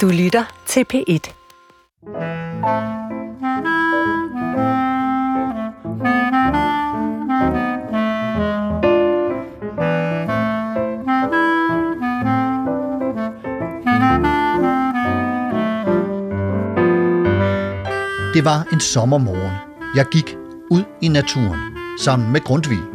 Du 0.00 0.08
lytter 0.08 0.44
til 0.66 0.84
P1. 0.94 1.30
Det 18.34 18.44
var 18.44 18.68
en 18.72 18.80
sommermorgen. 18.80 19.52
Jeg 19.96 20.06
gik 20.12 20.36
ud 20.70 20.82
i 21.00 21.08
naturen 21.08 21.60
sammen 21.98 22.32
med 22.32 22.40
Grundtvig. 22.40 22.93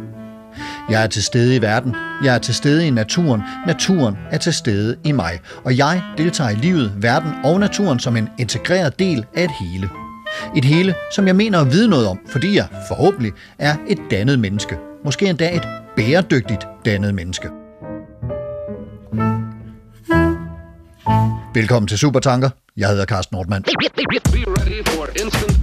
Jeg 0.90 1.02
er 1.02 1.06
til 1.06 1.22
stede 1.22 1.56
i 1.56 1.62
verden. 1.62 1.94
Jeg 2.24 2.34
er 2.34 2.38
til 2.38 2.54
stede 2.54 2.86
i 2.86 2.90
naturen. 2.90 3.42
Naturen 3.66 4.16
er 4.30 4.38
til 4.38 4.52
stede 4.52 4.96
i 5.04 5.12
mig. 5.12 5.40
Og 5.64 5.76
jeg 5.76 6.02
deltager 6.18 6.50
i 6.50 6.54
livet, 6.54 6.92
verden 6.96 7.32
og 7.44 7.60
naturen 7.60 7.98
som 7.98 8.16
en 8.16 8.28
integreret 8.38 8.98
del 8.98 9.24
af 9.34 9.44
et 9.44 9.50
hele. 9.60 9.90
Et 10.56 10.64
hele, 10.64 10.94
som 11.14 11.26
jeg 11.26 11.36
mener 11.36 11.60
at 11.60 11.72
vide 11.72 11.88
noget 11.88 12.06
om, 12.06 12.18
fordi 12.26 12.56
jeg 12.56 12.66
forhåbentlig 12.88 13.32
er 13.58 13.76
et 13.88 13.98
dannet 14.10 14.38
menneske. 14.38 14.76
Måske 15.04 15.26
endda 15.26 15.56
et 15.56 15.68
bæredygtigt 15.96 16.66
dannet 16.84 17.14
menneske. 17.14 17.48
Velkommen 21.54 21.88
til 21.88 21.98
Supertanker. 21.98 22.50
Jeg 22.76 22.88
hedder 22.88 23.04
Carsten 23.04 23.36
Nordmann. 23.36 23.64
Be 23.64 23.70
ready 24.46 24.88
for 24.88 25.06
instant 25.24 25.59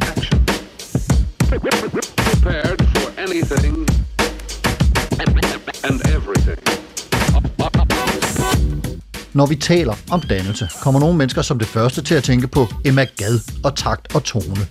Når 9.37 9.45
vi 9.45 9.55
taler 9.55 9.93
om 10.11 10.21
dannelse, 10.21 10.69
kommer 10.81 10.99
nogle 10.99 11.17
mennesker 11.17 11.41
som 11.41 11.59
det 11.59 11.67
første 11.67 12.01
til 12.01 12.15
at 12.15 12.23
tænke 12.23 12.47
på 12.47 12.67
Emma 12.85 13.05
Gad 13.17 13.39
og 13.63 13.75
takt 13.75 14.15
og 14.15 14.23
tone. 14.23 14.67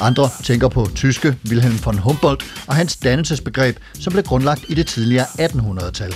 Andre 0.00 0.30
tænker 0.44 0.68
på 0.68 0.88
tyske 0.94 1.36
Wilhelm 1.48 1.78
von 1.84 1.98
Humboldt 1.98 2.44
og 2.66 2.74
hans 2.74 2.96
dannelsesbegreb, 2.96 3.76
som 4.00 4.12
blev 4.12 4.24
grundlagt 4.24 4.64
i 4.68 4.74
det 4.74 4.86
tidligere 4.86 5.24
1800-tal. 5.24 6.14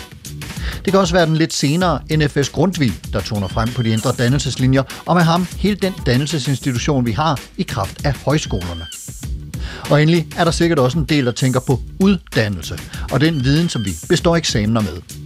Det 0.84 0.92
kan 0.92 1.00
også 1.00 1.14
være 1.14 1.26
den 1.26 1.36
lidt 1.36 1.52
senere 1.52 2.00
NFS 2.16 2.48
Grundtvig, 2.48 2.92
der 3.12 3.20
toner 3.20 3.48
frem 3.48 3.68
på 3.68 3.82
de 3.82 3.90
indre 3.90 4.12
dannelseslinjer, 4.12 4.82
og 5.06 5.16
med 5.16 5.22
ham 5.22 5.46
hele 5.56 5.76
den 5.76 5.92
dannelsesinstitution, 6.06 7.06
vi 7.06 7.12
har 7.12 7.40
i 7.56 7.62
kraft 7.62 8.06
af 8.06 8.14
højskolerne. 8.24 8.86
Og 9.90 10.02
endelig 10.02 10.26
er 10.36 10.44
der 10.44 10.50
sikkert 10.50 10.78
også 10.78 10.98
en 10.98 11.04
del, 11.04 11.26
der 11.26 11.32
tænker 11.32 11.60
på 11.60 11.80
uddannelse, 12.00 12.78
og 13.12 13.20
den 13.20 13.44
viden, 13.44 13.68
som 13.68 13.84
vi 13.84 13.90
består 14.08 14.36
eksamener 14.36 14.80
med. 14.80 15.20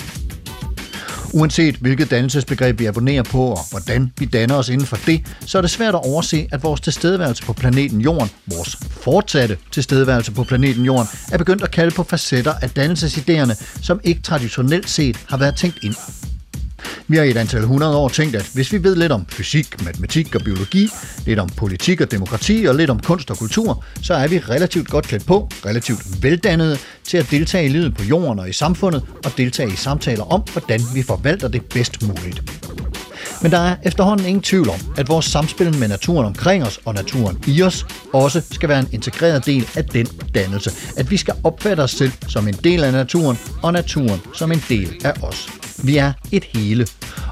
Uanset 1.35 1.77
hvilket 1.77 2.11
dannelsesbegreb 2.11 2.79
vi 2.79 2.87
abonnerer 2.87 3.23
på, 3.23 3.45
og 3.45 3.59
hvordan 3.71 4.13
vi 4.19 4.25
danner 4.25 4.55
os 4.55 4.69
inden 4.69 4.87
for 4.87 4.99
det, 5.07 5.23
så 5.47 5.59
er 5.59 5.63
det 5.63 5.71
svært 5.71 5.95
at 5.95 6.01
overse, 6.05 6.49
at 6.53 6.63
vores 6.63 6.81
tilstedeværelse 6.81 7.43
på 7.43 7.53
planeten 7.53 8.01
Jorden, 8.01 8.31
vores 8.47 8.77
fortsatte 8.91 9.57
tilstedeværelse 9.73 10.33
på 10.33 10.45
planeten 10.45 10.85
Jorden, 10.85 11.07
er 11.33 11.39
begyndt 11.39 11.62
at 11.62 11.71
kalde 11.71 11.91
på 11.91 12.03
facetter 12.03 12.55
af 12.62 12.71
dannelsesidéerne, 12.79 13.83
som 13.83 14.01
ikke 14.05 14.23
traditionelt 14.23 14.91
set 14.91 15.17
har 15.29 15.37
været 15.37 15.57
tænkt 15.57 15.79
ind. 15.83 15.95
Vi 17.09 17.17
har 17.17 17.25
i 17.25 17.31
et 17.31 17.37
antal 17.37 17.63
hundrede 17.63 17.97
år 17.97 18.09
tænkt, 18.09 18.37
at 18.37 18.51
hvis 18.55 18.73
vi 18.73 18.83
ved 18.83 18.97
lidt 18.97 19.13
om 19.13 19.27
fysik, 19.29 19.85
matematik 19.85 20.35
og 20.35 20.41
biologi, 20.41 20.89
lidt 21.27 21.39
om 21.39 21.49
politik 21.49 22.01
og 22.01 22.11
demokrati 22.11 22.65
og 22.69 22.75
lidt 22.75 22.91
om 22.91 23.01
kunst 23.01 23.31
og 23.31 23.39
kultur, 23.39 23.85
så 24.03 24.15
er 24.15 24.29
vi 24.29 24.39
relativt 24.39 24.89
godt 24.89 25.07
klædt 25.07 25.27
på, 25.27 25.49
relativt 25.67 26.23
veldannede 26.23 26.79
til 27.05 27.17
at 27.17 27.27
deltage 27.31 27.67
i 27.67 27.69
livet 27.69 27.95
på 27.95 28.03
jorden 28.03 28.39
og 28.39 28.49
i 28.49 28.53
samfundet 28.53 29.03
og 29.25 29.33
deltage 29.37 29.73
i 29.73 29.77
samtaler 29.77 30.33
om, 30.33 30.43
hvordan 30.53 30.81
vi 30.95 31.03
forvalter 31.03 31.49
det 31.49 31.62
bedst 31.65 32.03
muligt. 32.03 32.43
Men 33.43 33.53
der 33.53 33.59
er 33.59 33.77
efterhånden 33.83 34.27
ingen 34.27 34.43
tvivl 34.43 34.69
om, 34.69 34.81
at 34.97 35.09
vores 35.09 35.27
samspil 35.27 35.79
med 35.79 35.89
naturen 35.89 36.27
omkring 36.27 36.65
os 36.65 36.81
og 36.85 36.95
naturen 36.95 37.39
i 37.47 37.62
os 37.62 37.87
også 38.12 38.43
skal 38.51 38.69
være 38.69 38.81
en 38.81 38.89
integreret 38.93 39.47
del 39.47 39.69
af 39.77 39.85
den 39.85 40.07
dannelse. 40.35 40.71
At 40.97 41.11
vi 41.11 41.17
skal 41.17 41.34
opfatte 41.44 41.81
os 41.81 41.91
selv 41.91 42.12
som 42.28 42.49
en 42.49 42.55
del 42.55 42.84
af 42.84 42.93
naturen, 42.93 43.39
og 43.62 43.73
naturen 43.73 44.21
som 44.34 44.53
en 44.53 44.62
del 44.69 44.97
af 45.05 45.12
os. 45.23 45.63
Vi 45.83 45.97
er 45.97 46.12
et 46.33 46.45
hele, 46.45 46.87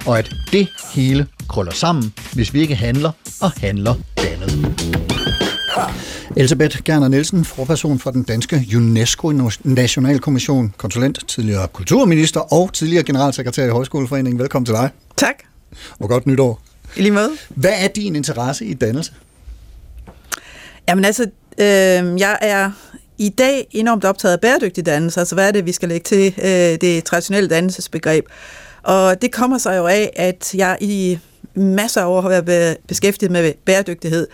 og 0.06 0.18
at 0.18 0.30
det 0.52 0.68
hele 0.94 1.26
krøller 1.48 1.72
sammen, 1.72 2.14
hvis 2.32 2.54
vi 2.54 2.60
ikke 2.60 2.74
handler 2.74 3.12
og 3.40 3.50
handler 3.50 3.94
dannet. 4.18 4.82
Elisabeth 6.36 6.82
Gerner 6.84 7.08
Nielsen, 7.08 7.44
forperson 7.44 7.98
for 7.98 8.10
den 8.10 8.22
danske 8.22 8.66
UNESCO 8.76 9.32
Nationalkommission, 9.64 10.74
konsulent, 10.76 11.28
tidligere 11.28 11.68
kulturminister 11.68 12.40
og 12.40 12.72
tidligere 12.72 13.04
generalsekretær 13.04 13.66
i 13.66 13.70
Højskoleforeningen. 13.70 14.38
Velkommen 14.38 14.66
til 14.66 14.74
dig. 14.74 14.90
Tak. 15.16 15.34
Og 15.98 16.08
godt 16.08 16.26
nytår. 16.26 16.62
I 16.96 17.02
lige 17.02 17.12
måde. 17.12 17.30
Hvad 17.48 17.72
er 17.76 17.88
din 17.88 18.16
interesse 18.16 18.64
i 18.64 18.74
dannelse? 18.74 19.12
Jamen 20.88 21.04
altså, 21.04 21.22
øh, 21.58 22.20
jeg 22.20 22.38
er 22.40 22.70
i 23.22 23.28
dag 23.28 23.66
enormt 23.70 24.04
optaget 24.04 24.32
af 24.32 24.40
bæredygtig 24.40 24.86
dannelse, 24.86 25.20
altså 25.20 25.34
hvad 25.34 25.48
er 25.48 25.52
det, 25.52 25.66
vi 25.66 25.72
skal 25.72 25.88
lægge 25.88 26.04
til 26.04 26.34
øh, 26.38 26.80
det 26.80 27.04
traditionelle 27.04 27.48
dannelsesbegreb. 27.48 28.26
Og 28.82 29.22
det 29.22 29.32
kommer 29.32 29.58
sig 29.58 29.76
jo 29.76 29.86
af, 29.86 30.12
at 30.16 30.54
jeg 30.54 30.76
i 30.80 31.18
masser 31.54 32.00
af 32.00 32.06
år 32.06 32.20
har 32.20 32.40
været 32.40 32.76
beskæftiget 32.88 33.32
med 33.32 33.52
bæredygtighed. 33.64 34.26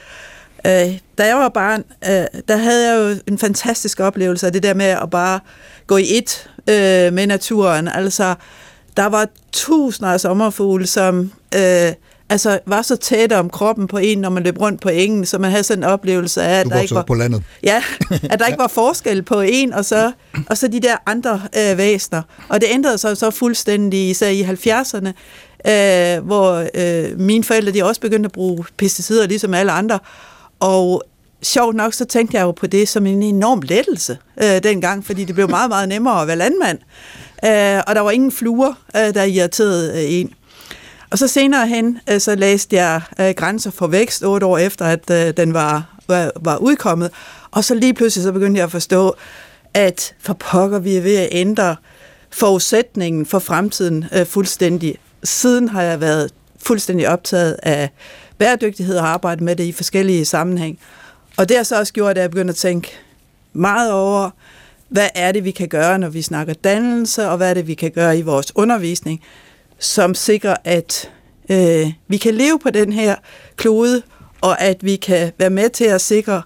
Øh, 0.66 0.98
da 1.18 1.26
jeg 1.26 1.36
var 1.36 1.48
barn, 1.48 1.84
øh, 2.04 2.40
der 2.48 2.56
havde 2.56 2.90
jeg 2.90 2.98
jo 2.98 3.16
en 3.26 3.38
fantastisk 3.38 4.00
oplevelse 4.00 4.46
af 4.46 4.52
det 4.52 4.62
der 4.62 4.74
med 4.74 4.86
at 4.86 5.10
bare 5.10 5.40
gå 5.86 5.96
i 5.96 6.18
et 6.18 6.50
øh, 6.68 7.12
med 7.12 7.26
naturen. 7.26 7.88
Altså, 7.88 8.34
der 8.96 9.06
var 9.06 9.28
tusinder 9.52 10.12
af 10.12 10.20
sommerfugle, 10.20 10.86
som 10.86 11.32
øh, 11.54 11.92
altså, 12.30 12.58
var 12.66 12.82
så 12.82 12.96
tæt 12.96 13.32
om 13.32 13.50
kroppen 13.50 13.86
på 13.86 13.98
en, 13.98 14.18
når 14.18 14.30
man 14.30 14.42
løb 14.42 14.60
rundt 14.60 14.80
på 14.80 14.88
engen, 14.88 15.26
så 15.26 15.38
man 15.38 15.50
havde 15.50 15.62
sådan 15.62 15.84
en 15.84 15.90
oplevelse 15.90 16.42
af, 16.42 16.60
at 16.60 16.66
der 16.66 16.80
ikke 16.80 16.94
var 16.94 17.00
var, 17.00 17.04
på 17.04 17.14
landet. 17.14 17.42
ja, 17.62 17.82
at 18.30 18.38
der 18.40 18.46
ikke 18.46 18.58
var 18.58 18.68
forskel 18.68 19.22
på 19.22 19.40
en, 19.40 19.72
og 19.72 19.84
så, 19.84 20.12
og 20.50 20.58
så 20.58 20.68
de 20.68 20.80
der 20.80 20.96
andre 21.06 21.42
øh, 21.56 21.78
væsner. 21.78 22.22
Og 22.48 22.60
det 22.60 22.68
ændrede 22.70 22.98
sig 22.98 23.16
så 23.16 23.30
fuldstændig, 23.30 24.10
især 24.10 24.28
i 24.28 24.42
70'erne, 24.42 25.08
øh, 25.70 26.26
hvor 26.26 26.66
øh, 26.74 27.20
mine 27.20 27.44
forældre 27.44 27.72
de 27.72 27.84
også 27.84 28.00
begyndte 28.00 28.26
at 28.26 28.32
bruge 28.32 28.64
pesticider, 28.76 29.26
ligesom 29.26 29.54
alle 29.54 29.72
andre. 29.72 29.98
Og 30.60 31.02
sjovt 31.42 31.76
nok, 31.76 31.94
så 31.94 32.04
tænkte 32.04 32.36
jeg 32.36 32.42
jo 32.42 32.50
på 32.50 32.66
det 32.66 32.88
som 32.88 33.06
en 33.06 33.22
enorm 33.22 33.62
lettelse 33.62 34.18
øh, 34.42 34.62
dengang, 34.62 35.06
fordi 35.06 35.24
det 35.24 35.34
blev 35.34 35.50
meget, 35.50 35.68
meget 35.68 35.88
nemmere 35.88 36.22
at 36.22 36.26
være 36.28 36.36
landmand. 36.36 36.78
Øh, 37.44 37.82
og 37.86 37.94
der 37.94 38.00
var 38.00 38.10
ingen 38.10 38.32
fluer, 38.32 38.72
øh, 38.96 39.14
der 39.14 39.22
irriterede 39.22 40.04
øh, 40.04 40.12
en. 40.12 40.32
Og 41.10 41.18
så 41.18 41.28
senere 41.28 41.66
hen, 41.66 41.98
øh, 42.10 42.20
så 42.20 42.34
læste 42.34 42.76
jeg 42.76 43.00
øh, 43.20 43.30
Grænser 43.36 43.70
for 43.70 43.86
vækst, 43.86 44.24
otte 44.24 44.46
år 44.46 44.58
efter, 44.58 44.84
at 44.84 45.10
øh, 45.10 45.36
den 45.36 45.54
var, 45.54 45.96
var, 46.08 46.32
var 46.40 46.56
udkommet. 46.56 47.10
Og 47.50 47.64
så 47.64 47.74
lige 47.74 47.94
pludselig 47.94 48.22
så 48.22 48.32
begyndte 48.32 48.58
jeg 48.58 48.64
at 48.64 48.70
forstå, 48.70 49.16
at 49.74 50.14
for 50.18 50.32
pokker 50.32 50.78
vi 50.78 50.96
er 50.96 51.00
ved 51.00 51.16
at 51.16 51.28
ændre 51.30 51.76
forudsætningen 52.30 53.26
for 53.26 53.38
fremtiden 53.38 54.04
øh, 54.14 54.26
fuldstændig. 54.26 54.94
Siden 55.24 55.68
har 55.68 55.82
jeg 55.82 56.00
været 56.00 56.30
fuldstændig 56.58 57.08
optaget 57.08 57.56
af 57.62 57.90
bæredygtighed 58.38 58.96
og 58.96 59.08
arbejdet 59.08 59.44
med 59.44 59.56
det 59.56 59.64
i 59.64 59.72
forskellige 59.72 60.24
sammenhæng. 60.24 60.78
Og 61.36 61.48
det 61.48 61.56
har 61.56 61.64
så 61.64 61.78
også 61.78 61.92
gjort, 61.92 62.18
at 62.18 62.22
jeg 62.22 62.30
begyndte 62.30 62.52
at 62.52 62.56
tænke 62.56 62.92
meget 63.52 63.92
over, 63.92 64.30
hvad 64.88 65.08
er 65.14 65.32
det, 65.32 65.44
vi 65.44 65.50
kan 65.50 65.68
gøre, 65.68 65.98
når 65.98 66.08
vi 66.08 66.22
snakker 66.22 66.54
dannelse, 66.54 67.28
og 67.28 67.36
hvad 67.36 67.50
er 67.50 67.54
det, 67.54 67.66
vi 67.66 67.74
kan 67.74 67.90
gøre 67.90 68.18
i 68.18 68.22
vores 68.22 68.52
undervisning, 68.56 69.20
som 69.78 70.14
sikrer, 70.14 70.56
at 70.64 71.10
øh, 71.50 71.92
vi 72.08 72.16
kan 72.16 72.34
leve 72.34 72.58
på 72.58 72.70
den 72.70 72.92
her 72.92 73.16
klode, 73.56 74.02
og 74.40 74.60
at 74.60 74.84
vi 74.84 74.96
kan 74.96 75.32
være 75.38 75.50
med 75.50 75.70
til 75.70 75.84
at 75.84 76.00
sikre 76.00 76.42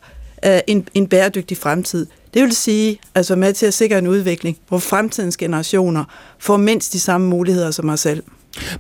øh, 0.47 0.60
en, 0.66 0.88
en 0.94 1.06
bæredygtig 1.06 1.56
fremtid. 1.56 2.06
Det 2.34 2.43
vil 2.43 2.56
sige, 2.56 3.00
altså 3.15 3.37
med 3.37 3.53
til 3.53 3.66
at 3.66 3.75
sikre 3.75 3.98
en 3.98 4.06
udvikling, 4.06 4.59
hvor 4.69 4.78
fremtidens 4.78 5.37
generationer 5.37 6.04
får 6.38 6.56
mindst 6.56 6.93
de 6.93 7.00
samme 7.00 7.28
muligheder 7.28 7.70
som 7.70 7.88
os 7.88 8.00
selv. 8.00 8.22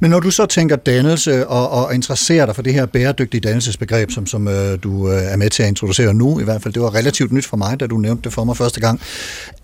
Men 0.00 0.10
når 0.10 0.20
du 0.20 0.30
så 0.30 0.46
tænker 0.46 0.76
dannelse 0.76 1.46
og, 1.46 1.70
og 1.70 1.94
interesserer 1.94 2.46
dig 2.46 2.54
for 2.54 2.62
det 2.62 2.74
her 2.74 2.86
bæredygtige 2.86 3.40
dannelsesbegreb, 3.40 4.10
som, 4.10 4.26
som 4.26 4.48
øh, 4.48 4.78
du 4.82 5.10
øh, 5.10 5.22
er 5.22 5.36
med 5.36 5.50
til 5.50 5.62
at 5.62 5.68
introducere 5.68 6.14
nu 6.14 6.40
i 6.40 6.44
hvert 6.44 6.62
fald, 6.62 6.74
det 6.74 6.82
var 6.82 6.94
relativt 6.94 7.32
nyt 7.32 7.46
for 7.46 7.56
mig, 7.56 7.80
da 7.80 7.86
du 7.86 7.96
nævnte 7.96 8.24
det 8.24 8.32
for 8.32 8.44
mig 8.44 8.56
første 8.56 8.80
gang, 8.80 9.00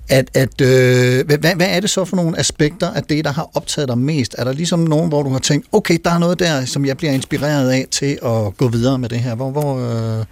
at, 0.09 0.31
at 0.35 0.61
øh, 0.61 1.27
hvad, 1.27 1.39
hvad 1.39 1.67
er 1.71 1.81
det 1.81 1.91
så 1.91 2.05
for 2.05 2.17
nogle 2.17 2.39
aspekter 2.39 2.91
af 2.91 3.03
det, 3.03 3.25
der 3.25 3.33
har 3.33 3.51
optaget 3.55 3.89
dig 3.89 3.99
mest? 3.99 4.35
Er 4.39 4.45
der 4.45 4.53
ligesom 4.53 4.81
nogen, 4.81 5.09
hvor 5.09 5.23
du 5.23 5.31
har 5.31 5.39
tænkt, 5.39 5.67
okay, 5.73 5.99
der 6.05 6.11
er 6.11 6.19
noget 6.19 6.39
der, 6.39 6.65
som 6.65 6.85
jeg 6.85 6.97
bliver 6.97 7.13
inspireret 7.13 7.71
af 7.71 7.87
til 7.91 8.19
at 8.25 8.57
gå 8.57 8.69
videre 8.69 8.99
med 8.99 9.09
det 9.09 9.19
her? 9.19 9.35
Hvor, 9.35 9.51
hvor, 9.51 9.79
øh... 9.79 10.25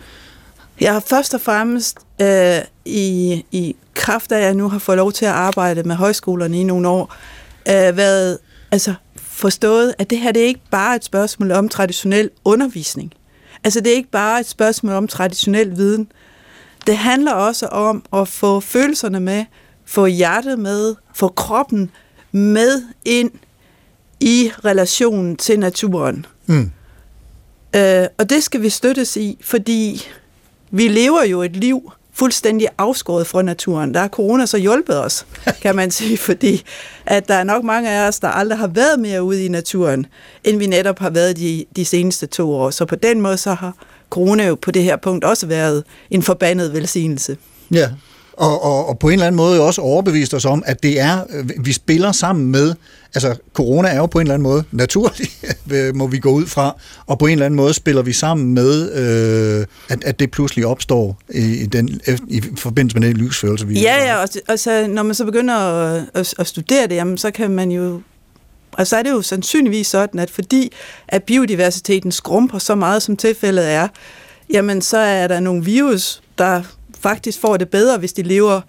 Jeg 0.81 0.93
har 0.93 1.01
først 1.01 1.35
og 1.35 1.41
fremmest 1.41 1.99
øh, 2.23 2.59
i, 2.85 3.45
i 3.53 3.77
kraft 3.95 4.33
af, 4.33 4.39
at 4.39 4.45
jeg 4.45 4.55
nu 4.55 4.69
har 4.69 4.79
fået 4.79 4.99
lov 4.99 5.13
til 5.13 5.25
at 5.25 5.33
arbejde 5.33 5.83
med 5.83 5.97
højskolerne 5.97 6.61
i 6.61 6.65
nogle 6.65 6.89
år, 6.89 7.15
øh, 7.69 7.97
været 7.97 8.39
altså, 8.71 8.95
forstået, 9.37 9.95
at 9.99 10.11
det 10.11 10.19
her 10.19 10.33
det 10.33 10.43
er 10.43 10.47
ikke 10.47 10.71
bare 10.71 10.97
et 10.97 11.05
spørgsmål 11.05 11.53
om 11.53 11.69
traditionel 11.69 12.31
undervisning. 12.45 13.13
Altså 13.65 13.81
det 13.81 13.93
er 13.93 13.97
ikke 13.97 14.11
bare 14.11 14.41
et 14.41 14.47
spørgsmål 14.47 14.93
om 14.93 15.09
traditionel 15.09 15.77
viden. 15.77 16.13
Det 16.87 16.97
handler 16.97 17.33
også 17.33 17.67
om 17.67 18.05
at 18.13 18.29
få 18.29 18.61
følelserne 18.61 19.21
med, 19.21 19.45
få 19.85 20.07
hjertet 20.07 20.59
med, 20.59 20.95
få 21.15 21.29
kroppen 21.29 21.91
med 22.33 22.83
ind 23.05 23.31
i 24.21 24.51
relationen 24.65 25.37
til 25.37 25.59
naturen. 25.59 26.27
Mm. 26.47 26.71
Øh, 27.77 28.07
og 28.19 28.31
det 28.31 28.43
skal 28.43 28.63
vi 28.63 28.69
støttes 28.69 29.17
i, 29.17 29.39
fordi 29.41 30.09
vi 30.71 30.89
lever 30.89 31.25
jo 31.25 31.43
et 31.43 31.57
liv 31.57 31.93
fuldstændig 32.17 32.69
afskåret 32.79 33.27
fra 33.27 33.43
naturen. 33.43 33.95
Der 33.95 34.01
har 34.01 34.09
corona 34.09 34.47
så 34.47 34.59
hjulpet 34.59 35.05
os, 35.05 35.27
kan 35.63 35.77
man 35.77 35.91
sige, 35.91 36.17
fordi 36.17 36.65
at 37.07 37.29
der 37.29 37.35
er 37.35 37.45
nok 37.45 37.65
mange 37.65 37.91
af 37.91 38.09
os, 38.09 38.19
der 38.21 38.29
aldrig 38.29 38.59
har 38.59 38.67
været 38.67 39.01
mere 39.01 39.23
ude 39.23 39.45
i 39.45 39.49
naturen, 39.49 40.07
end 40.45 40.59
vi 40.59 40.67
netop 40.67 40.99
har 40.99 41.11
været 41.11 41.37
de, 41.37 41.65
de 41.77 41.85
seneste 41.85 42.27
to 42.27 42.55
år. 42.55 42.71
Så 42.71 42.85
på 42.85 42.95
den 42.97 43.21
måde 43.21 43.37
så 43.37 43.55
har 43.55 43.73
corona 44.11 44.47
jo 44.47 44.55
på 44.55 44.71
det 44.71 44.83
her 44.83 44.97
punkt 44.97 45.25
også 45.25 45.47
været 45.47 45.85
en 46.11 46.23
forbandet 46.23 46.73
velsignelse. 46.73 47.37
Ja, 47.71 47.91
og, 48.37 48.65
og, 48.65 48.89
og 48.89 48.99
på 48.99 49.09
en 49.09 49.13
eller 49.13 49.27
anden 49.27 49.37
måde 49.37 49.61
også 49.61 49.81
overbevist 49.81 50.35
os 50.35 50.45
om, 50.45 50.63
at 50.67 50.83
det 50.83 51.01
er, 51.01 51.25
vi 51.59 51.73
spiller 51.73 52.13
sammen 52.13 52.47
med, 52.47 52.75
altså 53.15 53.37
corona 53.53 53.89
er 53.89 53.97
jo 53.97 54.07
på 54.07 54.19
en 54.19 54.23
eller 54.23 54.35
anden 54.35 54.49
måde 54.49 54.65
naturlig, 54.73 55.29
må 55.99 56.07
vi 56.07 56.19
gå 56.19 56.31
ud 56.31 56.47
fra, 56.47 56.77
og 57.07 57.19
på 57.19 57.27
en 57.27 57.33
eller 57.33 57.47
anden 57.47 57.57
måde 57.57 57.75
spiller 57.75 58.03
vi 58.03 58.13
sammen 58.13 58.55
med, 58.55 58.93
øh, 58.93 59.67
at, 59.89 60.05
at 60.05 60.21
det 60.21 60.31
pludselig 60.31 60.67
opstår 60.67 61.19
i, 61.31 61.55
i, 61.63 61.67
den, 61.67 62.01
i 62.29 62.43
forbindelse 62.57 62.99
med 62.99 63.09
den 63.09 63.17
livsførelse, 63.17 63.67
vi 63.67 63.81
Ja, 63.81 64.05
ja, 64.05 64.17
og, 64.17 64.29
og 64.49 64.59
så, 64.59 64.87
når 64.87 65.03
man 65.03 65.15
så 65.15 65.25
begynder 65.25 65.55
at, 65.55 66.05
at, 66.15 66.35
at 66.39 66.47
studere 66.47 66.87
det, 66.87 66.95
jamen, 66.95 67.19
så 67.19 67.31
kan 67.31 67.51
man 67.51 67.71
jo 67.71 68.01
og 68.73 68.87
så 68.87 68.97
er 68.97 69.03
det 69.03 69.11
jo 69.11 69.23
sandsynligvis 69.23 69.87
sådan, 69.87 70.21
at 70.21 70.31
fordi 70.31 70.73
at 71.09 71.23
biodiversiteten 71.23 72.13
skrumper 72.13 72.59
så 72.59 72.75
meget, 72.75 73.03
som 73.03 73.17
tilfældet 73.17 73.71
er, 73.71 73.89
jamen 74.53 74.83
så 74.83 74.99
er 74.99 75.27
der 75.27 75.41
nogle 75.41 75.65
virus, 75.65 76.23
der 76.39 76.63
faktisk 77.09 77.41
får 77.41 77.57
det 77.57 77.69
bedre, 77.69 77.99
hvis 77.99 78.13
de 78.13 78.23
lever 78.23 78.61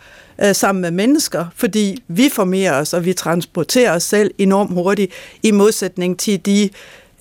øh, 0.44 0.56
sammen 0.56 0.82
med 0.82 0.92
mennesker, 0.92 1.46
fordi 1.56 2.04
vi 2.08 2.30
formerer 2.34 2.74
os, 2.80 2.94
og 2.94 3.06
vi 3.06 3.14
transporterer 3.14 3.96
os 3.96 4.04
selv 4.04 4.32
enormt 4.38 4.74
hurtigt, 4.74 5.12
i 5.44 5.52
modsætning 5.52 6.20
til 6.20 6.46
de 6.46 6.70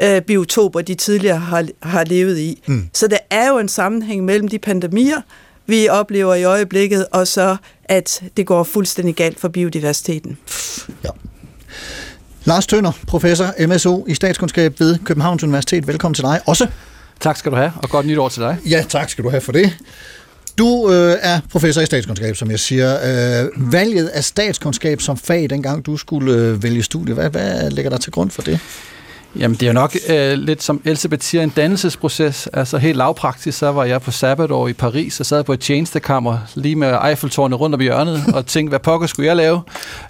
øh, 0.03 0.23
biotoper, 0.23 0.81
de 0.81 0.95
tidligere 0.95 1.39
har, 1.39 1.67
har 1.83 2.05
levet 2.05 2.39
i. 2.39 2.63
Mm. 2.67 2.89
Så 2.93 3.07
der 3.07 3.19
er 3.31 3.49
jo 3.49 3.59
en 3.59 3.69
sammenhæng 3.69 4.25
mellem 4.25 4.49
de 4.49 4.59
pandemier, 4.59 5.21
vi 5.67 5.89
oplever 5.89 6.35
i 6.35 6.45
øjeblikket, 6.45 7.07
og 7.13 7.29
så 7.29 7.57
at 7.85 8.23
det 8.37 8.47
går 8.47 8.63
fuldstændig 8.63 9.15
galt 9.15 9.41
for 9.41 9.49
biodiversiteten. 9.49 10.39
Ja. 11.05 11.11
Lars 12.45 12.67
Tønder, 12.67 12.93
professor 13.07 13.67
MSO 13.67 14.05
i 14.09 14.15
statskundskab 14.15 14.81
ved 14.81 14.99
Københavns 15.05 15.43
Universitet. 15.43 15.87
Velkommen 15.87 16.15
til 16.15 16.25
dig 16.25 16.41
også. 16.47 16.67
Tak 17.21 17.37
skal 17.37 17.53
du 17.53 17.57
have, 17.57 17.73
og 17.77 17.89
godt 17.89 18.07
nytår 18.07 18.29
til 18.29 18.43
dig. 18.43 18.57
Ja, 18.71 18.85
tak 18.89 19.11
skal 19.11 19.25
du 19.25 19.31
have 19.31 19.41
for 19.41 19.53
det. 19.53 19.79
Du 20.59 20.93
øh, 20.93 21.17
er 21.21 21.41
professor 21.51 21.81
i 21.81 21.87
statskundskab, 21.87 22.37
som 22.37 22.51
jeg 22.51 22.61
siger. 22.61 22.95
Øh, 22.95 23.73
valget 23.73 24.07
af 24.07 24.25
statskundskab 24.25 25.01
som 25.01 25.17
fag, 25.17 25.51
dengang 25.51 25.87
du 25.87 25.97
skulle 25.97 26.35
øh, 26.35 26.63
vælge 26.63 26.83
studie, 26.83 27.15
hvad, 27.15 27.31
hvad 27.31 27.71
ligger 27.71 27.91
der 27.91 27.99
til 27.99 28.13
grund 28.13 28.31
for 28.31 28.43
det? 28.43 28.61
Jamen, 29.39 29.55
det 29.55 29.63
er 29.63 29.67
jo 29.67 29.73
nok 29.73 29.97
øh, 30.09 30.33
lidt 30.33 30.63
som 30.63 30.81
Elisabeth 30.85 31.23
siger, 31.23 31.43
en 31.43 31.53
dannelsesproces. 31.57 32.49
Altså 32.53 32.79
helt 32.79 32.97
lavpraktisk, 32.97 33.59
så 33.59 33.73
var 33.73 33.85
jeg 33.85 34.03
på 34.03 34.11
sabbatår 34.11 34.69
i 34.69 34.73
Paris 34.73 35.21
og 35.21 35.27
sad 35.27 35.45
på 35.45 35.53
et 35.53 35.61
tjenestekammer 35.61 36.39
lige 36.55 36.77
med 36.77 36.99
Eiffeltårnet 37.09 37.61
rundt 37.61 37.75
om 37.75 37.81
hjørnet 37.81 38.25
og 38.35 38.47
tænkte, 38.47 38.69
hvad 38.69 38.79
pokker 38.79 39.07
skulle 39.07 39.27
jeg 39.27 39.37
lave? 39.37 39.61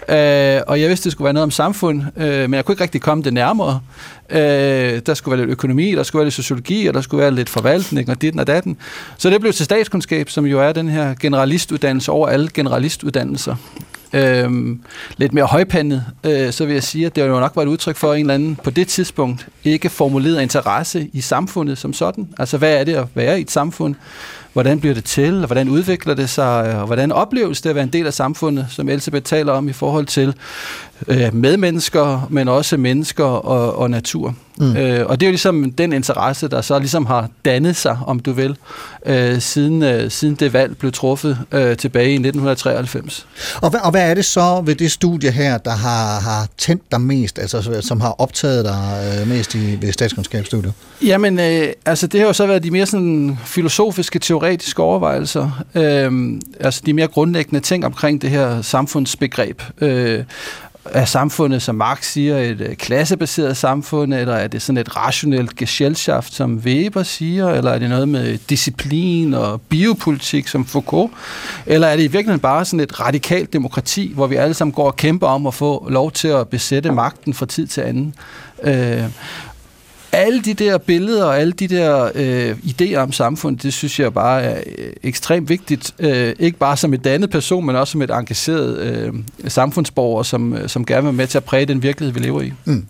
Øh, 0.09 0.63
og 0.67 0.81
jeg 0.81 0.89
vidste, 0.89 1.05
det 1.05 1.13
skulle 1.13 1.25
være 1.25 1.33
noget 1.33 1.43
om 1.43 1.51
samfund, 1.51 2.03
øh, 2.17 2.41
men 2.41 2.55
jeg 2.55 2.65
kunne 2.65 2.73
ikke 2.73 2.83
rigtig 2.83 3.01
komme 3.01 3.25
det 3.25 3.33
nærmere. 3.33 3.81
Øh, 4.31 5.01
der 5.07 5.15
skulle 5.15 5.39
være 5.39 5.47
lidt 5.47 5.53
økonomi, 5.53 5.95
der 5.95 6.03
skulle 6.03 6.21
være 6.21 6.27
lidt 6.27 6.35
sociologi, 6.35 6.87
og 6.87 6.95
der 6.95 7.01
skulle 7.01 7.23
være 7.23 7.35
lidt 7.35 7.49
forvaltning 7.49 8.11
og 8.11 8.23
dit 8.23 8.41
og 8.41 8.47
datten. 8.47 8.77
Så 9.17 9.31
det 9.31 9.41
blev 9.41 9.53
til 9.53 9.65
statskundskab, 9.65 10.31
som 10.31 10.47
jo 10.47 10.61
er 10.61 10.73
den 10.73 10.89
her 10.89 11.15
generalistuddannelse 11.21 12.13
over 12.13 12.29
alle 12.29 12.49
generalistuddannelser. 12.55 13.57
Øhm, 14.13 14.81
lidt 15.17 15.33
mere 15.33 15.45
højpandet, 15.45 16.05
øh, 16.25 16.53
så 16.53 16.67
vil 16.67 16.73
jeg 16.73 16.83
sige, 16.83 17.07
at 17.07 17.17
det 17.17 17.29
jo 17.29 17.41
nok 17.41 17.53
var 17.57 17.63
et 17.63 17.67
udtryk 17.67 17.97
for 17.97 18.15
en 18.15 18.21
eller 18.21 18.35
anden, 18.35 18.57
på 18.65 18.71
det 18.71 18.89
tidspunkt, 18.89 19.49
ikke 19.65 19.89
formuleret 19.89 20.43
interesse 20.43 21.11
i 21.13 21.21
samfundet 21.21 21.79
som 21.79 21.93
sådan. 21.93 22.29
Altså, 22.39 22.59
hvad 22.59 22.81
er 22.81 22.85
det 22.85 22.95
at 22.95 23.07
være 23.15 23.39
i 23.39 23.43
et 23.43 23.51
samfund? 23.51 23.95
Hvordan 24.57 24.81
bliver 24.81 24.95
det 24.95 25.05
til, 25.05 25.41
og 25.41 25.47
hvordan 25.47 25.69
udvikler 25.69 26.15
det 26.15 26.31
sig, 26.31 26.67
øh, 26.69 26.81
og 26.81 26.87
hvordan 26.87 27.13
opleves 27.13 27.61
det 27.61 27.71
at 27.71 27.77
være 27.77 27.85
en 27.85 27.93
del 27.93 28.07
af 28.07 28.15
samfundet, 28.15 28.67
som 28.71 28.89
Elisabeth 28.89 29.23
taler 29.23 29.53
om 29.53 29.69
i 29.69 29.73
forhold 29.73 30.07
til 30.07 30.35
øh, 31.09 31.35
medmennesker, 31.35 32.27
men 32.31 32.49
også 32.49 32.77
mennesker 32.77 33.25
og, 33.25 33.77
og 33.79 33.91
natur. 33.91 34.35
Mm. 34.59 34.77
Øh, 34.77 35.07
og 35.07 35.21
det 35.21 35.27
er 35.27 35.29
jo 35.29 35.33
ligesom 35.33 35.73
den 35.73 35.93
interesse, 35.93 36.49
der 36.49 36.61
så 36.61 36.79
ligesom 36.79 37.07
har 37.07 37.29
dannet 37.45 37.77
sig, 37.77 37.99
om 38.07 38.21
du 38.21 38.33
vil, 38.33 38.57
øh, 39.07 39.41
siden, 39.41 39.83
øh, 39.83 40.11
siden 40.11 40.35
det 40.35 40.53
valg 40.53 40.77
blev 40.77 40.93
truffet 40.93 41.39
øh, 41.53 41.77
tilbage 41.77 42.09
i 42.09 42.15
1993. 42.15 43.27
Og 43.63 43.71
hvad, 43.71 43.81
og 43.81 43.91
hvad 43.91 44.11
er 44.11 44.15
det 44.15 44.25
så 44.25 44.63
ved 44.65 44.75
det 44.75 44.93
studie 44.93 45.31
her, 45.31 45.59
der 45.59 45.71
har, 45.71 46.21
har 46.21 46.49
tændt 46.59 46.83
dig 46.91 47.01
mest, 47.01 47.39
altså 47.39 47.81
som 47.81 48.01
har 48.01 48.15
optaget 48.19 48.65
dig 48.65 49.19
øh, 49.21 49.29
mest 49.29 49.55
i, 49.55 49.79
ved 49.81 49.93
statskundskabsstudiet? 49.93 50.73
Jamen, 51.03 51.39
øh, 51.39 51.69
altså 51.87 52.07
det 52.07 52.21
har 52.21 52.27
jo 52.27 52.33
så 52.33 52.47
været 52.47 52.63
de 52.63 52.71
mere 52.71 52.87
sådan 52.87 53.39
filosofiske, 53.45 54.19
teoretiske 54.19 54.83
overvejelser, 54.83 55.65
øh, 55.75 56.41
altså 56.61 56.83
de 56.87 56.93
mere 56.93 57.07
grundlæggende 57.07 57.61
ting 57.61 57.85
omkring 57.85 58.23
det 58.23 58.31
her 58.31 58.63
samfundsbegreb. 58.63 59.63
Øh, 59.81 60.25
er 60.93 61.05
samfundet, 61.05 61.63
som 61.63 61.75
Marx 61.75 62.13
siger, 62.13 62.39
et 62.39 62.61
øh, 62.61 62.77
klassebaseret 62.77 63.57
samfund, 63.57 64.15
eller 64.15 64.35
er 64.35 64.49
det 64.49 64.63
sådan 64.63 64.77
et 64.77 64.97
rationelt 64.97 65.57
Gesellschaft, 65.57 66.35
som 66.35 66.57
Weber 66.57 67.03
siger, 67.03 67.49
eller 67.49 67.71
er 67.71 67.79
det 67.79 67.89
noget 67.89 68.09
med 68.09 68.39
disciplin 68.51 69.35
og 69.35 69.61
biopolitik, 69.61 70.49
som 70.49 70.67
Foucault, 70.67 71.13
eller 71.67 71.87
er 71.87 71.97
det 71.97 72.03
i 72.03 72.07
virkeligheden 72.07 72.41
bare 72.41 72.65
sådan 72.65 72.81
et 72.81 73.01
radikalt 73.01 73.53
demokrati, 73.53 74.13
hvor 74.15 74.27
vi 74.27 74.37
alle 74.37 74.55
sammen 74.55 74.73
går 74.73 74.87
og 74.87 74.97
kæmper 74.97 75.27
om 75.27 75.47
at 75.47 75.55
få 75.55 75.89
lov 75.89 76.13
til 76.13 76.29
at 76.29 76.49
besætte 76.49 76.93
magten 76.93 77.35
fra 77.35 77.47
tid 77.47 77.67
til 77.67 77.81
anden? 77.81 78.15
Øh, 78.63 79.05
alle 80.13 80.43
de 80.43 80.55
der 80.55 80.79
billeder 80.79 81.25
og 81.25 81.39
alle 81.39 81.53
de 81.53 81.69
der 81.69 82.11
øh, 82.15 82.57
idéer 82.65 82.97
om 82.97 83.13
samfundet, 83.13 83.63
det 83.63 83.73
synes 83.73 84.01
jeg 84.01 84.15
bare 84.15 84.43
er 84.43 84.61
øh, 84.79 84.93
ekstremt 85.03 85.49
vigtigt. 85.49 85.95
Øh, 85.99 86.35
ikke 86.39 86.59
bare 86.59 86.77
som 86.77 86.95
et 86.95 87.05
dannet 87.05 87.31
person, 87.31 87.67
men 87.67 87.77
også 87.77 87.91
som 87.91 88.03
et 88.03 88.11
engageret 88.11 88.79
øh, 88.79 89.13
samfundsborger, 89.49 90.23
som, 90.23 90.55
øh, 90.55 90.69
som 90.69 90.87
gerne 90.87 91.03
vil 91.03 91.07
være 91.07 91.13
med 91.13 91.27
til 91.27 91.39
at 91.39 91.45
præge 91.45 91.67
den 91.67 91.83
virkelighed, 91.83 92.15
vi 92.15 92.21
lever 92.21 92.43
i. 92.43 92.53
Mm. 92.65 92.87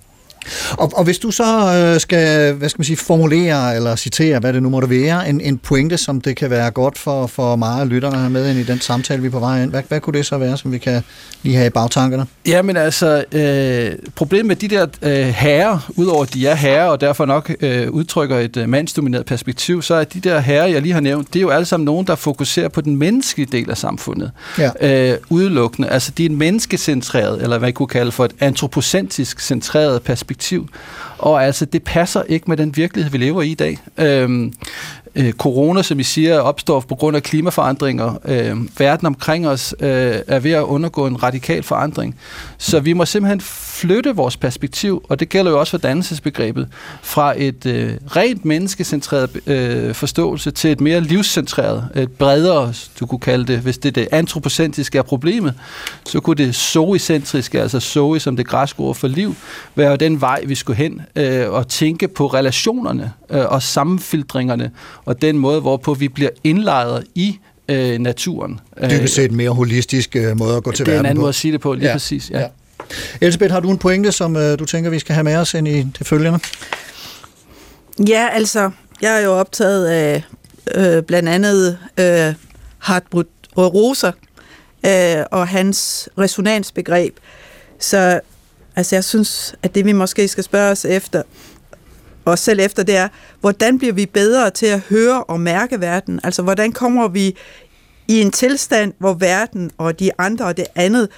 Og, 0.71 0.93
og 0.95 1.05
hvis 1.05 1.19
du 1.19 1.31
så 1.31 1.45
øh, 1.45 2.01
skal, 2.01 2.53
hvad 2.53 2.69
skal 2.69 2.81
man 2.81 2.85
sige, 2.85 2.97
formulere 2.97 3.77
eller 3.77 3.97
citere, 3.97 4.39
hvad 4.39 4.53
det 4.53 4.63
nu 4.63 4.71
måtte 4.71 4.91
være, 4.91 5.29
en, 5.29 5.41
en 5.41 5.59
pointe, 5.59 5.97
som 5.97 6.21
det 6.21 6.37
kan 6.37 6.51
være 6.51 6.71
godt 6.71 6.99
for, 6.99 7.27
for 7.27 7.57
meget 7.57 7.81
af 7.81 7.89
lytterne 7.89 8.19
her 8.19 8.29
med 8.29 8.51
ind 8.51 8.59
i 8.59 8.63
den 8.63 8.81
samtale, 8.81 9.23
vi 9.23 9.27
er 9.27 9.31
på 9.31 9.39
vej 9.39 9.63
ind, 9.63 9.71
hvad, 9.71 9.83
hvad 9.89 10.01
kunne 10.01 10.19
det 10.19 10.27
så 10.27 10.39
være, 10.39 10.57
som 10.57 10.73
vi 10.73 10.79
kan 10.79 11.03
lige 11.43 11.57
have 11.57 11.67
i 11.67 11.71
bagtankerne? 11.71 12.27
Jamen 12.47 12.77
altså, 12.77 13.25
øh, 13.33 13.93
problemet 14.15 14.47
med 14.47 14.57
de 14.57 14.69
der 14.69 14.87
øh, 15.03 15.27
herrer, 15.27 15.91
udover 15.97 16.23
at 16.23 16.35
de 16.35 16.47
er 16.47 16.55
herrer, 16.55 16.87
og 16.89 17.01
derfor 17.01 17.27
nok 17.27 17.53
øh, 17.61 17.91
udtrykker 17.91 18.39
et 18.39 18.57
øh, 18.57 18.69
mandsdomineret 18.69 19.27
perspektiv, 19.27 19.83
så 19.83 19.95
er 19.95 20.05
de 20.05 20.21
der 20.21 20.41
herrer, 20.41 20.67
jeg 20.67 20.83
lige 20.83 20.93
har 20.93 21.01
nævnt, 21.01 21.33
det 21.33 21.39
er 21.39 21.43
jo 21.43 21.51
alle 21.51 21.67
sammen 21.67 21.85
nogen, 21.85 22.07
der 22.07 22.15
fokuserer 22.15 22.69
på 22.69 22.81
den 22.81 22.97
menneskelige 22.97 23.49
del 23.53 23.71
af 23.71 23.79
samfundet. 23.79 24.31
Ja. 24.59 24.71
Øh, 25.13 25.19
udelukkende. 25.31 25.89
Altså, 25.89 26.13
de 26.19 26.27
er 26.27 26.31
en 26.31 26.37
menneskecentreret, 26.37 27.43
eller 27.43 27.59
hvad 27.59 27.69
jeg 27.69 27.75
kunne 27.75 27.89
kalde 27.89 28.13
for 28.13 28.25
et 28.25 28.33
antropocentrisk 28.41 29.41
centreret 29.41 30.03
perspektiv 30.03 30.36
perspektiv. 30.37 30.69
Og 31.19 31.45
altså, 31.45 31.65
det 31.65 31.83
passer 31.83 32.23
ikke 32.23 32.45
med 32.49 32.57
den 32.57 32.77
virkelighed, 32.77 33.13
vi 33.13 33.19
lever 33.19 33.43
i 33.43 33.51
i 33.51 33.55
dag. 33.55 33.79
Øhm, 33.99 34.53
øh, 35.17 35.33
corona, 35.33 35.83
som 35.83 36.01
I 36.01 36.03
siger, 36.03 36.41
opstår 36.41 36.81
på 36.81 36.95
grund 36.95 37.17
af 37.17 37.23
klimaforandringer. 37.23 38.15
Øh, 38.25 38.57
verden 38.79 39.07
omkring 39.07 39.49
os 39.49 39.75
øh, 39.81 40.15
er 40.27 40.39
ved 40.39 40.53
at 40.53 40.63
undergå 40.63 41.07
en 41.07 41.23
radikal 41.23 41.63
forandring. 41.63 42.17
Så 42.59 42.81
vi 42.81 42.93
må 42.93 43.05
simpelthen 43.05 43.41
flytte 43.41 44.17
vores 44.17 44.37
perspektiv, 44.37 45.05
og 45.09 45.21
det 45.21 45.29
gælder 45.29 45.51
jo 45.51 45.61
også 45.61 45.71
for 45.71 45.79
dannelsesbegrebet, 45.79 46.69
fra 47.03 47.35
et 47.37 47.67
øh, 47.67 47.93
rent 48.17 48.45
menneskecentreret 48.45 49.31
øh, 49.47 49.95
forståelse 49.95 50.51
til 50.51 50.71
et 50.71 50.81
mere 50.81 51.01
livscentreret, 51.01 51.89
et 51.95 52.13
bredere, 52.13 52.73
du 53.01 53.07
kunne 53.07 53.19
kalde 53.19 53.53
det, 53.53 53.59
hvis 53.59 53.79
det 53.79 53.95
det 53.95 54.09
antropocentriske 54.13 54.99
er 54.99 55.03
problemet, 55.03 55.55
så 56.07 56.21
kunne 56.21 56.37
det 56.37 56.55
zoicentriske, 56.55 57.61
altså 57.61 57.81
zoe 57.81 58.21
som 58.21 58.37
det 58.37 58.47
græske 58.47 58.81
ord 58.81 58.95
for 58.95 59.09
liv, 59.09 59.35
være 59.75 59.97
den 59.97 60.21
vej, 60.21 60.45
vi 60.47 60.55
skulle 60.55 60.77
hen 60.77 61.03
øh, 61.17 61.51
og 61.51 61.69
tænke 61.69 62.09
på 62.09 62.27
relationerne 62.27 63.13
øh, 63.31 63.45
og 63.45 63.63
sammenfiltringerne 63.63 64.71
og 65.05 65.23
den 65.23 65.39
måde, 65.39 65.61
hvorpå 65.61 65.95
vi 65.95 66.09
bliver 66.09 66.31
indlejret 66.45 67.05
i 67.15 67.39
øh, 67.69 67.99
naturen. 67.99 68.61
Dybest 68.91 69.15
set 69.15 69.33
mere 69.33 69.51
holistisk 69.51 70.17
øh, 70.17 70.39
måde 70.39 70.57
at 70.57 70.63
gå 70.63 70.73
til 70.73 70.87
verden 70.87 70.87
på. 70.87 70.91
Det 70.91 70.97
er 70.97 71.01
en 71.01 71.07
anden 71.07 71.17
på. 71.17 71.21
måde 71.21 71.29
at 71.29 71.35
sige 71.35 71.53
det 71.53 71.61
på, 71.61 71.75
lige 71.75 71.87
ja. 71.87 71.95
præcis. 71.95 72.31
Ja. 72.31 72.41
ja. 72.41 72.47
Elisabeth, 73.21 73.53
har 73.53 73.61
du 73.61 73.71
en 73.71 73.79
pointe, 73.79 74.13
som 74.13 74.37
øh, 74.37 74.59
du 74.59 74.65
tænker, 74.65 74.91
vi 74.91 74.99
skal 74.99 75.15
have 75.15 75.25
med 75.25 75.37
os 75.37 75.55
ind 75.55 75.69
i 75.69 75.83
det 75.99 76.07
følgende? 76.07 76.39
Ja, 78.09 78.29
altså, 78.33 78.71
jeg 79.01 79.17
er 79.17 79.25
jo 79.25 79.33
optaget 79.33 79.87
af 79.87 80.23
øh, 80.75 81.03
blandt 81.03 81.29
andet 81.29 81.79
øh, 82.01 82.35
Hartmut 82.79 83.27
Rosa 83.57 84.11
øh, 84.87 85.25
og 85.31 85.49
hans 85.49 86.09
resonansbegreb. 86.19 87.17
Så 87.79 88.21
altså, 88.77 88.97
jeg 88.97 89.05
synes, 89.05 89.55
at 89.63 89.75
det 89.75 89.85
vi 89.85 89.93
måske 89.93 90.29
skal 90.29 90.45
spørge 90.45 90.71
os 90.71 90.85
efter, 90.85 91.23
os 92.25 92.41
selv 92.41 92.61
efter, 92.61 92.83
det 92.83 92.97
er, 92.97 93.09
hvordan 93.41 93.79
bliver 93.79 93.93
vi 93.93 94.07
bedre 94.07 94.51
til 94.51 94.67
at 94.67 94.81
høre 94.81 95.25
og 95.25 95.41
mærke 95.41 95.81
verden? 95.81 96.21
Altså, 96.25 96.43
hvordan 96.43 96.73
kommer 96.73 97.09
vi 97.09 97.37
i 98.09 98.21
en 98.21 98.31
tilstand, 98.31 98.93
hvor 98.99 99.15
verden 99.15 99.71
og 99.79 99.99
de 99.99 100.11
andre 100.19 100.45
og 100.45 100.57
det 100.57 100.67
andet 100.75 101.09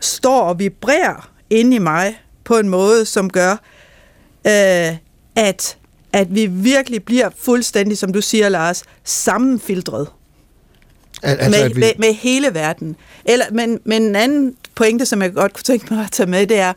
står 0.00 0.40
og 0.40 0.58
vibrerer 0.58 1.30
inde 1.50 1.76
i 1.76 1.78
mig 1.78 2.20
på 2.44 2.58
en 2.58 2.68
måde, 2.68 3.04
som 3.04 3.30
gør, 3.30 3.52
øh, 4.46 4.96
at, 5.36 5.76
at 6.12 6.34
vi 6.34 6.46
virkelig 6.46 7.04
bliver 7.04 7.30
fuldstændig, 7.38 7.98
som 7.98 8.12
du 8.12 8.20
siger, 8.20 8.48
Lars, 8.48 8.84
sammenfiltret 9.04 10.08
Al- 11.22 11.38
altså, 11.38 11.50
med, 11.50 11.68
vi, 11.68 11.80
med, 11.80 11.92
med 11.98 12.14
hele 12.14 12.54
verden. 12.54 12.96
Eller, 13.24 13.44
men, 13.52 13.80
men 13.84 14.02
en 14.02 14.16
anden 14.16 14.56
pointe, 14.76 15.06
som 15.06 15.22
jeg 15.22 15.32
godt 15.34 15.52
kunne 15.52 15.62
tænke 15.62 15.94
mig 15.94 16.04
at 16.04 16.12
tage 16.12 16.30
med, 16.30 16.46
det 16.46 16.58
er, 16.58 16.72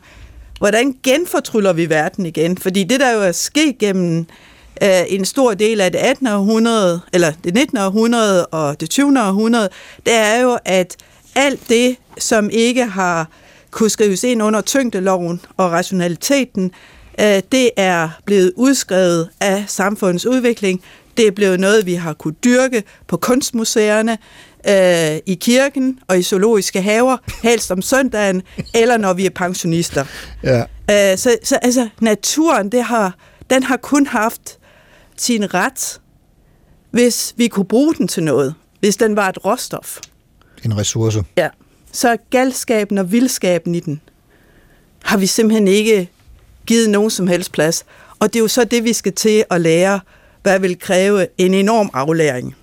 hvordan 0.58 0.96
genfortryller 1.02 1.72
vi 1.72 1.90
verden 1.90 2.26
igen? 2.26 2.58
Fordi 2.58 2.84
det, 2.84 3.00
der 3.00 3.10
jo 3.12 3.20
er 3.20 3.32
sket 3.32 3.78
gennem 3.78 4.26
øh, 4.82 5.02
en 5.08 5.24
stor 5.24 5.54
del 5.54 5.80
af 5.80 5.92
det 5.92 5.98
18. 5.98 6.26
århundrede, 6.26 7.00
eller 7.12 7.32
det 7.44 7.54
19. 7.54 7.78
århundrede 7.78 8.46
og 8.46 8.80
det 8.80 8.90
20. 8.90 9.20
århundrede, 9.20 9.68
det 10.06 10.14
er 10.14 10.40
jo, 10.40 10.58
at 10.64 10.96
alt 11.34 11.68
det, 11.68 11.96
som 12.18 12.50
ikke 12.50 12.84
har 12.84 13.28
kunne 13.70 13.90
skrives 13.90 14.24
ind 14.24 14.42
under 14.42 14.60
tyngdeloven 14.60 15.40
og 15.56 15.72
rationaliteten, 15.72 16.72
øh, 17.20 17.42
det 17.52 17.70
er 17.76 18.08
blevet 18.24 18.52
udskrevet 18.56 19.28
af 19.40 19.64
samfundets 19.68 20.26
udvikling. 20.26 20.82
Det 21.16 21.26
er 21.26 21.30
blevet 21.30 21.60
noget, 21.60 21.86
vi 21.86 21.94
har 21.94 22.12
kunne 22.12 22.34
dyrke 22.44 22.82
på 23.06 23.16
kunstmuseerne, 23.16 24.18
øh, 24.68 25.20
i 25.26 25.34
kirken 25.34 25.98
og 26.08 26.18
i 26.18 26.22
zoologiske 26.22 26.82
haver, 26.82 27.16
helst 27.42 27.70
om 27.70 27.82
søndagen, 27.82 28.42
eller 28.74 28.96
når 28.96 29.12
vi 29.12 29.26
er 29.26 29.30
pensionister. 29.30 30.04
ja, 30.44 30.64
Øh, 30.90 31.18
så, 31.18 31.36
så 31.44 31.56
altså, 31.62 31.88
naturen, 32.00 32.72
det 32.72 32.84
har, 32.84 33.14
den 33.50 33.62
har 33.62 33.76
kun 33.76 34.06
haft 34.06 34.58
sin 35.16 35.54
ret, 35.54 36.00
hvis 36.90 37.34
vi 37.36 37.48
kunne 37.48 37.64
bruge 37.66 37.94
den 37.94 38.08
til 38.08 38.22
noget. 38.22 38.54
Hvis 38.80 38.96
den 38.96 39.16
var 39.16 39.28
et 39.28 39.44
råstof. 39.44 39.98
en 40.64 40.78
ressource. 40.78 41.24
Ja. 41.36 41.48
Så 41.92 42.16
galskaben 42.30 42.98
og 42.98 43.12
vildskaben 43.12 43.74
i 43.74 43.80
den 43.80 44.00
har 45.04 45.16
vi 45.16 45.26
simpelthen 45.26 45.68
ikke 45.68 46.10
givet 46.66 46.90
nogen 46.90 47.10
som 47.10 47.26
helst 47.26 47.52
plads. 47.52 47.84
Og 48.18 48.32
det 48.32 48.38
er 48.38 48.40
jo 48.40 48.48
så 48.48 48.64
det, 48.64 48.84
vi 48.84 48.92
skal 48.92 49.12
til 49.12 49.44
at 49.50 49.60
lære, 49.60 50.00
hvad 50.42 50.60
vil 50.60 50.78
kræve 50.78 51.26
en 51.38 51.54
enorm 51.54 51.90
aflæring. 51.92 52.56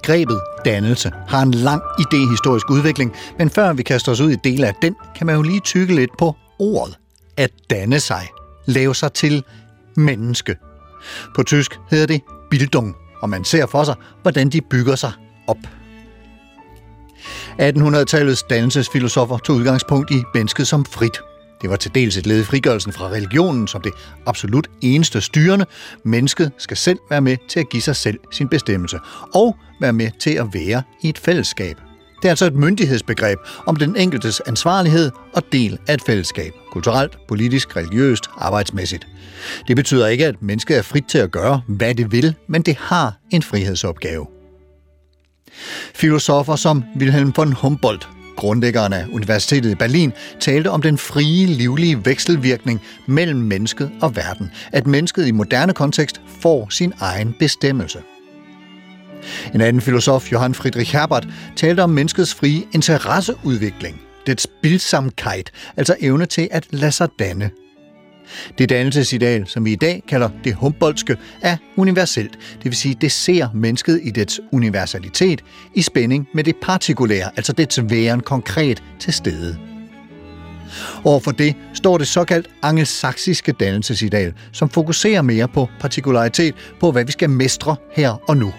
Begrebet 0.00 0.40
dannelse 0.64 1.10
har 1.28 1.42
en 1.42 1.50
lang 1.50 1.82
idehistorisk 1.98 2.70
udvikling, 2.70 3.12
men 3.38 3.50
før 3.50 3.72
vi 3.72 3.82
kaster 3.82 4.12
os 4.12 4.20
ud 4.20 4.30
i 4.30 4.36
dele 4.44 4.66
af 4.66 4.74
den, 4.82 4.96
kan 5.16 5.26
man 5.26 5.36
jo 5.36 5.42
lige 5.42 5.60
tykke 5.60 5.94
lidt 5.94 6.10
på 6.18 6.36
ordet. 6.58 6.98
At 7.36 7.50
danne 7.70 8.00
sig. 8.00 8.28
Lave 8.66 8.94
sig 8.94 9.12
til 9.12 9.44
menneske. 9.96 10.56
På 11.36 11.42
tysk 11.42 11.78
hedder 11.90 12.06
det 12.06 12.20
Bildung, 12.50 12.96
og 13.20 13.30
man 13.30 13.44
ser 13.44 13.66
for 13.66 13.84
sig, 13.84 13.94
hvordan 14.22 14.48
de 14.48 14.60
bygger 14.60 14.94
sig 14.94 15.12
op. 15.46 15.58
1800-tallets 17.60 18.46
dannelsesfilosofer 18.50 19.38
tog 19.38 19.56
udgangspunkt 19.56 20.10
i 20.10 20.22
mennesket 20.34 20.68
som 20.68 20.84
frit. 20.84 21.20
Det 21.66 21.70
var 21.70 21.76
til 21.76 21.94
dels 21.94 22.16
et 22.16 22.26
led 22.26 22.40
i 22.40 22.44
frigørelsen 22.44 22.92
fra 22.92 23.08
religionen 23.08 23.68
som 23.68 23.82
det 23.82 23.92
absolut 24.26 24.70
eneste 24.80 25.20
styrende. 25.20 25.66
Mennesket 26.04 26.52
skal 26.58 26.76
selv 26.76 26.98
være 27.10 27.20
med 27.20 27.36
til 27.48 27.60
at 27.60 27.68
give 27.68 27.82
sig 27.82 27.96
selv 27.96 28.18
sin 28.32 28.48
bestemmelse, 28.48 28.98
og 29.34 29.56
være 29.80 29.92
med 29.92 30.10
til 30.18 30.30
at 30.30 30.46
være 30.52 30.82
i 31.02 31.08
et 31.08 31.18
fællesskab. 31.18 31.76
Det 32.22 32.24
er 32.24 32.30
altså 32.30 32.46
et 32.46 32.54
myndighedsbegreb 32.54 33.38
om 33.66 33.76
den 33.76 33.96
enkeltes 33.96 34.40
ansvarlighed 34.40 35.10
og 35.34 35.42
del 35.52 35.78
af 35.88 35.94
et 35.94 36.02
fællesskab. 36.02 36.52
Kulturelt, 36.72 37.18
politisk, 37.28 37.76
religiøst, 37.76 38.24
arbejdsmæssigt. 38.38 39.06
Det 39.68 39.76
betyder 39.76 40.06
ikke, 40.06 40.26
at 40.26 40.42
mennesket 40.42 40.78
er 40.78 40.82
frit 40.82 41.04
til 41.08 41.18
at 41.18 41.30
gøre, 41.30 41.62
hvad 41.68 41.94
det 41.94 42.12
vil, 42.12 42.34
men 42.48 42.62
det 42.62 42.76
har 42.76 43.18
en 43.30 43.42
frihedsopgave. 43.42 44.26
Filosofer 45.94 46.56
som 46.56 46.84
Wilhelm 46.98 47.32
von 47.36 47.52
Humboldt, 47.52 48.08
grundlæggeren 48.36 48.92
af 48.92 49.06
Universitetet 49.12 49.70
i 49.70 49.74
Berlin, 49.74 50.12
talte 50.40 50.70
om 50.70 50.82
den 50.82 50.98
frie, 50.98 51.46
livlige 51.46 52.04
vekselvirkning 52.04 52.82
mellem 53.06 53.38
mennesket 53.38 53.90
og 54.00 54.16
verden. 54.16 54.50
At 54.72 54.86
mennesket 54.86 55.26
i 55.26 55.30
moderne 55.30 55.72
kontekst 55.72 56.20
får 56.40 56.68
sin 56.70 56.92
egen 57.00 57.34
bestemmelse. 57.38 57.98
En 59.54 59.60
anden 59.60 59.82
filosof, 59.82 60.32
Johann 60.32 60.54
Friedrich 60.54 60.92
Herbert, 60.92 61.28
talte 61.56 61.80
om 61.80 61.90
menneskets 61.90 62.34
frie 62.34 62.62
interesseudvikling. 62.72 64.00
Dets 64.26 64.46
Bildsamkeit, 64.62 65.52
altså 65.76 65.96
evne 66.00 66.26
til 66.26 66.48
at 66.50 66.66
lade 66.70 66.92
sig 66.92 67.08
danne. 67.18 67.50
Det 68.58 68.68
dannelsesideal, 68.68 69.46
som 69.46 69.64
vi 69.64 69.72
i 69.72 69.76
dag 69.76 70.02
kalder 70.08 70.28
det 70.44 70.54
Humboldtske, 70.54 71.16
er 71.42 71.56
universelt. 71.76 72.32
Det 72.32 72.64
vil 72.64 72.76
sige, 72.76 72.96
det 73.00 73.12
ser 73.12 73.48
mennesket 73.54 74.00
i 74.02 74.10
dets 74.10 74.40
universalitet 74.52 75.44
i 75.74 75.82
spænding 75.82 76.28
med 76.34 76.44
det 76.44 76.56
partikulære, 76.62 77.30
altså 77.36 77.52
dets 77.52 77.80
væren 77.90 78.20
konkret 78.20 78.82
til 78.98 79.12
stede. 79.12 79.58
Overfor 81.04 81.30
det 81.30 81.54
står 81.74 81.98
det 81.98 82.08
såkaldt 82.08 82.48
angelsaksiske 82.62 83.52
dannelsesideal, 83.52 84.32
som 84.52 84.70
fokuserer 84.70 85.22
mere 85.22 85.48
på 85.48 85.68
partikularitet, 85.80 86.54
på 86.80 86.92
hvad 86.92 87.04
vi 87.04 87.12
skal 87.12 87.30
mestre 87.30 87.76
her 87.92 88.10
og 88.28 88.36
nu. 88.36 88.52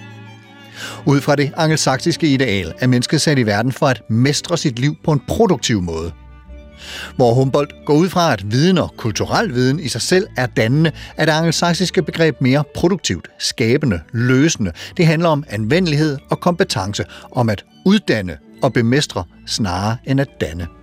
Ud 1.06 1.22
fra 1.22 1.36
det 1.36 1.52
angelsaksiske 1.58 2.28
ideal 2.28 2.74
er 2.80 2.88
mennesket 2.88 3.22
sat 3.22 3.40
i 3.40 3.46
verden 3.46 3.72
for 3.72 3.88
at 3.88 4.02
mestre 4.10 4.58
sit 4.58 4.80
liv 4.80 4.96
på 5.04 5.12
en 5.12 5.22
produktiv 5.28 5.82
måde. 5.82 6.12
Hvor 7.16 7.34
Humboldt 7.34 7.74
går 7.86 7.94
ud 7.94 8.10
fra, 8.10 8.34
at 8.34 8.52
viden 8.52 8.78
og 8.78 8.94
kulturel 8.98 9.54
viden 9.54 9.80
i 9.80 9.88
sig 9.88 10.02
selv 10.02 10.28
er 10.38 10.46
dannende, 10.46 10.92
er 11.18 11.26
det 11.26 11.32
angelsaksiske 11.32 12.02
begreb 12.02 12.42
mere 12.42 12.64
produktivt, 12.76 13.28
skabende, 13.40 14.00
løsende. 14.12 14.72
Det 14.98 15.06
handler 15.06 15.30
om 15.30 15.44
anvendelighed 15.50 16.18
og 16.30 16.40
kompetence, 16.40 17.04
om 17.32 17.50
at 17.50 17.66
uddanne 17.86 18.38
og 18.62 18.74
bemestre 18.74 19.24
snarere 19.48 19.98
end 20.06 20.22
at 20.22 20.30
danne. 20.42 20.77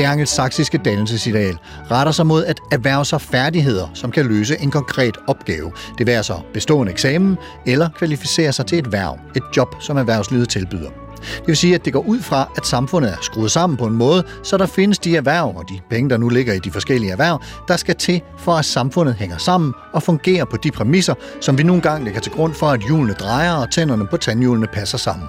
Det 0.00 0.06
angelsaksiske 0.06 0.78
dannelsesideal 0.78 1.58
retter 1.90 2.12
sig 2.12 2.26
mod 2.26 2.44
at 2.44 2.60
erhverve 2.72 3.04
sig 3.04 3.20
færdigheder, 3.20 3.90
som 3.94 4.10
kan 4.10 4.26
løse 4.26 4.56
en 4.60 4.70
konkret 4.70 5.18
opgave. 5.26 5.72
Det 5.98 6.06
vil 6.06 6.12
altså 6.12 6.40
bestå 6.52 6.82
en 6.82 6.88
eksamen 6.88 7.36
eller 7.66 7.88
kvalificere 7.98 8.52
sig 8.52 8.66
til 8.66 8.78
et 8.78 8.92
værv, 8.92 9.18
et 9.36 9.42
job, 9.56 9.74
som 9.80 9.96
erhvervslivet 9.96 10.48
tilbyder. 10.48 10.90
Det 11.18 11.46
vil 11.46 11.56
sige, 11.56 11.74
at 11.74 11.84
det 11.84 11.92
går 11.92 12.00
ud 12.00 12.20
fra, 12.20 12.52
at 12.56 12.66
samfundet 12.66 13.10
er 13.10 13.16
skruet 13.22 13.50
sammen 13.50 13.76
på 13.76 13.86
en 13.86 13.94
måde, 13.94 14.24
så 14.42 14.56
der 14.56 14.66
findes 14.66 14.98
de 14.98 15.16
erhverv 15.16 15.56
og 15.56 15.64
de 15.68 15.80
penge, 15.90 16.10
der 16.10 16.16
nu 16.16 16.28
ligger 16.28 16.52
i 16.54 16.58
de 16.58 16.70
forskellige 16.70 17.12
erhverv, 17.12 17.42
der 17.68 17.76
skal 17.76 17.96
til 17.96 18.22
for, 18.38 18.52
at 18.52 18.64
samfundet 18.64 19.14
hænger 19.14 19.36
sammen 19.36 19.74
og 19.92 20.02
fungerer 20.02 20.44
på 20.44 20.56
de 20.56 20.70
præmisser, 20.70 21.14
som 21.40 21.58
vi 21.58 21.62
nogle 21.62 21.82
gange 21.82 22.04
lægger 22.04 22.20
til 22.20 22.32
grund 22.32 22.54
for, 22.54 22.66
at 22.66 22.80
hjulene 22.80 23.12
drejer 23.12 23.52
og 23.52 23.70
tænderne 23.70 24.06
på 24.06 24.16
tandhjulene 24.16 24.66
passer 24.66 24.98
sammen. 24.98 25.28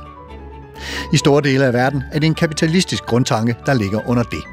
I 1.13 1.17
store 1.17 1.41
dele 1.41 1.65
af 1.65 1.73
verden 1.73 2.03
er 2.11 2.19
det 2.19 2.27
en 2.27 2.35
kapitalistisk 2.35 3.03
grundtanke, 3.03 3.55
der 3.65 3.73
ligger 3.73 4.09
under 4.09 4.23
det. 4.23 4.50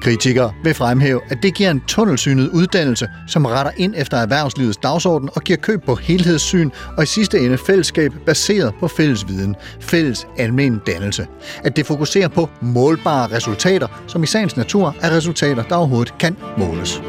Kritikere 0.00 0.52
vil 0.64 0.74
fremhæve, 0.74 1.20
at 1.28 1.42
det 1.42 1.54
giver 1.54 1.70
en 1.70 1.82
tunnelsynet 1.86 2.48
uddannelse, 2.48 3.08
som 3.28 3.46
retter 3.46 3.72
ind 3.76 3.94
efter 3.96 4.16
erhvervslivets 4.16 4.76
dagsorden 4.76 5.28
og 5.34 5.42
giver 5.42 5.56
køb 5.56 5.84
på 5.84 5.94
helhedssyn 5.94 6.70
og 6.96 7.02
i 7.02 7.06
sidste 7.06 7.38
ende 7.38 7.58
fællesskab 7.58 8.12
baseret 8.26 8.74
på 8.80 8.88
fælles 8.88 9.28
viden, 9.28 9.56
fælles 9.80 10.26
almen 10.38 10.80
dannelse. 10.86 11.26
At 11.64 11.76
det 11.76 11.86
fokuserer 11.86 12.28
på 12.28 12.48
målbare 12.60 13.36
resultater, 13.36 14.02
som 14.06 14.22
i 14.22 14.26
sagens 14.26 14.56
natur 14.56 14.96
er 15.00 15.10
resultater, 15.10 15.62
der 15.62 15.76
overhovedet 15.76 16.18
kan 16.18 16.36
måles. 16.58 17.02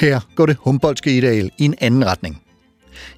Her 0.00 0.20
går 0.34 0.46
det 0.46 0.56
Humboldtske 0.60 1.16
ideal 1.16 1.50
i 1.58 1.64
en 1.64 1.74
anden 1.80 2.06
retning. 2.06 2.42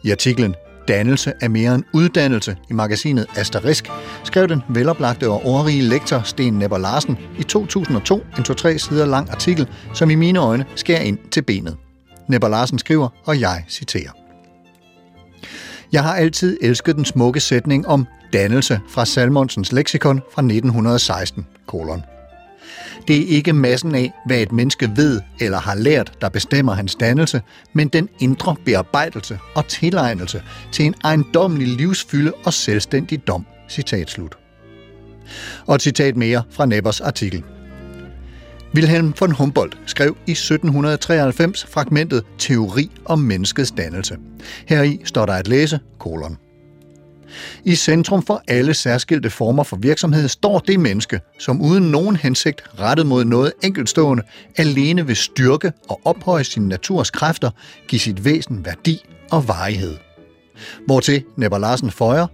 I 0.03 0.11
artiklen 0.11 0.55
Dannelse 0.91 1.33
er 1.41 1.49
mere 1.49 1.75
end 1.75 1.85
uddannelse 1.93 2.57
i 2.71 2.73
magasinet 2.73 3.27
Asterisk, 3.37 3.91
skrev 4.25 4.49
den 4.49 4.63
veloplagte 4.69 5.29
og 5.29 5.47
ordrige 5.47 5.83
lektor 5.83 6.23
Sten 6.25 6.53
Nepper 6.53 6.79
Larsen 6.79 7.19
i 7.39 7.43
2002 7.43 8.17
en 8.39 8.45
2-3 8.49 8.79
sider 8.79 9.07
lang 9.07 9.31
artikel, 9.31 9.69
som 9.95 10.11
i 10.11 10.15
mine 10.15 10.39
øjne 10.39 10.65
skærer 10.75 11.01
ind 11.01 11.19
til 11.31 11.43
benet. 11.43 11.77
Nepper 12.29 12.49
Larsen 12.49 12.79
skriver, 12.79 13.09
og 13.25 13.41
jeg 13.41 13.65
citerer. 13.69 14.11
Jeg 15.93 16.03
har 16.03 16.15
altid 16.15 16.59
elsket 16.63 16.97
den 16.97 17.05
smukke 17.05 17.41
sætning 17.41 17.87
om 17.89 18.07
dannelse 18.33 18.81
fra 18.89 19.05
Salmonsens 19.05 19.73
leksikon 19.73 20.21
fra 20.35 20.43
1916, 20.43 21.47
kolon. 21.67 22.03
Det 23.09 23.17
er 23.17 23.37
ikke 23.37 23.53
massen 23.53 23.95
af, 23.95 24.13
hvad 24.27 24.41
et 24.41 24.53
menneske 24.53 24.91
ved 24.97 25.21
eller 25.41 25.59
har 25.59 25.75
lært, 25.75 26.13
der 26.21 26.29
bestemmer 26.29 26.73
hans 26.73 26.95
dannelse, 26.95 27.43
men 27.73 27.89
den 27.89 28.09
indre 28.21 28.57
bearbejdelse 28.65 29.39
og 29.55 29.69
tilegnelse 29.69 30.43
til 30.73 30.85
en 30.85 30.95
ejendommelig 31.05 31.69
livsfylde 31.69 32.33
og 32.45 32.53
selvstændig 32.53 33.27
dom. 33.27 33.47
Citat 33.69 34.11
slut. 34.11 34.39
Og 35.67 35.75
et 35.75 35.83
citat 35.83 36.17
mere 36.17 36.43
fra 36.51 36.67
Nebbers 36.67 37.01
artikel. 37.01 37.45
Wilhelm 38.75 39.15
von 39.21 39.31
Humboldt 39.31 39.79
skrev 39.87 40.17
i 40.27 40.31
1793 40.31 41.67
fragmentet 41.67 42.25
Teori 42.39 42.91
om 43.05 43.19
menneskets 43.19 43.71
dannelse. 43.71 44.17
Heri 44.67 45.01
står 45.05 45.27
der 45.27 45.33
at 45.33 45.49
læse, 45.49 45.81
kolon. 45.99 46.50
I 47.65 47.75
centrum 47.75 48.23
for 48.23 48.43
alle 48.49 48.75
særskilte 48.75 49.31
former 49.31 49.63
for 49.63 49.77
virksomhed 49.77 50.29
står 50.29 50.59
det 50.59 50.81
menneske, 50.81 51.21
som 51.39 51.61
uden 51.61 51.85
nogen 51.85 52.17
hensigt 52.17 52.63
rettet 52.81 53.07
mod 53.07 53.25
noget 53.25 53.53
enkeltstående, 53.63 54.23
alene 54.57 55.07
vil 55.07 55.17
styrke 55.17 55.73
og 55.89 56.01
ophøje 56.05 56.45
sin 56.45 56.69
naturs 56.69 57.11
kræfter, 57.11 57.51
give 57.89 58.01
sit 58.01 58.25
væsen 58.25 58.65
værdi 58.65 59.05
og 59.31 59.49
varighed. 59.49 59.97
Hvortil 60.87 61.25
Nepper 61.37 61.59
Larsen 61.59 61.91
føjer, 61.91 62.27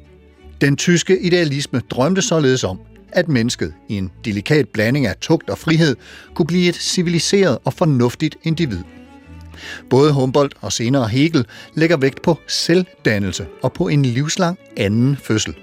den 0.61 0.77
tyske 0.77 1.21
idealisme 1.21 1.81
drømte 1.91 2.23
således 2.23 2.65
om, 2.65 2.79
at 3.13 3.29
mennesket 3.29 3.75
i 3.89 3.95
en 3.95 4.11
delikat 4.25 4.69
blanding 4.69 5.07
af 5.07 5.17
tugt 5.21 5.51
og 5.51 5.59
frihed 5.59 5.97
kunne 6.35 6.47
blive 6.47 6.69
et 6.69 6.75
civiliseret 6.75 7.59
og 7.65 7.73
fornuftigt 7.73 8.37
individ. 8.43 8.83
Både 9.91 10.13
Humboldt 10.13 10.55
og 10.61 10.73
senere 10.73 11.09
Hegel 11.09 11.47
lægger 11.75 11.97
vægt 11.97 12.23
på 12.23 12.39
selvdannelse 12.47 13.47
og 13.63 13.73
på 13.73 13.89
en 13.89 14.03
livslang 14.03 14.59
anden 14.77 15.17
fødsel. 15.17 15.55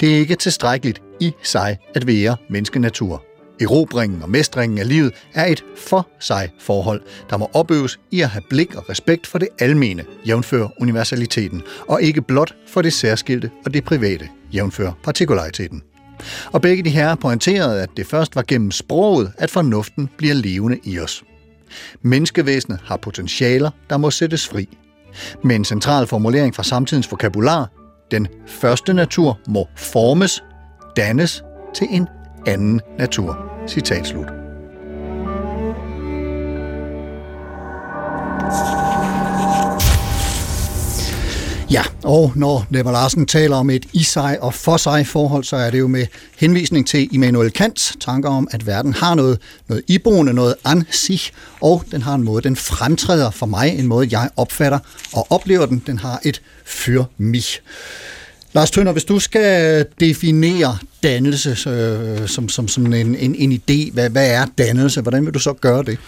Det 0.00 0.14
er 0.14 0.16
ikke 0.16 0.34
tilstrækkeligt 0.34 1.02
i 1.20 1.32
sig 1.42 1.78
at 1.94 2.06
være 2.06 2.36
menneskenatur. 2.50 3.24
Erobringen 3.60 4.22
og 4.22 4.30
mestringen 4.30 4.78
af 4.78 4.88
livet 4.88 5.12
er 5.34 5.46
et 5.46 5.64
for 5.76 6.08
sig 6.20 6.50
forhold, 6.60 7.02
der 7.30 7.36
må 7.36 7.50
opøves 7.52 8.00
i 8.10 8.20
at 8.20 8.28
have 8.28 8.42
blik 8.50 8.74
og 8.74 8.90
respekt 8.90 9.26
for 9.26 9.38
det 9.38 9.48
almene, 9.58 10.04
jævnfør 10.26 10.68
universaliteten, 10.80 11.62
og 11.88 12.02
ikke 12.02 12.22
blot 12.22 12.54
for 12.68 12.82
det 12.82 12.92
særskilte 12.92 13.50
og 13.64 13.74
det 13.74 13.84
private, 13.84 14.28
jævnfør 14.54 14.92
partikulariteten. 15.04 15.82
Og 16.52 16.62
begge 16.62 16.84
de 16.84 16.90
her 16.90 17.14
pointerede, 17.14 17.82
at 17.82 17.90
det 17.96 18.06
først 18.06 18.36
var 18.36 18.44
gennem 18.48 18.70
sproget, 18.70 19.32
at 19.38 19.50
fornuften 19.50 20.08
bliver 20.18 20.34
levende 20.34 20.78
i 20.84 20.98
os. 20.98 21.24
Menneskevæsenet 22.02 22.80
har 22.84 22.96
potentialer, 22.96 23.70
der 23.90 23.96
må 23.96 24.10
sættes 24.10 24.48
fri. 24.48 24.78
Med 25.44 25.56
en 25.56 25.64
central 25.64 26.06
formulering 26.06 26.54
fra 26.54 26.62
samtidens 26.62 27.10
vokabular, 27.10 27.70
den 28.10 28.28
første 28.46 28.94
natur 28.94 29.38
må 29.48 29.68
formes, 29.76 30.44
dannes 30.96 31.44
til 31.74 31.86
en 31.90 32.08
anden 32.46 32.80
natur. 32.98 33.52
Citat 33.68 34.06
slut. 34.06 34.45
Ja, 41.70 41.82
og 42.04 42.32
når 42.34 42.66
Never 42.70 42.92
Larsen 42.92 43.26
taler 43.26 43.56
om 43.56 43.70
et 43.70 43.86
i 43.92 44.02
sig 44.02 44.42
og 44.42 44.54
for 44.54 44.76
sig 44.76 45.06
forhold, 45.06 45.44
så 45.44 45.56
er 45.56 45.70
det 45.70 45.78
jo 45.78 45.86
med 45.86 46.06
henvisning 46.38 46.86
til 46.86 47.14
Immanuel 47.14 47.50
Kants 47.50 47.96
tanker 48.00 48.28
om, 48.28 48.48
at 48.50 48.66
verden 48.66 48.94
har 48.94 49.14
noget, 49.14 49.38
noget 49.68 49.84
iboende, 49.88 50.32
noget 50.32 50.54
an 50.64 50.84
sig, 50.90 51.20
og 51.60 51.84
den 51.90 52.02
har 52.02 52.14
en 52.14 52.22
måde, 52.22 52.42
den 52.42 52.56
fremtræder 52.56 53.30
for 53.30 53.46
mig, 53.46 53.78
en 53.78 53.86
måde, 53.86 54.08
jeg 54.10 54.30
opfatter 54.36 54.78
og 55.12 55.26
oplever 55.30 55.66
den. 55.66 55.82
Den 55.86 55.98
har 55.98 56.20
et 56.24 56.42
fyr 56.64 57.04
mig. 57.18 57.44
Lars 58.52 58.70
Tønder, 58.70 58.92
hvis 58.92 59.04
du 59.04 59.18
skal 59.18 59.86
definere 60.00 60.78
dannelse 61.02 61.70
øh, 61.70 62.28
som, 62.28 62.48
som, 62.48 62.68
som 62.68 62.92
en, 62.92 63.14
en, 63.14 63.34
en 63.34 63.52
idé, 63.52 63.92
hvad, 63.92 64.10
hvad 64.10 64.30
er 64.30 64.46
dannelse? 64.58 65.00
Hvordan 65.00 65.26
vil 65.26 65.34
du 65.34 65.38
så 65.38 65.52
gøre 65.52 65.82
det? 65.82 65.98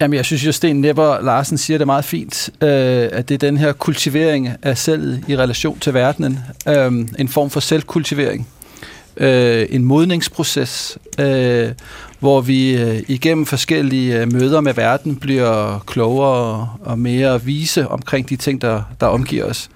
Jamen, 0.00 0.16
jeg 0.16 0.24
synes 0.24 0.46
jo, 0.46 0.52
Sten 0.52 0.80
Nepper 0.80 1.20
Larsen 1.20 1.58
siger 1.58 1.78
det 1.78 1.86
meget 1.86 2.04
fint, 2.04 2.50
øh, 2.60 3.08
at 3.12 3.28
det 3.28 3.34
er 3.34 3.38
den 3.38 3.56
her 3.56 3.72
kultivering 3.72 4.48
af 4.62 4.78
selvet 4.78 5.24
i 5.28 5.36
relation 5.36 5.78
til 5.78 5.94
verdenen. 5.94 6.38
Øh, 6.68 6.92
en 7.18 7.28
form 7.28 7.50
for 7.50 7.60
selvkultivering. 7.60 8.48
Øh, 9.16 9.66
en 9.70 9.84
modningsproces, 9.84 10.98
øh, 11.18 11.68
hvor 12.18 12.40
vi 12.40 12.76
øh, 12.76 13.02
igennem 13.08 13.46
forskellige 13.46 14.20
øh, 14.20 14.32
møder 14.32 14.60
med 14.60 14.74
verden 14.74 15.16
bliver 15.16 15.84
klogere 15.86 16.68
og 16.80 16.98
mere 16.98 17.42
vise 17.42 17.88
omkring 17.88 18.28
de 18.28 18.36
ting, 18.36 18.62
der, 18.62 18.82
der 19.00 19.06
omgiver 19.06 19.44
os. 19.44 19.70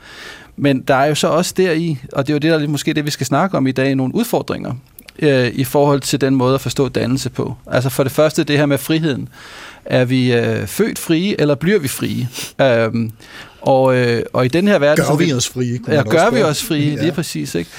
Men 0.56 0.80
der 0.80 0.94
er 0.94 1.06
jo 1.06 1.14
så 1.14 1.28
også 1.28 1.54
deri, 1.56 1.98
og 2.12 2.26
det 2.26 2.32
er 2.32 2.34
jo 2.34 2.38
det, 2.38 2.50
der 2.50 2.58
er 2.58 2.68
måske 2.68 2.92
det, 2.92 3.04
vi 3.04 3.10
skal 3.10 3.26
snakke 3.26 3.56
om 3.56 3.66
i 3.66 3.72
dag, 3.72 3.94
nogle 3.94 4.14
udfordringer 4.14 4.72
øh, 5.18 5.48
i 5.54 5.64
forhold 5.64 6.00
til 6.00 6.20
den 6.20 6.34
måde 6.34 6.54
at 6.54 6.60
forstå 6.60 6.88
dannelse 6.88 7.30
på. 7.30 7.54
Altså 7.66 7.90
for 7.90 8.02
det 8.02 8.12
første 8.12 8.44
det 8.44 8.58
her 8.58 8.66
med 8.66 8.78
friheden. 8.78 9.28
Er 9.86 10.04
vi 10.04 10.32
øh, 10.32 10.66
født 10.66 10.98
frie, 10.98 11.40
eller 11.40 11.54
bliver 11.54 11.78
vi 11.78 11.88
frie? 11.88 12.28
Øhm, 12.60 13.12
og, 13.66 13.96
øh, 13.96 14.22
og 14.32 14.44
i 14.44 14.48
den 14.48 14.68
her 14.68 14.78
verden... 14.78 15.04
Gør 15.08 15.16
vi 15.16 15.32
os 15.32 15.48
frie? 15.48 15.80
Ja, 15.88 16.02
gør 16.02 16.30
vi 16.30 16.42
os 16.42 16.62
frie, 16.62 16.94
ja. 16.94 17.02
lige 17.02 17.12
præcis. 17.12 17.54
Ikke? 17.54 17.70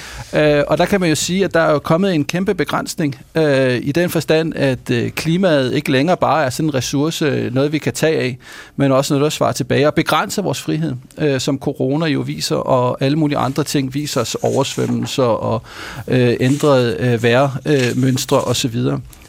Øh, 0.58 0.64
og 0.66 0.78
der 0.78 0.84
kan 0.84 1.00
man 1.00 1.08
jo 1.08 1.14
sige, 1.14 1.44
at 1.44 1.54
der 1.54 1.60
er 1.60 1.72
jo 1.72 1.78
kommet 1.78 2.14
en 2.14 2.24
kæmpe 2.24 2.54
begrænsning 2.54 3.18
øh, 3.34 3.80
i 3.82 3.92
den 3.92 4.10
forstand, 4.10 4.56
at 4.56 4.90
øh, 4.90 5.10
klimaet 5.10 5.74
ikke 5.74 5.92
længere 5.92 6.16
bare 6.16 6.44
er 6.44 6.50
sådan 6.50 6.68
en 6.68 6.74
ressource, 6.74 7.50
noget 7.52 7.72
vi 7.72 7.78
kan 7.78 7.92
tage 7.92 8.18
af, 8.18 8.38
men 8.76 8.92
også 8.92 9.14
noget, 9.14 9.24
der 9.24 9.30
svarer 9.30 9.52
tilbage 9.52 9.86
og 9.86 9.94
begrænser 9.94 10.42
vores 10.42 10.60
frihed, 10.60 10.92
øh, 11.18 11.40
som 11.40 11.58
corona 11.58 12.06
jo 12.06 12.20
viser, 12.20 12.56
og 12.56 12.96
alle 13.00 13.18
mulige 13.18 13.38
andre 13.38 13.64
ting 13.64 13.94
viser 13.94 14.20
os 14.20 14.34
oversvømmelser 14.34 15.22
og 15.22 15.62
øh, 16.08 16.36
ændrede 16.40 16.96
øh, 16.98 17.22
værmønstre 17.22 18.36
øh, 18.36 18.50
osv. 18.50 18.76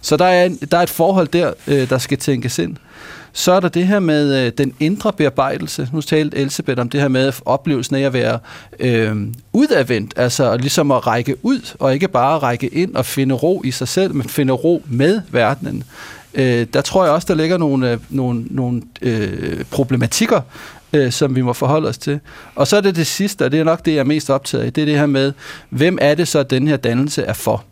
Så 0.07 0.17
der 0.17 0.25
er, 0.25 0.45
en, 0.45 0.55
der 0.55 0.77
er 0.77 0.81
et 0.81 0.89
forhold 0.89 1.27
der, 1.27 1.53
øh, 1.67 1.89
der 1.89 1.97
skal 1.97 2.17
tænkes 2.17 2.59
ind. 2.59 2.75
Så 3.33 3.51
er 3.51 3.59
der 3.59 3.69
det 3.69 3.87
her 3.87 3.99
med 3.99 4.45
øh, 4.45 4.51
den 4.57 4.73
indre 4.79 5.13
bearbejdelse. 5.13 5.89
Nu 5.93 6.01
talte 6.01 6.37
Elisabeth 6.37 6.81
om 6.81 6.89
det 6.89 7.01
her 7.01 7.07
med 7.07 7.33
oplevelsen 7.45 7.95
af 7.95 8.01
at 8.01 8.13
være 8.13 8.39
øh, 8.79 9.15
udadvendt, 9.53 10.13
altså 10.15 10.57
ligesom 10.57 10.91
at 10.91 11.07
række 11.07 11.35
ud, 11.45 11.75
og 11.79 11.93
ikke 11.93 12.07
bare 12.07 12.37
række 12.37 12.67
ind 12.67 12.95
og 12.95 13.05
finde 13.05 13.35
ro 13.35 13.61
i 13.65 13.71
sig 13.71 13.87
selv, 13.87 14.15
men 14.15 14.29
finde 14.29 14.53
ro 14.53 14.83
med 14.85 15.21
verdenen. 15.31 15.83
Øh, 16.33 16.67
der 16.73 16.81
tror 16.81 17.03
jeg 17.03 17.13
også, 17.13 17.25
der 17.29 17.35
ligger 17.35 17.57
nogle, 17.57 17.91
øh, 17.91 17.97
nogle, 18.09 18.45
nogle 18.49 18.81
øh, 19.01 19.63
problematikker, 19.71 20.41
øh, 20.93 21.11
som 21.11 21.35
vi 21.35 21.41
må 21.41 21.53
forholde 21.53 21.87
os 21.87 21.97
til. 21.97 22.19
Og 22.55 22.67
så 22.67 22.77
er 22.77 22.81
det 22.81 22.95
det 22.95 23.07
sidste, 23.07 23.45
og 23.45 23.51
det 23.51 23.59
er 23.59 23.63
nok 23.63 23.85
det, 23.85 23.91
jeg 23.91 23.99
er 23.99 24.03
mest 24.03 24.29
optaget 24.29 24.63
af, 24.63 24.73
det 24.73 24.81
er 24.81 24.85
det 24.85 24.99
her 24.99 25.05
med, 25.05 25.33
hvem 25.69 25.97
er 26.01 26.15
det 26.15 26.27
så, 26.27 26.43
den 26.43 26.67
her 26.67 26.77
dannelse 26.77 27.23
er 27.23 27.33
for? 27.33 27.63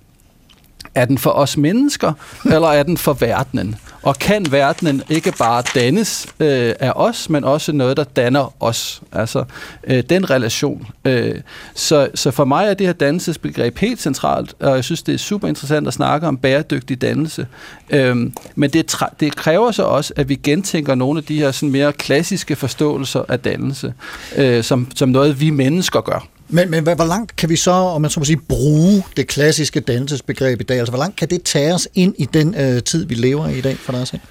Er 0.96 1.06
den 1.06 1.18
for 1.18 1.30
os 1.30 1.58
mennesker, 1.58 2.14
eller 2.46 2.68
er 2.68 2.84
den 2.84 2.98
for 2.98 3.14
verdenen? 3.14 3.76
Og 4.02 4.16
kan 4.16 4.52
verdenen 4.52 5.04
ikke 5.10 5.34
bare 5.40 5.64
dannes 5.76 6.28
øh, 6.40 6.74
af 6.80 6.92
os, 6.96 7.30
men 7.30 7.44
også 7.44 7.72
noget, 7.72 7.98
der 7.98 8.04
danner 8.04 8.64
os? 8.64 9.02
Altså 9.12 9.44
øh, 9.88 10.04
den 10.10 10.30
relation. 10.30 10.88
Øh, 11.06 11.36
så, 11.74 12.10
så 12.16 12.32
for 12.32 12.46
mig 12.46 12.68
er 12.68 12.74
det 12.74 12.88
her 12.88 12.94
dannelsesbegreb 12.94 13.78
helt 13.78 14.02
centralt, 14.02 14.54
og 14.60 14.76
jeg 14.76 14.84
synes, 14.84 15.04
det 15.04 15.14
er 15.14 15.18
super 15.18 15.48
interessant 15.48 15.88
at 15.88 15.94
snakke 15.94 16.28
om 16.28 16.38
bæredygtig 16.38 17.02
dannelse. 17.02 17.48
Øh, 17.90 18.16
men 18.56 18.70
det, 18.70 18.96
det 19.20 19.36
kræver 19.36 19.72
så 19.72 19.84
også, 19.84 20.14
at 20.16 20.30
vi 20.30 20.36
gentænker 20.36 20.96
nogle 20.96 21.18
af 21.18 21.24
de 21.24 21.40
her 21.40 21.52
sådan 21.52 21.72
mere 21.72 21.94
klassiske 21.94 22.56
forståelser 22.56 23.24
af 23.28 23.40
dannelse, 23.40 23.94
øh, 24.36 24.64
som, 24.64 24.88
som 24.96 25.10
noget, 25.10 25.42
vi 25.42 25.50
mennesker 25.50 26.02
gør. 26.02 26.28
Men, 26.50 26.72
men 26.72 26.84
hvor 26.84 27.06
langt 27.06 27.36
kan 27.36 27.50
vi 27.50 27.56
så, 27.56 27.72
om 27.72 28.02
man 28.02 28.12
så 28.12 28.20
må 28.20 28.26
sige, 28.26 28.38
bruge 28.38 29.04
det 29.18 29.28
klassiske 29.28 29.80
dannelsesbegreb 29.80 30.62
i 30.62 30.64
dag? 30.64 30.78
Altså, 30.78 30.92
hvor 30.92 31.00
langt 31.00 31.16
kan 31.16 31.30
det 31.30 31.44
tage 31.44 31.74
os 31.74 31.88
ind 31.94 32.16
i 32.18 32.26
den 32.26 32.56
øh, 32.56 32.84
tid, 32.84 33.06
vi 33.06 33.16
lever 33.16 33.48
i 33.48 33.58
i 33.58 33.62
dag, 33.62 33.78
for 33.78 33.92
dig 33.92 34.08
selv? 34.08 34.22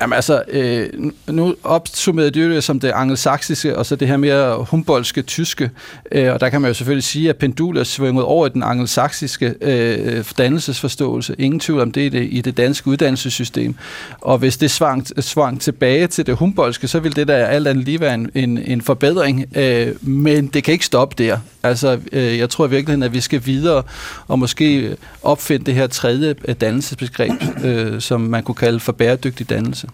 Jamen 0.00 0.16
altså, 0.16 0.42
øh, 0.48 0.88
nu 1.26 1.54
opsummerede 1.62 2.30
det 2.30 2.56
jo 2.56 2.60
som 2.60 2.80
det 2.80 2.90
angelsaksiske, 2.90 3.78
og 3.78 3.86
så 3.86 3.96
det 3.96 4.08
her 4.08 4.16
mere 4.16 4.64
humboldske 4.64 5.22
tyske, 5.22 5.70
øh, 6.12 6.32
og 6.32 6.40
der 6.40 6.48
kan 6.48 6.60
man 6.60 6.68
jo 6.68 6.74
selvfølgelig 6.74 7.04
sige, 7.04 7.28
at 7.28 7.36
pendulet 7.36 7.98
er 7.98 8.22
over 8.22 8.46
i 8.46 8.50
den 8.50 8.62
angelsaksiske 8.62 9.54
øh, 9.60 10.24
dannelsesforståelse. 10.38 11.34
Ingen 11.38 11.60
tvivl 11.60 11.80
om 11.80 11.92
det 11.92 12.00
i, 12.00 12.08
det 12.08 12.28
i 12.30 12.40
det 12.40 12.56
danske 12.56 12.88
uddannelsessystem. 12.88 13.74
Og 14.20 14.38
hvis 14.38 14.56
det 14.56 14.70
svang, 14.70 15.06
svang 15.24 15.60
tilbage 15.60 16.06
til 16.06 16.26
det 16.26 16.36
humboldske, 16.36 16.88
så 16.88 17.00
vil 17.00 17.16
det 17.16 17.28
da 17.28 17.32
alt 17.32 17.68
andet 17.68 17.84
lige 17.84 18.00
være 18.00 18.14
en, 18.14 18.30
en, 18.34 18.58
en 18.58 18.80
forbedring, 18.80 19.56
øh, 19.56 19.94
men 20.00 20.46
det 20.46 20.64
kan 20.64 20.72
ikke 20.72 20.86
stoppe 20.86 21.24
der. 21.24 21.38
Altså, 21.62 22.00
øh, 22.12 22.38
jeg 22.38 22.50
tror 22.50 22.66
i 22.66 22.70
virkeligheden, 22.70 23.02
at 23.02 23.12
vi 23.12 23.20
skal 23.20 23.42
videre 23.44 23.82
og 24.28 24.38
måske 24.38 24.96
opfinde 25.22 25.66
det 25.66 25.74
her 25.74 25.86
tredje 25.86 26.32
dannelsesbegreb, 26.32 27.32
øh, 27.64 28.00
som 28.00 28.20
man 28.20 28.42
kunne 28.42 28.54
kalde 28.54 28.80
for 28.80 28.92
bæredygtig 28.92 29.50
dannelse. 29.50 29.88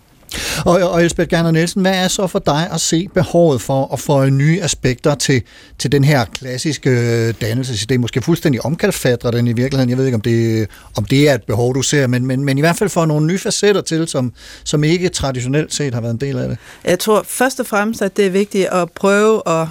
Og, 0.65 0.91
og 0.91 1.03
Elsbeth 1.03 1.29
Gerner 1.29 1.51
Nielsen, 1.51 1.83
hvad 1.83 1.95
er 1.95 2.09
så 2.09 2.27
for 2.27 2.39
dig 2.39 2.69
at 2.73 2.81
se 2.81 3.09
behovet 3.15 3.61
for 3.61 3.93
at 3.93 4.01
få 4.01 4.29
nye 4.29 4.63
aspekter 4.63 5.15
til, 5.15 5.43
til 5.79 5.93
den 5.93 6.05
her 6.05 6.25
klassiske 6.25 7.33
dannelse? 7.33 7.87
Det 7.87 7.95
er 7.95 7.99
måske 7.99 8.23
fuldstændig 8.23 8.65
omkalfatrer 8.65 9.31
den 9.31 9.49
i 9.49 9.53
virkeligheden. 9.53 9.91
Jeg 9.91 9.99
ved 9.99 10.05
ikke, 10.05 10.15
om 10.15 10.21
det, 10.21 10.69
om 10.97 11.05
det 11.05 11.29
er 11.29 11.35
et 11.35 11.43
behov, 11.43 11.75
du 11.75 11.83
ser, 11.83 12.07
men, 12.07 12.27
men, 12.27 12.45
men 12.45 12.59
i 12.59 12.61
hvert 12.61 12.77
fald 12.77 12.91
for 12.91 13.07
nogle 13.07 13.27
nye 13.27 13.39
facetter 13.39 13.81
til, 13.81 14.09
som, 14.09 14.33
som 14.65 14.85
ikke 14.85 15.09
traditionelt 15.09 15.75
set 15.75 15.95
har 15.95 16.01
været 16.01 16.13
en 16.13 16.21
del 16.21 16.39
af 16.39 16.49
det. 16.49 16.59
Jeg 16.85 16.99
tror 16.99 17.25
først 17.27 17.61
og 17.61 17.67
fremmest, 17.67 18.03
at 18.03 18.17
det 18.17 18.27
er 18.27 18.31
vigtigt 18.31 18.67
at 18.67 18.91
prøve 18.91 19.43
at 19.47 19.67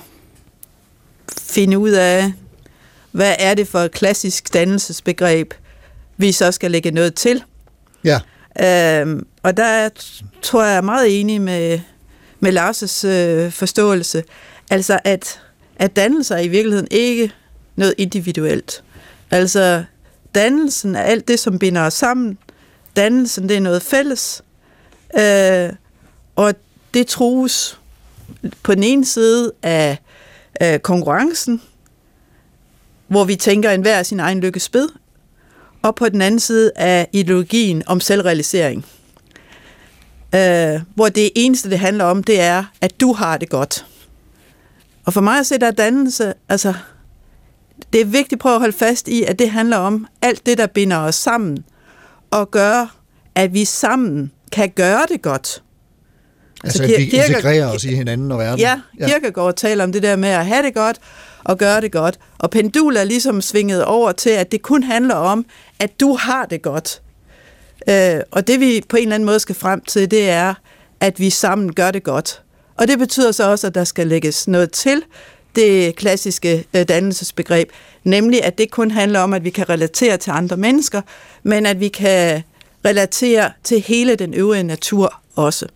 finde 1.41 1.78
ud 1.78 1.91
af, 1.91 2.34
hvad 3.12 3.36
er 3.39 3.54
det 3.54 3.67
for 3.67 3.80
et 3.80 3.91
klassisk 3.91 4.54
dannelsesbegreb, 4.54 5.54
vi 6.17 6.32
så 6.32 6.52
skal 6.52 6.71
lægge 6.71 6.91
noget 6.91 7.15
til. 7.15 7.43
Ja. 8.04 8.19
Øhm, 9.02 9.28
og 9.43 9.58
der 9.58 9.63
er, 9.63 9.89
tror 10.41 10.63
jeg 10.63 10.78
er 10.78 10.82
meget 10.82 11.19
enig 11.19 11.41
med, 11.41 11.80
med 12.39 12.58
Lars' 12.58 13.08
øh, 13.08 13.52
forståelse. 13.52 14.23
Altså, 14.71 15.00
at, 15.04 15.41
at 15.76 15.95
dannelse 15.95 16.36
er 16.36 16.39
i 16.39 16.47
virkeligheden 16.47 16.88
ikke 16.91 17.32
noget 17.76 17.93
individuelt. 17.97 18.84
Altså, 19.32 19.84
dannelsen 20.36 20.95
er 20.95 21.02
alt 21.02 21.28
det, 21.28 21.39
som 21.39 21.60
binder 21.60 21.82
os 21.82 21.93
sammen. 21.93 22.38
Dannelsen, 22.95 23.50
det 23.50 23.58
er 23.58 23.62
noget 23.62 23.82
fælles. 23.82 24.43
Øh, 25.19 25.69
og 26.36 26.54
det 26.93 27.08
trues 27.08 27.80
på 28.63 28.76
den 28.76 28.84
ene 28.84 29.06
side 29.06 29.52
af, 29.63 29.97
øh, 30.62 30.80
konkurrencen, 30.80 31.62
hvor 33.08 33.24
vi 33.24 33.36
tænker 33.36 33.72
enhver 33.72 34.04
sin 34.04 34.20
egen 34.20 34.39
lykkes 34.39 34.63
spid, 34.63 34.88
og 35.82 35.96
på 35.96 36.10
den 36.10 36.22
anden 36.22 36.39
side 36.39 36.72
af 36.76 37.08
ideologien 37.13 37.84
om 37.88 38.00
selvrealisering. 38.00 38.86
Øh, 40.36 40.82
hvor 40.96 41.10
det 41.10 41.30
eneste, 41.36 41.70
det 41.70 41.80
handler 41.80 42.06
om, 42.06 42.24
det 42.24 42.39
er, 42.41 42.63
at 42.82 43.02
du 43.02 43.13
har 43.13 43.38
det 43.38 43.50
godt. 43.50 43.86
Og 45.06 45.13
for 45.13 45.22
mig 45.22 45.39
at 45.39 45.46
se, 45.48 45.58
der 45.58 45.67
er 45.67 45.72
dannelse, 45.72 46.34
altså, 46.50 46.74
det 47.93 48.02
er 48.02 48.06
vigtigt 48.06 48.34
at 48.34 48.39
prøve 48.39 48.56
at 48.56 48.62
holde 48.62 48.78
fast 48.78 49.08
i, 49.08 49.24
at 49.24 49.39
det 49.39 49.50
handler 49.50 49.78
om 49.78 50.08
alt 50.22 50.46
det, 50.46 50.58
der 50.58 50.67
binder 50.67 50.98
os 50.98 51.15
sammen, 51.15 51.65
og 52.32 52.52
gør, 52.52 52.96
at 53.36 53.54
vi 53.54 53.65
sammen 53.65 54.32
kan 54.52 54.70
gøre 54.70 55.06
det 55.10 55.22
godt. 55.22 55.63
Altså, 56.63 56.84
altså 56.84 56.96
at 56.96 57.02
vi 57.02 57.06
Kirke, 57.06 57.28
integrerer 57.28 57.67
os 57.67 57.84
i 57.84 57.96
hinanden 57.96 58.32
og 58.32 58.39
verden. 58.39 58.60
Ja, 58.60 58.82
Kierkegaard 59.06 59.56
taler 59.56 59.84
om 59.84 59.91
det 59.91 60.04
der 60.04 60.15
med 60.15 60.30
at 60.30 60.46
have 60.46 60.63
det 60.63 60.74
godt 60.74 60.98
og 61.43 61.58
gøre 61.58 61.82
det 61.82 61.91
godt. 61.91 62.20
Og 62.38 62.52
pendul 62.52 62.98
er 62.98 63.04
ligesom 63.04 63.41
svinget 63.41 63.86
over 63.86 64.12
til, 64.12 64.30
at 64.30 64.52
det 64.52 64.62
kun 64.62 64.84
handler 64.84 65.15
om, 65.15 65.46
at 65.80 66.00
du 66.00 66.13
har 66.13 66.46
det 66.46 66.62
godt. 66.62 67.02
Øh, 67.89 68.20
og 68.32 68.48
det 68.48 68.60
vi 68.60 68.84
på 68.89 68.98
en 68.98 69.04
eller 69.04 69.15
anden 69.15 69.26
måde 69.26 69.39
skal 69.39 69.56
frem 69.56 69.82
til, 69.82 70.12
det 70.12 70.30
er, 70.30 70.54
at 71.00 71.20
vi 71.20 71.30
sammen 71.30 71.74
gør 71.74 71.91
det 71.91 72.04
godt. 72.04 72.41
Og 72.76 72.88
det 72.88 73.00
betyder 73.00 73.32
så 73.32 73.52
også, 73.52 73.67
at 73.67 73.76
der 73.76 73.84
skal 73.84 74.08
lægges 74.08 74.48
noget 74.48 74.72
til 74.72 75.02
det 75.56 75.96
klassiske 75.96 76.65
øh, 76.74 76.84
dannelsesbegreb, 76.84 77.70
nemlig 78.04 78.43
at 78.43 78.58
det 78.58 78.72
kun 78.72 78.91
handler 78.91 79.20
om, 79.20 79.34
at 79.34 79.43
vi 79.43 79.50
kan 79.50 79.70
relatere 79.70 80.17
til 80.17 80.32
andre 80.32 80.58
mennesker, 80.58 81.02
men 81.43 81.65
at 81.65 81.80
vi 81.80 81.88
kan 81.88 82.43
relatere 82.86 83.52
til 83.63 83.82
hele 83.82 84.15
den 84.15 84.34
øvrige 84.34 84.63
natur 84.63 85.22
også. 85.36 85.67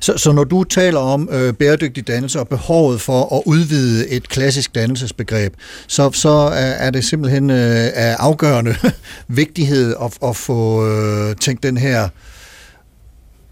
Så, 0.00 0.18
så 0.18 0.32
når 0.32 0.44
du 0.44 0.64
taler 0.64 0.98
om 0.98 1.28
øh, 1.32 1.54
bæredygtig 1.54 2.06
dannelse 2.06 2.40
og 2.40 2.48
behovet 2.48 3.00
for 3.00 3.36
at 3.36 3.42
udvide 3.46 4.08
et 4.08 4.28
klassisk 4.28 4.74
dannelsesbegreb, 4.74 5.54
så, 5.86 6.10
så 6.12 6.28
er, 6.28 6.50
er 6.56 6.90
det 6.90 7.04
simpelthen 7.04 7.50
øh, 7.50 7.90
af 7.94 8.16
afgørende 8.18 8.76
vigtighed 9.28 9.94
at, 10.02 10.18
at 10.22 10.36
få 10.36 10.88
øh, 10.88 11.36
tænkt 11.36 11.62
den 11.62 11.76
her 11.76 12.08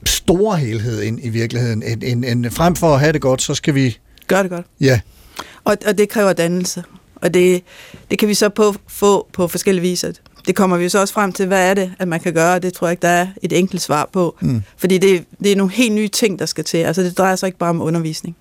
store 0.06 0.56
helhed 0.56 1.02
ind 1.02 1.18
i 1.22 1.28
virkeligheden. 1.28 1.82
En, 1.82 2.02
en, 2.02 2.24
en, 2.24 2.50
frem 2.50 2.76
for 2.76 2.94
at 2.94 3.00
have 3.00 3.12
det 3.12 3.20
godt, 3.20 3.42
så 3.42 3.54
skal 3.54 3.74
vi... 3.74 3.98
Gør 4.26 4.42
det 4.42 4.50
godt. 4.50 4.66
Ja. 4.80 5.00
Og, 5.64 5.76
og 5.86 5.98
det 5.98 6.08
kræver 6.08 6.32
dannelse. 6.32 6.84
Og 7.16 7.34
det, 7.34 7.62
det 8.10 8.18
kan 8.18 8.28
vi 8.28 8.34
så 8.34 8.48
på, 8.48 8.74
få 8.88 9.28
på 9.32 9.48
forskellige 9.48 9.82
vis 9.82 10.04
det 10.46 10.54
kommer 10.54 10.76
vi 10.76 10.88
så 10.88 11.00
også 11.00 11.14
frem 11.14 11.32
til, 11.32 11.46
hvad 11.46 11.70
er 11.70 11.74
det, 11.74 11.92
at 11.98 12.08
man 12.08 12.20
kan 12.20 12.32
gøre, 12.32 12.58
det 12.58 12.72
tror 12.72 12.86
jeg 12.86 12.92
ikke, 12.92 13.02
der 13.02 13.08
er 13.08 13.26
et 13.42 13.52
enkelt 13.52 13.82
svar 13.82 14.08
på. 14.12 14.36
Mm. 14.40 14.62
Fordi 14.76 14.98
det, 14.98 15.24
det 15.42 15.52
er 15.52 15.56
nogle 15.56 15.72
helt 15.72 15.94
nye 15.94 16.08
ting, 16.08 16.38
der 16.38 16.46
skal 16.46 16.64
til. 16.64 16.78
Altså 16.78 17.02
det 17.02 17.18
drejer 17.18 17.36
sig 17.36 17.46
ikke 17.46 17.58
bare 17.58 17.70
om 17.70 17.80
undervisning. 17.80 18.36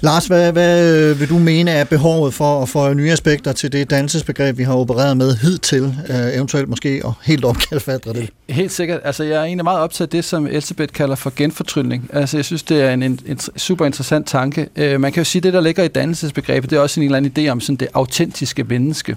Lars, 0.00 0.26
hvad, 0.26 0.52
hvad 0.52 0.96
øh, 0.96 1.20
vil 1.20 1.28
du 1.28 1.38
mene 1.38 1.70
er 1.70 1.84
behovet 1.84 2.34
for 2.34 2.62
at 2.62 2.68
få 2.68 2.92
nye 2.92 3.12
aspekter 3.12 3.52
til 3.52 3.72
det 3.72 3.90
dansesbegreb, 3.90 4.58
vi 4.58 4.62
har 4.62 4.74
opereret 4.74 5.16
med 5.16 5.36
hidtil, 5.36 5.94
øh, 6.08 6.34
eventuelt 6.34 6.68
måske, 6.68 7.00
og 7.04 7.14
helt 7.24 7.44
opkalfatre 7.44 8.12
det? 8.12 8.30
Helt 8.48 8.72
sikkert. 8.72 9.00
Altså, 9.04 9.24
jeg 9.24 9.40
er 9.40 9.44
egentlig 9.44 9.64
meget 9.64 9.80
optaget 9.80 10.06
af 10.06 10.10
det, 10.10 10.24
som 10.24 10.46
Elisabeth 10.46 10.92
kalder 10.92 11.14
for 11.14 11.32
genfortryllning. 11.36 12.10
Altså, 12.12 12.36
jeg 12.36 12.44
synes, 12.44 12.62
det 12.62 12.82
er 12.82 12.92
en, 12.92 13.02
en, 13.02 13.20
en 13.26 13.38
super 13.56 13.86
interessant 13.86 14.26
tanke. 14.26 14.68
Uh, 14.76 15.00
man 15.00 15.12
kan 15.12 15.20
jo 15.20 15.24
sige, 15.24 15.40
at 15.40 15.44
det, 15.44 15.52
der 15.52 15.60
ligger 15.60 15.84
i 15.84 15.88
dannelsesbegrebet, 15.88 16.70
det 16.70 16.76
er 16.76 16.80
også 16.80 17.00
en 17.00 17.04
eller 17.04 17.16
anden 17.16 17.46
idé 17.46 17.50
om 17.50 17.60
sådan 17.60 17.76
det 17.76 17.88
autentiske 17.94 18.64
menneske. 18.64 19.16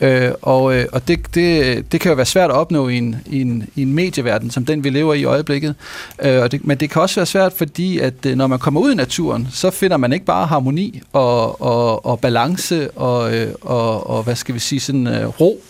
Øh, 0.00 0.30
og 0.42 0.74
øh, 0.76 0.86
og 0.92 1.08
det, 1.08 1.34
det, 1.34 1.92
det 1.92 2.00
kan 2.00 2.08
jo 2.10 2.16
være 2.16 2.26
svært 2.26 2.50
at 2.50 2.56
opnå 2.56 2.88
i 2.88 2.96
en, 2.96 3.16
i 3.26 3.40
en, 3.40 3.68
i 3.74 3.82
en 3.82 3.94
medieverden, 3.94 4.50
som 4.50 4.64
den 4.64 4.84
vi 4.84 4.90
lever 4.90 5.14
i 5.14 5.20
i 5.20 5.24
øjeblikket. 5.24 5.74
Øh, 6.22 6.42
og 6.42 6.52
det, 6.52 6.66
men 6.66 6.78
det 6.78 6.90
kan 6.90 7.02
også 7.02 7.16
være 7.16 7.26
svært, 7.26 7.52
fordi 7.52 7.98
at 7.98 8.26
øh, 8.26 8.36
når 8.36 8.46
man 8.46 8.58
kommer 8.58 8.80
ud 8.80 8.92
i 8.92 8.94
naturen, 8.94 9.48
så 9.52 9.70
finder 9.70 9.96
man 9.96 10.12
ikke 10.12 10.24
bare 10.24 10.46
harmoni 10.46 11.02
og, 11.12 11.62
og, 11.62 12.06
og 12.06 12.20
balance 12.20 12.90
og, 12.90 13.34
øh, 13.34 13.54
og, 13.60 14.10
og, 14.10 14.22
hvad 14.22 14.36
skal 14.36 14.54
vi 14.54 14.58
sige, 14.58 14.80
sådan 14.80 15.06
øh, 15.06 15.26
ro. 15.40 15.62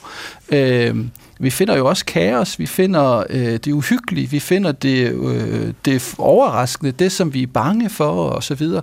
Øh, 0.49 0.97
vi 1.41 1.51
finder 1.51 1.77
jo 1.77 1.87
også 1.87 2.05
kaos, 2.05 2.59
vi 2.59 2.67
finder 2.67 3.25
øh, 3.31 3.53
det 3.53 3.73
uhyggelige, 3.73 4.31
vi 4.31 4.41
finder 4.41 4.73
det, 4.73 5.13
øh, 5.13 5.73
det 5.85 6.15
overraskende, 6.19 6.93
det 6.93 7.13
som 7.13 7.35
vi 7.35 7.43
er 7.43 7.47
bange 7.47 7.91
for 7.91 8.11
og 8.11 8.43
så 8.43 8.55
videre. 8.55 8.83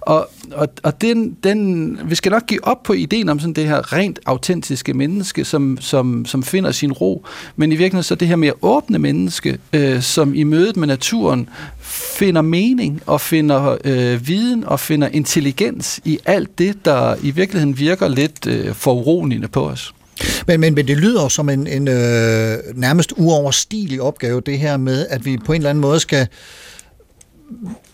Og, 0.00 0.28
og, 0.52 0.68
og 0.82 1.00
den, 1.00 1.36
den, 1.44 1.98
vi 2.04 2.14
skal 2.14 2.32
nok 2.32 2.46
give 2.46 2.64
op 2.64 2.82
på 2.82 2.92
ideen 2.92 3.28
om 3.28 3.40
sådan 3.40 3.54
det 3.54 3.68
her 3.68 3.92
rent 3.92 4.18
autentiske 4.26 4.94
menneske, 4.94 5.44
som, 5.44 5.78
som, 5.80 6.24
som 6.24 6.42
finder 6.42 6.70
sin 6.70 6.92
ro, 6.92 7.26
men 7.56 7.72
i 7.72 7.74
virkeligheden 7.74 8.02
så 8.02 8.14
det 8.14 8.28
her 8.28 8.36
mere 8.36 8.52
åbne 8.62 8.98
menneske, 8.98 9.58
øh, 9.72 10.02
som 10.02 10.34
i 10.34 10.42
mødet 10.42 10.76
med 10.76 10.86
naturen 10.86 11.48
finder 12.18 12.42
mening 12.42 13.02
og 13.06 13.20
finder 13.20 13.76
øh, 13.84 14.28
viden 14.28 14.64
og 14.64 14.80
finder 14.80 15.08
intelligens 15.08 16.00
i 16.04 16.18
alt 16.24 16.58
det, 16.58 16.84
der 16.84 17.16
i 17.22 17.30
virkeligheden 17.30 17.78
virker 17.78 18.08
lidt 18.08 18.46
øh, 18.46 18.74
foruroligende 18.74 19.48
på 19.48 19.68
os. 19.68 19.95
Men, 20.46 20.60
men, 20.60 20.74
men 20.74 20.88
det 20.88 20.96
lyder 20.96 21.28
som 21.28 21.48
en, 21.48 21.66
en 21.66 21.88
øh, 21.88 22.58
nærmest 22.74 23.12
uoverstigelig 23.16 24.02
opgave, 24.02 24.40
det 24.40 24.58
her 24.58 24.76
med, 24.76 25.06
at 25.10 25.24
vi 25.24 25.38
på 25.38 25.52
en 25.52 25.56
eller 25.56 25.70
anden 25.70 25.80
måde 25.80 26.00
skal 26.00 26.28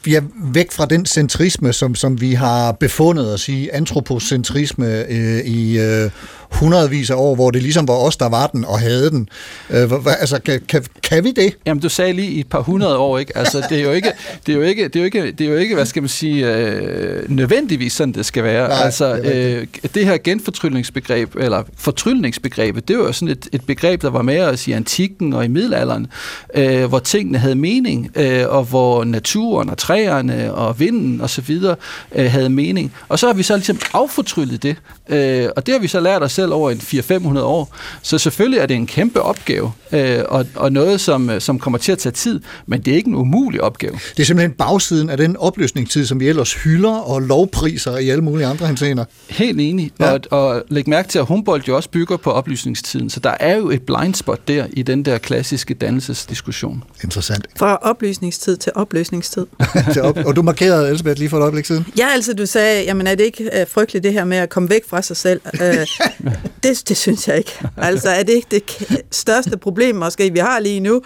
ja, 0.07 0.21
væk 0.53 0.73
fra 0.73 0.87
den 0.87 1.07
centrisme, 1.07 1.73
som, 1.73 1.95
som 1.95 2.21
vi 2.21 2.33
har 2.33 2.73
befundet 2.73 3.35
os 3.35 3.49
i, 3.49 3.69
antropocentrisme 3.69 5.05
øh, 5.09 5.45
i 5.45 5.79
øh, 5.79 6.11
hundredvis 6.53 7.11
af 7.11 7.15
år, 7.15 7.35
hvor 7.35 7.51
det 7.51 7.63
ligesom 7.63 7.89
var 7.89 7.95
os, 7.95 8.17
der 8.17 8.29
var 8.29 8.47
den 8.47 8.65
og 8.65 8.81
havde 8.81 9.11
den. 9.11 9.29
Øh, 9.71 9.93
hva, 9.93 10.13
altså, 10.21 10.39
kan, 10.39 10.61
kan, 10.69 10.85
kan 11.03 11.25
vi 11.25 11.33
det? 11.33 11.57
Jamen, 11.67 11.81
du 11.81 11.89
sagde 11.89 12.13
lige 12.13 12.31
i 12.31 12.41
et 12.41 12.47
par 12.47 12.61
hundrede 12.61 12.97
år, 12.99 13.19
ikke? 13.19 13.37
Altså, 13.37 13.67
det 13.69 13.79
er 13.79 13.83
jo 13.83 13.93
ikke, 13.93 14.13
det 14.47 14.53
er 14.53 14.57
jo 14.57 14.63
ikke, 14.63 14.85
det 14.85 14.97
er 14.97 15.01
jo 15.01 15.05
ikke, 15.05 15.33
det 15.33 15.47
er 15.47 15.51
jo 15.51 15.57
ikke 15.57 15.75
hvad 15.75 15.87
skal 15.87 16.03
man 16.03 16.09
sige, 16.09 16.55
øh, 16.55 17.31
nødvendigvis 17.31 17.93
sådan, 17.93 18.15
det 18.15 18.27
skal 18.27 18.45
være. 18.45 18.69
Nej, 18.69 18.79
altså, 18.85 19.17
det, 19.17 19.35
øh, 19.35 19.67
det 19.95 20.07
her 20.07 20.19
genfortryllningsbegreb, 20.25 21.37
eller 21.37 21.63
fortryllningsbegrebet, 21.77 22.89
det 22.89 22.99
var 22.99 23.05
jo 23.05 23.13
sådan 23.13 23.29
et, 23.29 23.49
et 23.53 23.65
begreb, 23.67 24.03
der 24.03 24.11
var 24.11 24.23
med 24.23 24.41
os 24.41 24.69
i 24.69 24.73
antikken 24.73 25.33
og 25.33 25.45
i 25.45 25.49
middelalderen, 25.49 26.07
øh, 26.55 26.85
hvor 26.85 26.99
tingene 26.99 27.39
havde 27.39 27.55
mening, 27.55 28.11
øh, 28.17 28.45
og 28.49 28.65
hvor 28.65 29.05
naturen 29.43 29.71
og 29.71 29.79
træerne 29.79 30.55
og 30.55 30.81
vinden 30.81 31.21
og 31.21 31.31
så 31.31 31.41
videre 31.41 31.77
øh, 32.15 32.31
havde 32.31 32.49
mening. 32.49 32.93
Og 33.09 33.19
så 33.19 33.27
har 33.27 33.35
vi 33.35 33.43
så 33.43 33.57
ligesom 33.57 33.79
affortryllet 33.93 34.63
det, 34.63 34.77
øh, 35.09 35.49
og 35.57 35.67
det 35.67 35.73
har 35.73 35.81
vi 35.81 35.89
så 35.89 36.01
lært 36.01 36.23
os 36.23 36.33
selv 36.33 36.53
over 36.53 36.71
en 36.71 36.79
400-500 36.79 37.41
år. 37.41 37.77
Så 38.03 38.19
selvfølgelig 38.19 38.59
er 38.59 38.67
det 38.67 38.77
en 38.77 38.87
kæmpe 38.87 39.23
opgave, 39.23 39.73
øh, 39.93 40.21
og, 40.29 40.47
og 40.55 40.73
noget, 40.73 41.01
som, 41.01 41.31
øh, 41.31 41.41
som 41.41 41.59
kommer 41.59 41.79
til 41.79 41.93
at 41.93 41.99
tage 41.99 42.13
tid, 42.13 42.41
men 42.67 42.83
det 42.83 42.93
er 42.93 42.97
ikke 42.97 43.09
en 43.09 43.15
umulig 43.15 43.61
opgave. 43.63 43.93
Det 43.93 44.23
er 44.23 44.25
simpelthen 44.25 44.53
bagsiden 44.53 45.11
af 45.11 45.17
den 45.17 45.37
opløsningstid, 45.37 46.07
som 46.07 46.21
vi 46.21 46.29
ellers 46.29 46.55
hylder 46.55 46.95
og 46.95 47.21
lovpriser 47.21 47.97
i 47.97 48.09
alle 48.09 48.25
mulige 48.25 48.47
andre 48.47 48.67
henseender. 48.67 49.05
Helt 49.31 49.61
enig, 49.61 49.93
ja. 50.01 50.13
og, 50.13 50.21
og 50.31 50.63
læg 50.69 50.89
mærke 50.89 51.09
til, 51.09 51.19
at 51.19 51.27
Humboldt 51.27 51.69
jo 51.69 51.77
også 51.77 51.89
bygger 51.89 52.17
på 52.17 52.31
oplysningstiden, 52.31 53.11
så 53.11 53.21
der 53.21 53.35
er 53.41 53.57
jo 53.57 53.71
et 53.71 53.83
blind 53.83 54.15
spot 54.15 54.49
der 54.49 54.67
i 54.73 54.83
den 54.83 55.05
der 55.05 55.19
klassiske 55.19 55.75
dannelsesdiskussion. 55.75 56.85
Interessant. 57.05 57.47
Fra 57.57 57.79
oplysningstid 57.83 58.57
til 58.57 58.73
opløsningstid. 58.75 59.32
og 60.27 60.37
du 60.37 60.43
markerede, 60.43 60.89
Elisabeth, 60.89 61.19
lige 61.19 61.29
for 61.29 61.37
et 61.37 61.43
øjeblik 61.43 61.65
siden. 61.65 61.87
Ja, 61.99 62.09
altså 62.15 62.35
du 62.35 62.47
sagde, 62.47 62.85
jamen 62.85 63.07
er 63.07 63.15
det 63.15 63.25
ikke 63.25 63.51
uh, 63.61 63.69
frygteligt 63.69 64.05
det 64.05 64.13
her 64.13 64.25
med 64.25 64.37
at 64.37 64.49
komme 64.49 64.71
væk 64.71 64.89
fra 64.89 65.03
sig 65.03 65.17
selv? 65.17 65.41
Uh, 65.55 65.61
det, 66.63 66.83
det 66.89 66.97
synes 66.97 67.29
jeg 67.29 67.39
ikke. 67.39 67.59
Altså 67.77 68.09
er 68.09 68.23
det 68.23 68.33
ikke 68.33 68.47
det 68.51 68.63
største 69.11 69.57
problem 69.57 69.97
måske, 69.97 70.33
vi 70.33 70.39
har 70.39 70.61
lige 70.61 70.81
nu? 70.81 71.03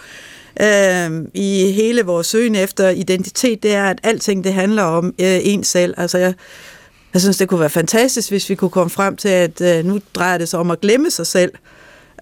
Uh, 0.61 1.25
i 1.33 1.71
hele 1.71 2.01
vores 2.01 2.27
søgen 2.27 2.55
efter 2.55 2.89
identitet, 2.89 3.63
det 3.63 3.73
er, 3.73 3.85
at 3.85 3.99
alting 4.03 4.43
det 4.43 4.53
handler 4.53 4.83
om 4.83 5.05
uh, 5.05 5.13
en 5.19 5.63
selv. 5.63 5.93
Altså 5.97 6.17
jeg, 6.17 6.33
jeg 7.13 7.21
synes, 7.21 7.37
det 7.37 7.47
kunne 7.47 7.59
være 7.59 7.69
fantastisk, 7.69 8.29
hvis 8.29 8.49
vi 8.49 8.55
kunne 8.55 8.69
komme 8.69 8.89
frem 8.89 9.15
til, 9.15 9.29
at 9.29 9.61
uh, 9.61 9.85
nu 9.85 9.99
drejer 10.15 10.37
det 10.37 10.49
sig 10.49 10.59
om 10.59 10.71
at 10.71 10.81
glemme 10.81 11.11
sig 11.11 11.27
selv. 11.27 11.51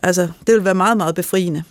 Altså, 0.04 0.22
det 0.22 0.54
ville 0.54 0.65
være 0.65 0.76
meget, 0.76 0.98
meget 0.98 1.15
befriende. 1.15 1.63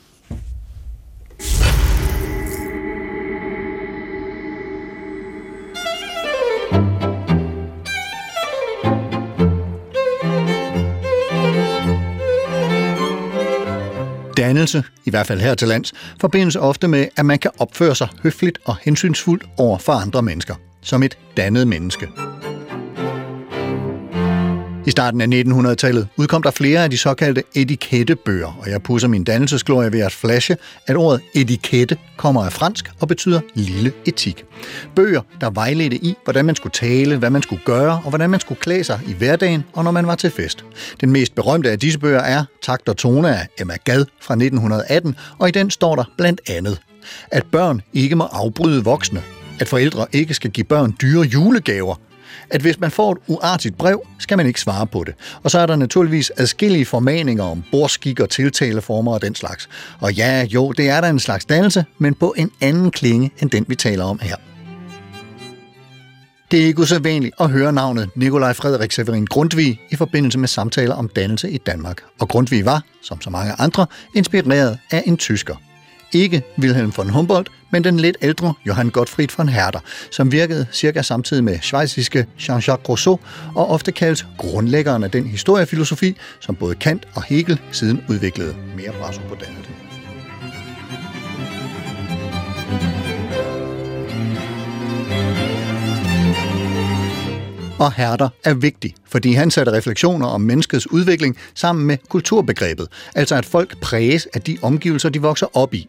Dannelse, 14.37 14.85
i 15.05 15.11
hvert 15.11 15.27
fald 15.27 15.41
her 15.41 15.55
til 15.55 15.69
lands, 15.69 15.93
forbindes 16.21 16.57
ofte 16.57 16.89
med, 16.89 17.09
at 17.17 17.27
man 17.27 17.39
kan 17.39 17.51
opføre 17.59 17.95
sig 17.95 18.09
høfligt 18.23 18.59
og 18.65 18.77
hensynsfuldt 18.83 19.45
over 19.59 19.79
for 19.79 19.93
andre 19.93 20.23
mennesker, 20.23 20.55
som 20.83 21.03
et 21.03 21.19
dannet 21.37 21.69
menneske. 21.69 22.09
I 24.87 24.91
starten 24.91 25.21
af 25.21 25.27
1900-tallet 25.27 26.09
udkom 26.17 26.43
der 26.43 26.51
flere 26.51 26.85
af 26.85 26.91
de 26.91 26.97
såkaldte 26.97 27.43
etikettebøger, 27.55 28.59
og 28.61 28.71
jeg 28.71 28.83
pusser 28.83 29.09
min 29.09 29.25
dannelsesglorie 29.25 29.93
ved 29.93 30.01
at 30.01 30.13
flashe, 30.13 30.57
at 30.87 30.97
ordet 30.97 31.21
etikette 31.35 31.97
kommer 32.17 32.45
af 32.45 32.53
fransk 32.53 32.93
og 33.01 33.09
betyder 33.09 33.41
lille 33.55 33.93
etik. 34.07 34.45
Bøger, 34.97 35.21
der 35.41 35.51
vejledte 35.51 35.97
i, 35.97 36.15
hvordan 36.25 36.45
man 36.45 36.55
skulle 36.55 36.73
tale, 36.73 37.17
hvad 37.17 37.31
man 37.31 37.43
skulle 37.43 37.63
gøre 37.65 38.01
og 38.05 38.09
hvordan 38.09 38.31
man 38.31 38.41
skulle 38.41 38.61
klæde 38.61 38.85
sig 38.85 39.01
i 39.09 39.13
hverdagen 39.13 39.65
og 39.73 39.85
når 39.85 39.91
man 39.91 40.07
var 40.07 40.15
til 40.15 40.31
fest. 40.31 40.65
Den 41.01 41.11
mest 41.11 41.35
berømte 41.35 41.71
af 41.71 41.79
disse 41.79 41.99
bøger 41.99 42.21
er 42.21 42.45
Takt 42.63 42.89
og 42.89 42.97
Tone 42.97 43.39
af 43.39 43.49
Emma 43.61 43.77
Gad 43.85 44.05
fra 44.21 44.35
1918, 44.35 45.17
og 45.39 45.49
i 45.49 45.53
den 45.53 45.71
står 45.71 45.97
der 45.97 46.05
blandt 46.19 46.41
andet, 46.51 46.81
at 47.31 47.45
børn 47.53 47.81
ikke 47.93 48.17
må 48.17 48.25
afbryde 48.25 48.85
voksne, 48.85 49.23
at 49.61 49.69
forældre 49.69 50.07
ikke 50.13 50.35
skal 50.35 50.51
give 50.51 50.65
børn 50.65 50.97
dyre 51.01 51.23
julegaver, 51.23 51.95
at 52.51 52.61
hvis 52.61 52.81
man 52.81 52.91
får 52.91 53.13
et 53.13 53.19
uartigt 53.27 53.79
brev, 53.79 54.07
skal 54.19 54.37
man 54.37 54.47
ikke 54.47 54.61
svare 54.61 54.87
på 54.87 55.05
det. 55.05 55.15
Og 55.43 55.51
så 55.51 55.59
er 55.59 55.67
der 55.67 55.77
naturligvis 55.77 56.33
adskillige 56.37 56.85
formaninger 56.85 57.45
om 57.45 57.65
bordskik 57.71 58.21
og 58.21 58.31
tiltaleformer 58.31 59.13
og 59.13 59.23
den 59.23 59.35
slags. 59.35 59.69
Og 60.01 60.13
ja, 60.13 60.45
jo, 60.45 60.73
det 60.73 60.89
er 60.89 61.01
der 61.01 61.09
en 61.09 61.21
slags 61.21 61.45
dannelse, 61.45 61.85
men 61.99 62.15
på 62.15 62.35
en 62.37 62.51
anden 62.61 62.91
klinge 62.91 63.31
end 63.39 63.51
den, 63.51 63.65
vi 63.69 63.75
taler 63.75 64.05
om 64.05 64.19
her. 64.23 64.37
Det 66.51 66.63
er 66.63 66.67
ikke 66.67 66.81
usædvanligt 66.81 67.35
at 67.41 67.51
høre 67.51 67.73
navnet 67.73 68.11
Nikolaj 68.17 68.53
Frederik 68.53 68.93
Severin 68.93 69.27
Grundtvig 69.27 69.81
i 69.91 69.97
forbindelse 69.97 70.39
med 70.39 70.49
samtaler 70.49 70.95
om 70.95 71.09
dannelse 71.09 71.51
i 71.51 71.59
Danmark. 71.59 72.03
Og 72.21 72.29
Grundtvig 72.29 72.65
var, 72.65 72.83
som 73.03 73.21
så 73.21 73.31
mange 73.31 73.53
andre, 73.59 73.87
inspireret 74.15 74.79
af 74.91 75.03
en 75.07 75.17
tysker. 75.17 75.55
Ikke 76.15 76.43
Wilhelm 76.59 76.93
von 76.97 77.11
Humboldt, 77.11 77.51
men 77.71 77.85
den 77.85 78.01
lidt 78.01 78.17
ældre 78.23 78.55
Johann 78.67 78.91
Gottfried 78.91 79.29
von 79.37 79.49
Herder, 79.49 79.79
som 80.11 80.33
virkede 80.33 80.67
cirka 80.73 81.03
samtidig 81.03 81.45
med 81.45 81.59
schweiziske 81.63 82.27
Jean-Jacques 82.39 82.89
Rousseau 82.89 83.21
og 83.55 83.71
ofte 83.71 83.93
kaldt 83.93 84.27
grundlæggeren 84.39 85.05
af 85.05 85.11
den 85.11 85.27
historiefilosofi, 85.27 86.17
som 86.41 86.57
både 86.57 86.75
Kant 86.75 87.09
og 87.15 87.23
Hegel 87.23 87.61
siden 87.73 88.05
udviklede. 88.09 88.57
Mere 88.77 88.93
brasso 89.01 89.21
på 89.29 89.35
dannet. 89.35 89.71
Og 97.79 97.93
Herder 97.93 98.29
er 98.45 98.55
vigtig, 98.55 98.95
fordi 99.09 99.33
han 99.33 99.51
satte 99.51 99.73
refleksioner 99.73 100.27
om 100.27 100.41
menneskets 100.41 100.91
udvikling 100.91 101.37
sammen 101.55 101.87
med 101.87 101.97
kulturbegrebet, 102.09 102.89
altså 103.15 103.35
at 103.35 103.47
folk 103.47 103.81
præges 103.81 104.29
af 104.35 104.41
de 104.41 104.59
omgivelser, 104.63 105.09
de 105.09 105.23
vokser 105.23 105.57
op 105.57 105.75
i. 105.75 105.89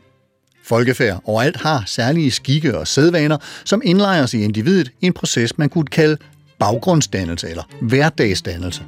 Folkefærd 0.66 1.22
overalt 1.26 1.58
har 1.58 1.84
særlige 1.86 2.32
skikke 2.32 2.78
og 2.78 2.88
sædvaner, 2.88 3.38
som 3.66 3.82
indlejres 3.86 4.34
i 4.34 4.44
individet 4.44 4.92
i 5.02 5.06
en 5.06 5.14
proces, 5.14 5.58
man 5.58 5.70
kunne 5.70 5.86
kalde 5.86 6.18
baggrundsdannelse 6.60 7.50
eller 7.50 7.64
hverdagsdannelse. 7.82 8.84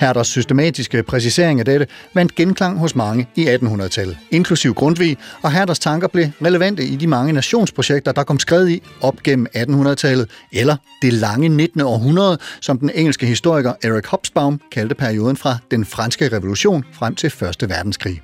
Herders 0.00 0.26
systematiske 0.26 1.02
præcisering 1.02 1.58
af 1.58 1.64
dette 1.64 1.86
vandt 2.14 2.34
genklang 2.34 2.78
hos 2.78 2.94
mange 2.94 3.28
i 3.36 3.46
1800-tallet, 3.46 4.18
inklusiv 4.30 4.74
Grundtvig, 4.74 5.16
og 5.42 5.52
Herders 5.52 5.78
tanker 5.78 6.08
blev 6.08 6.26
relevante 6.44 6.84
i 6.84 6.96
de 6.96 7.06
mange 7.06 7.32
nationsprojekter, 7.32 8.12
der 8.12 8.22
kom 8.22 8.38
skrevet 8.38 8.70
i 8.70 8.82
op 9.00 9.22
gennem 9.22 9.46
1800-tallet, 9.56 10.30
eller 10.52 10.76
det 11.02 11.12
lange 11.12 11.48
19. 11.48 11.80
århundrede, 11.80 12.38
som 12.60 12.78
den 12.78 12.90
engelske 12.94 13.26
historiker 13.26 13.72
Eric 13.84 14.06
Hobsbawm 14.06 14.60
kaldte 14.72 14.94
perioden 14.94 15.36
fra 15.36 15.56
den 15.70 15.84
franske 15.84 16.28
revolution 16.36 16.84
frem 16.92 17.14
til 17.14 17.26
1. 17.26 17.68
verdenskrig. 17.68 18.22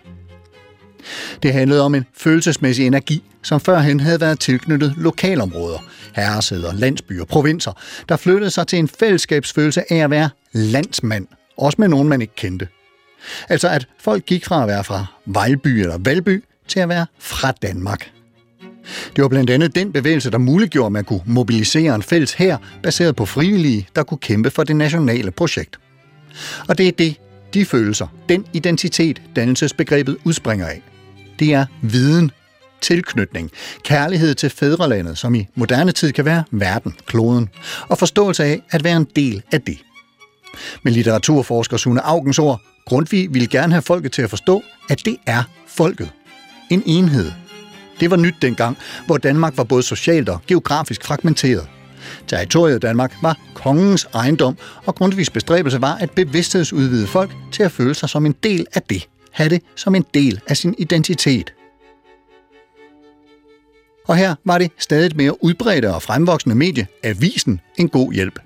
Det 1.42 1.52
handlede 1.52 1.82
om 1.82 1.94
en 1.94 2.04
følelsesmæssig 2.16 2.86
energi, 2.86 3.22
som 3.42 3.60
førhen 3.60 4.00
havde 4.00 4.20
været 4.20 4.40
tilknyttet 4.40 4.94
lokalområder, 4.96 5.78
herresæder, 6.14 6.72
landsbyer, 6.74 7.24
provinser, 7.24 7.72
der 8.08 8.16
flyttede 8.16 8.50
sig 8.50 8.66
til 8.66 8.78
en 8.78 8.88
fællesskabsfølelse 8.88 9.92
af 9.92 9.96
at 9.96 10.10
være 10.10 10.30
landsmand, 10.52 11.26
også 11.56 11.76
med 11.78 11.88
nogen, 11.88 12.08
man 12.08 12.20
ikke 12.20 12.34
kendte. 12.36 12.68
Altså 13.48 13.68
at 13.68 13.88
folk 13.98 14.26
gik 14.26 14.44
fra 14.44 14.62
at 14.62 14.68
være 14.68 14.84
fra 14.84 15.06
Vejlby 15.26 15.66
eller 15.66 15.98
Valby 15.98 16.44
til 16.68 16.80
at 16.80 16.88
være 16.88 17.06
fra 17.18 17.52
Danmark. 17.52 18.10
Det 19.16 19.22
var 19.22 19.28
blandt 19.28 19.50
andet 19.50 19.74
den 19.74 19.92
bevægelse, 19.92 20.30
der 20.30 20.38
muliggjorde, 20.38 20.86
at 20.86 20.92
man 20.92 21.04
kunne 21.04 21.20
mobilisere 21.26 21.94
en 21.94 22.02
fælles 22.02 22.32
her 22.32 22.56
baseret 22.82 23.16
på 23.16 23.26
frivillige, 23.26 23.88
der 23.96 24.02
kunne 24.02 24.18
kæmpe 24.18 24.50
for 24.50 24.64
det 24.64 24.76
nationale 24.76 25.30
projekt. 25.30 25.78
Og 26.68 26.78
det 26.78 26.88
er 26.88 26.92
det, 26.92 27.16
de 27.54 27.64
følelser, 27.64 28.06
den 28.28 28.46
identitet, 28.52 29.22
dannelsesbegrebet 29.36 30.16
udspringer 30.24 30.66
af. 30.66 30.82
Det 31.38 31.54
er 31.54 31.66
viden, 31.82 32.30
tilknytning, 32.80 33.50
kærlighed 33.84 34.34
til 34.34 34.50
fædrelandet, 34.50 35.18
som 35.18 35.34
i 35.34 35.46
moderne 35.54 35.92
tid 35.92 36.12
kan 36.12 36.24
være 36.24 36.44
verden, 36.50 36.94
kloden, 37.06 37.48
og 37.88 37.98
forståelse 37.98 38.44
af 38.44 38.62
at 38.70 38.84
være 38.84 38.96
en 38.96 39.06
del 39.16 39.42
af 39.52 39.62
det. 39.62 39.78
Med 40.82 40.92
litteraturforsker 40.92 41.76
Sune 41.76 42.00
Augens 42.00 42.38
ord, 42.38 42.60
Grundtvig 42.86 43.34
ville 43.34 43.48
gerne 43.48 43.72
have 43.72 43.82
folket 43.82 44.12
til 44.12 44.22
at 44.22 44.30
forstå, 44.30 44.62
at 44.90 45.04
det 45.04 45.16
er 45.26 45.42
folket. 45.66 46.10
En 46.70 46.82
enhed. 46.86 47.32
Det 48.00 48.10
var 48.10 48.16
nyt 48.16 48.34
dengang, 48.42 48.78
hvor 49.06 49.16
Danmark 49.16 49.56
var 49.56 49.64
både 49.64 49.82
socialt 49.82 50.28
og 50.28 50.40
geografisk 50.46 51.04
fragmenteret. 51.04 51.68
Territoriet 52.26 52.82
Danmark 52.82 53.14
var 53.22 53.38
kongens 53.54 54.08
ejendom, 54.14 54.56
og 54.86 54.94
Grundtvigs 54.94 55.30
bestræbelse 55.30 55.80
var 55.80 55.94
at 55.94 56.10
bevidsthedsudvide 56.10 57.06
folk 57.06 57.30
til 57.52 57.62
at 57.62 57.72
føle 57.72 57.94
sig 57.94 58.08
som 58.08 58.26
en 58.26 58.34
del 58.42 58.66
af 58.74 58.82
det. 58.82 59.08
Have 59.32 59.50
det 59.50 59.62
som 59.76 59.94
en 59.94 60.04
del 60.14 60.40
af 60.48 60.56
sin 60.56 60.74
identitet. 60.78 61.54
Og 64.08 64.16
her 64.16 64.34
var 64.44 64.58
det 64.58 64.70
stadig 64.78 65.16
mere 65.16 65.44
udbredte 65.44 65.94
og 65.94 66.02
fremvoksende 66.02 66.56
medie, 66.56 66.86
Avisen, 67.02 67.60
en 67.76 67.88
god 67.88 68.12
hjælp. 68.12 68.38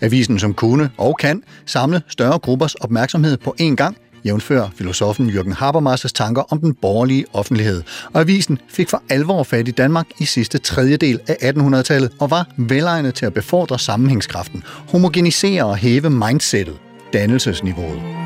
Avisen, 0.00 0.38
som 0.38 0.54
kunne 0.54 0.90
og 0.98 1.16
kan 1.16 1.42
samle 1.66 2.02
større 2.08 2.38
gruppers 2.38 2.74
opmærksomhed 2.74 3.36
på 3.36 3.56
én 3.60 3.74
gang, 3.74 3.96
jævnfør 4.24 4.68
filosofen 4.76 5.30
Jürgen 5.30 5.54
Habermas' 5.54 6.12
tanker 6.14 6.42
om 6.52 6.60
den 6.60 6.74
borgerlige 6.74 7.24
offentlighed. 7.32 7.82
Og 8.12 8.20
avisen 8.20 8.58
fik 8.68 8.90
for 8.90 9.02
alvor 9.08 9.42
fat 9.42 9.68
i 9.68 9.70
Danmark 9.70 10.06
i 10.18 10.24
sidste 10.24 10.58
tredjedel 10.58 11.20
af 11.26 11.52
1800-tallet 11.52 12.10
og 12.18 12.30
var 12.30 12.48
velegnet 12.56 13.14
til 13.14 13.26
at 13.26 13.34
befordre 13.34 13.78
sammenhængskraften, 13.78 14.62
homogenisere 14.88 15.64
og 15.64 15.76
hæve 15.76 16.10
mindsetet, 16.10 16.76
dannelsesniveauet. 17.12 18.24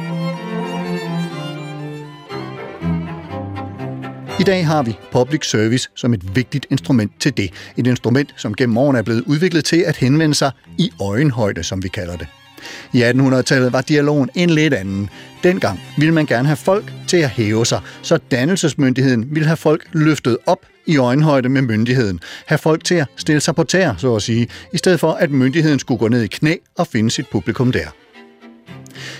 I 4.40 4.42
dag 4.42 4.66
har 4.66 4.82
vi 4.82 4.98
public 5.12 5.50
service 5.50 5.88
som 5.94 6.14
et 6.14 6.36
vigtigt 6.36 6.66
instrument 6.70 7.12
til 7.20 7.36
det. 7.36 7.50
Et 7.76 7.86
instrument, 7.86 8.34
som 8.36 8.54
gennem 8.54 8.78
årene 8.78 8.98
er 8.98 9.02
blevet 9.02 9.24
udviklet 9.26 9.64
til 9.64 9.84
at 9.86 9.96
henvende 9.96 10.34
sig 10.34 10.50
i 10.78 10.90
øjenhøjde, 11.00 11.62
som 11.62 11.82
vi 11.82 11.88
kalder 11.88 12.16
det. 12.16 12.26
I 12.92 13.02
1800-tallet 13.02 13.72
var 13.72 13.80
dialogen 13.80 14.30
en 14.34 14.50
lidt 14.50 14.74
anden. 14.74 15.10
Dengang 15.42 15.80
ville 15.98 16.14
man 16.14 16.26
gerne 16.26 16.48
have 16.48 16.56
folk 16.56 16.92
til 17.06 17.16
at 17.16 17.28
hæve 17.28 17.66
sig, 17.66 17.80
så 18.02 18.18
dannelsesmyndigheden 18.30 19.26
ville 19.30 19.46
have 19.46 19.56
folk 19.56 19.86
løftet 19.92 20.38
op 20.46 20.58
i 20.86 20.96
øjenhøjde 20.96 21.48
med 21.48 21.62
myndigheden. 21.62 22.20
Have 22.46 22.58
folk 22.58 22.84
til 22.84 22.94
at 22.94 23.06
stille 23.16 23.40
sig 23.40 23.54
på 23.54 23.64
tær, 23.64 23.94
så 23.98 24.14
at 24.14 24.22
sige, 24.22 24.48
i 24.72 24.76
stedet 24.76 25.00
for 25.00 25.12
at 25.12 25.30
myndigheden 25.30 25.78
skulle 25.78 25.98
gå 25.98 26.08
ned 26.08 26.22
i 26.22 26.26
knæ 26.26 26.54
og 26.78 26.86
finde 26.86 27.10
sit 27.10 27.26
publikum 27.32 27.72
der. 27.72 27.86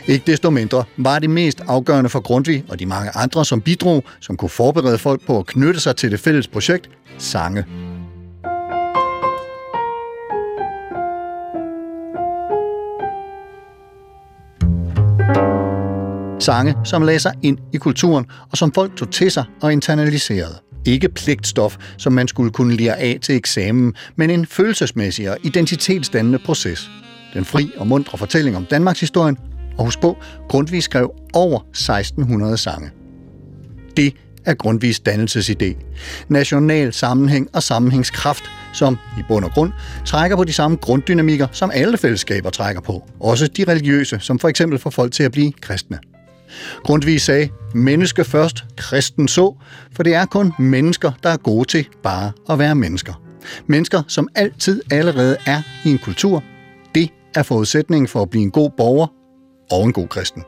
Ikke 0.07 0.23
desto 0.27 0.51
mindre 0.51 0.85
var 0.97 1.19
det 1.19 1.31
mest 1.31 1.61
afgørende 1.67 2.11
for 2.11 2.21
Grundtvig 2.21 2.65
og 2.69 2.79
de 2.79 2.87
mange 2.87 3.11
andre, 3.15 3.45
som 3.45 3.61
bidrog, 3.61 4.05
som 4.21 4.37
kunne 4.37 4.49
forberede 4.49 4.99
folk 4.99 5.27
på 5.27 5.39
at 5.39 5.47
knytte 5.47 5.81
sig 5.81 5.97
til 5.97 6.11
det 6.11 6.21
fælles 6.21 6.49
projekt, 6.49 6.91
sange. 7.19 7.65
Sange, 16.49 16.75
som 16.85 17.03
lagde 17.03 17.19
sig 17.19 17.33
ind 17.43 17.59
i 17.73 17.77
kulturen, 17.77 18.27
og 18.51 18.59
som 18.59 18.73
folk 18.73 18.97
tog 18.97 19.11
til 19.11 19.31
sig 19.31 19.45
og 19.61 19.73
internaliserede. 19.73 20.55
Ikke 20.87 21.09
pligtstof, 21.09 21.77
som 21.99 22.13
man 22.13 22.29
skulle 22.29 22.51
kunne 22.51 22.77
lære 22.77 22.99
af 22.99 23.19
til 23.23 23.35
eksamen, 23.37 23.95
men 24.17 24.31
en 24.31 24.47
følelsesmæssig 24.47 25.31
og 25.31 25.37
identitetsdannende 25.43 26.39
proces. 26.39 26.91
Den 27.35 27.45
fri 27.45 27.71
og 27.77 27.87
mundre 27.87 28.19
fortælling 28.19 28.57
om 28.57 28.67
Danmarks 28.71 29.01
historien 29.01 29.37
og 29.79 29.85
husk 29.85 30.01
på, 30.01 30.17
Grundtvig 30.49 30.83
skrev 30.83 31.11
over 31.35 31.61
1600 31.61 32.57
sange. 32.57 32.91
Det 33.97 34.15
er 34.45 34.55
Grundtvigs 34.55 35.03
dannelsesidé. 35.09 35.75
National 36.29 36.93
sammenhæng 36.93 37.49
og 37.53 37.63
sammenhængskraft, 37.63 38.45
som 38.73 38.99
i 39.19 39.23
bund 39.29 39.45
og 39.45 39.51
grund 39.51 39.73
trækker 40.07 40.37
på 40.37 40.45
de 40.45 40.53
samme 40.53 40.77
grunddynamikker, 40.77 41.47
som 41.53 41.71
alle 41.75 41.99
fællesskaber 41.99 42.51
trækker 42.51 42.83
på. 42.83 43.09
Også 43.21 43.47
de 43.47 43.65
religiøse, 43.65 44.19
som 44.21 44.39
for 44.39 44.49
eksempel 44.49 44.79
får 44.79 44.91
folk 44.91 45.13
til 45.13 45.23
at 45.23 45.33
blive 45.33 45.53
kristne. 45.53 45.99
Grundtvig 46.85 47.21
sagde, 47.21 47.49
menneske 47.75 48.25
først, 48.25 48.65
kristen 48.77 49.29
så, 49.29 49.55
for 49.93 50.03
det 50.03 50.15
er 50.15 50.27
kun 50.27 50.53
mennesker, 50.59 51.13
der 51.23 51.31
er 51.31 51.37
gode 51.37 51.69
til 51.69 51.89
bare 52.03 52.33
at 52.51 52.59
være 52.59 52.75
mennesker. 52.75 53.23
Mennesker, 53.67 54.03
som 54.09 54.29
altid 54.35 54.83
allerede 54.91 55.37
er 55.47 55.63
i 55.85 55.91
en 55.91 55.99
kultur. 55.99 56.43
Det 56.95 57.11
er 57.35 57.43
forudsætningen 57.43 58.09
for 58.09 58.23
at 58.23 58.31
blive 58.31 58.43
en 58.43 58.51
god 58.51 58.71
borger 58.77 59.07
og 59.71 59.85
en 59.85 59.93
god 59.93 60.09
kristen. 60.09 60.43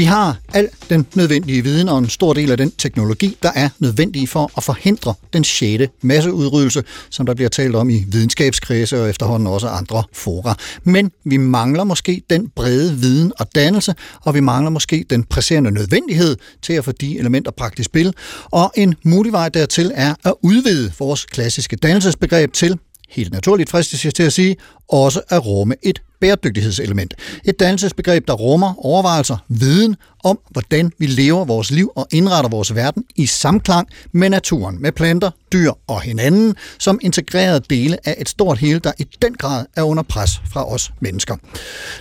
Vi 0.00 0.04
har 0.04 0.36
al 0.54 0.68
den 0.90 1.06
nødvendige 1.14 1.62
viden 1.62 1.88
og 1.88 1.98
en 1.98 2.08
stor 2.08 2.32
del 2.32 2.50
af 2.50 2.56
den 2.56 2.70
teknologi, 2.70 3.36
der 3.42 3.50
er 3.54 3.68
nødvendig 3.78 4.28
for 4.28 4.50
at 4.56 4.64
forhindre 4.64 5.14
den 5.32 5.44
sjette 5.44 5.88
masseudryddelse, 6.02 6.82
som 7.10 7.26
der 7.26 7.34
bliver 7.34 7.48
talt 7.48 7.76
om 7.76 7.90
i 7.90 8.04
videnskabskredse 8.08 9.02
og 9.02 9.10
efterhånden 9.10 9.46
også 9.46 9.68
andre 9.68 10.02
fora. 10.12 10.56
Men 10.84 11.10
vi 11.24 11.36
mangler 11.36 11.84
måske 11.84 12.22
den 12.30 12.48
brede 12.48 12.96
viden 12.96 13.32
og 13.38 13.54
dannelse, 13.54 13.94
og 14.20 14.34
vi 14.34 14.40
mangler 14.40 14.70
måske 14.70 15.04
den 15.10 15.24
presserende 15.24 15.70
nødvendighed 15.70 16.36
til 16.62 16.72
at 16.72 16.84
få 16.84 16.92
de 16.92 17.18
elementer 17.18 17.50
bragt 17.50 17.78
i 17.78 17.82
spil. 17.82 18.14
Og 18.44 18.72
en 18.76 18.94
mulig 19.04 19.32
vej 19.32 19.48
dertil 19.48 19.92
er 19.94 20.14
at 20.24 20.34
udvide 20.42 20.92
vores 20.98 21.24
klassiske 21.24 21.76
dannelsesbegreb 21.76 22.52
til 22.52 22.78
helt 23.08 23.32
naturligt 23.32 23.70
fristes 23.70 24.04
jeg 24.04 24.14
til 24.14 24.22
at 24.22 24.32
sige, 24.32 24.56
også 24.88 25.20
at 25.28 25.46
rumme 25.46 25.74
et 25.82 26.02
bæredygtighedselement. 26.20 27.14
Et 27.44 27.60
dannelsesbegreb, 27.60 28.28
der 28.28 28.32
rummer 28.32 28.86
overvejelser, 28.86 29.36
viden 29.48 29.96
om, 30.24 30.38
hvordan 30.50 30.92
vi 30.98 31.06
lever 31.06 31.44
vores 31.44 31.70
liv 31.70 31.92
og 31.96 32.06
indretter 32.10 32.50
vores 32.50 32.74
verden 32.74 33.04
i 33.16 33.26
samklang 33.26 33.88
med 34.12 34.30
naturen, 34.30 34.82
med 34.82 34.92
planter, 34.92 35.30
dyr 35.52 35.72
og 35.86 36.00
hinanden, 36.00 36.54
som 36.78 36.98
integrerede 37.02 37.60
dele 37.70 38.08
af 38.08 38.16
et 38.18 38.28
stort 38.28 38.58
hele, 38.58 38.78
der 38.78 38.92
i 38.98 39.06
den 39.22 39.34
grad 39.34 39.66
er 39.76 39.82
under 39.82 40.02
pres 40.02 40.40
fra 40.52 40.72
os 40.72 40.92
mennesker. 41.00 41.36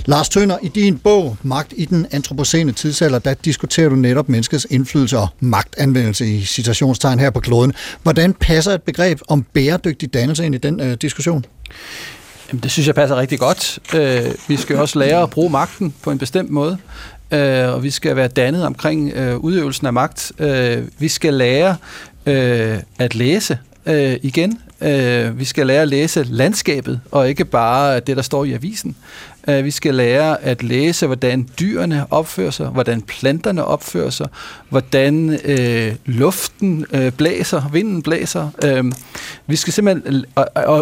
Lars 0.06 0.30
Tønder, 0.30 0.58
i 0.64 0.68
din 0.68 0.98
bog 0.98 1.38
Magt 1.44 1.74
i 1.78 1.86
den 1.86 2.08
antropocene 2.12 2.72
tidsalder, 2.72 3.20
der 3.20 3.34
diskuterer 3.34 3.90
du 3.90 3.96
netop 3.96 4.30
menneskets 4.30 4.68
indflydelse 4.70 5.18
og 5.18 5.28
magtanvendelse 5.40 6.28
i 6.28 6.46
citationstegn 6.46 7.20
her 7.20 7.30
på 7.30 7.40
kloden. 7.40 7.74
Hvordan 8.04 8.34
passer 8.34 8.72
et 8.72 8.84
begreb 8.84 9.20
om 9.28 9.46
bæredygtig 9.54 10.14
dannelse 10.14 10.46
ind 10.46 10.56
i 10.56 10.58
den 10.58 10.80
øh, 10.80 10.98
diskussion? 11.02 11.46
Jamen, 12.52 12.64
det 12.64 12.72
synes 12.72 12.88
jeg 12.88 12.96
passer 12.96 13.16
rigtig 13.16 13.40
godt. 13.40 13.80
Øh, 13.96 14.32
vi 14.48 14.58
skal 14.58 14.76
også 14.76 15.00
lære 15.00 15.22
at 15.24 15.30
bruge 15.30 15.50
magten 15.50 15.94
på 16.02 16.12
en 16.12 16.18
bestemt 16.18 16.50
måde, 16.50 16.78
øh, 17.32 17.74
og 17.74 17.84
vi 17.84 17.90
skal 17.90 18.16
være 18.16 18.28
dannet 18.28 18.66
omkring 18.66 19.12
øh, 19.12 19.38
udøvelsen 19.38 19.88
af 19.88 19.94
magt. 19.94 20.32
Øh, 20.40 20.84
vi 21.00 21.08
skal 21.08 21.34
lære 21.34 21.76
øh, 22.26 22.78
at 23.00 23.16
læse 23.16 23.58
øh, 23.86 24.18
igen. 24.22 24.60
Øh, 24.82 25.40
vi 25.40 25.46
skal 25.46 25.68
lære 25.68 25.82
at 25.82 25.88
læse 25.88 26.24
landskabet, 26.24 27.02
og 27.12 27.30
ikke 27.30 27.46
bare 27.46 28.00
det, 28.00 28.18
der 28.18 28.24
står 28.24 28.46
i 28.46 28.54
avisen. 28.54 28.96
Øh, 29.50 29.66
vi 29.66 29.72
skal 29.72 29.96
lære 29.96 30.42
at 30.42 30.64
læse, 30.64 31.06
hvordan 31.06 31.50
dyrene 31.60 32.06
opfører 32.12 32.52
sig, 32.52 32.68
hvordan 32.68 33.02
planterne 33.02 33.66
opfører 33.66 34.10
sig, 34.10 34.28
hvordan 34.70 35.40
øh, 35.46 35.96
luften 36.06 36.86
øh, 36.94 37.12
blæser, 37.12 37.70
vinden 37.72 38.02
blæser. 38.02 38.50
Øh, 38.64 38.92
vi 39.48 39.56
skal 39.56 39.74
simpelthen 39.74 40.26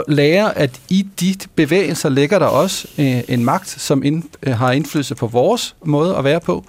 lære, 0.08 0.58
at 0.58 0.80
i 0.90 1.08
de 1.20 1.36
bevægelser 1.56 2.10
ligger 2.10 2.40
der 2.40 2.46
også 2.46 2.88
øh, 2.98 3.20
en 3.28 3.46
magt, 3.46 3.70
som 3.70 4.04
ind, 4.04 4.24
øh, 4.44 4.54
har 4.54 4.72
indflydelse 4.72 5.16
på 5.16 5.28
vores 5.28 5.76
måde 5.84 6.16
at 6.16 6.24
være 6.24 6.40
på, 6.40 6.66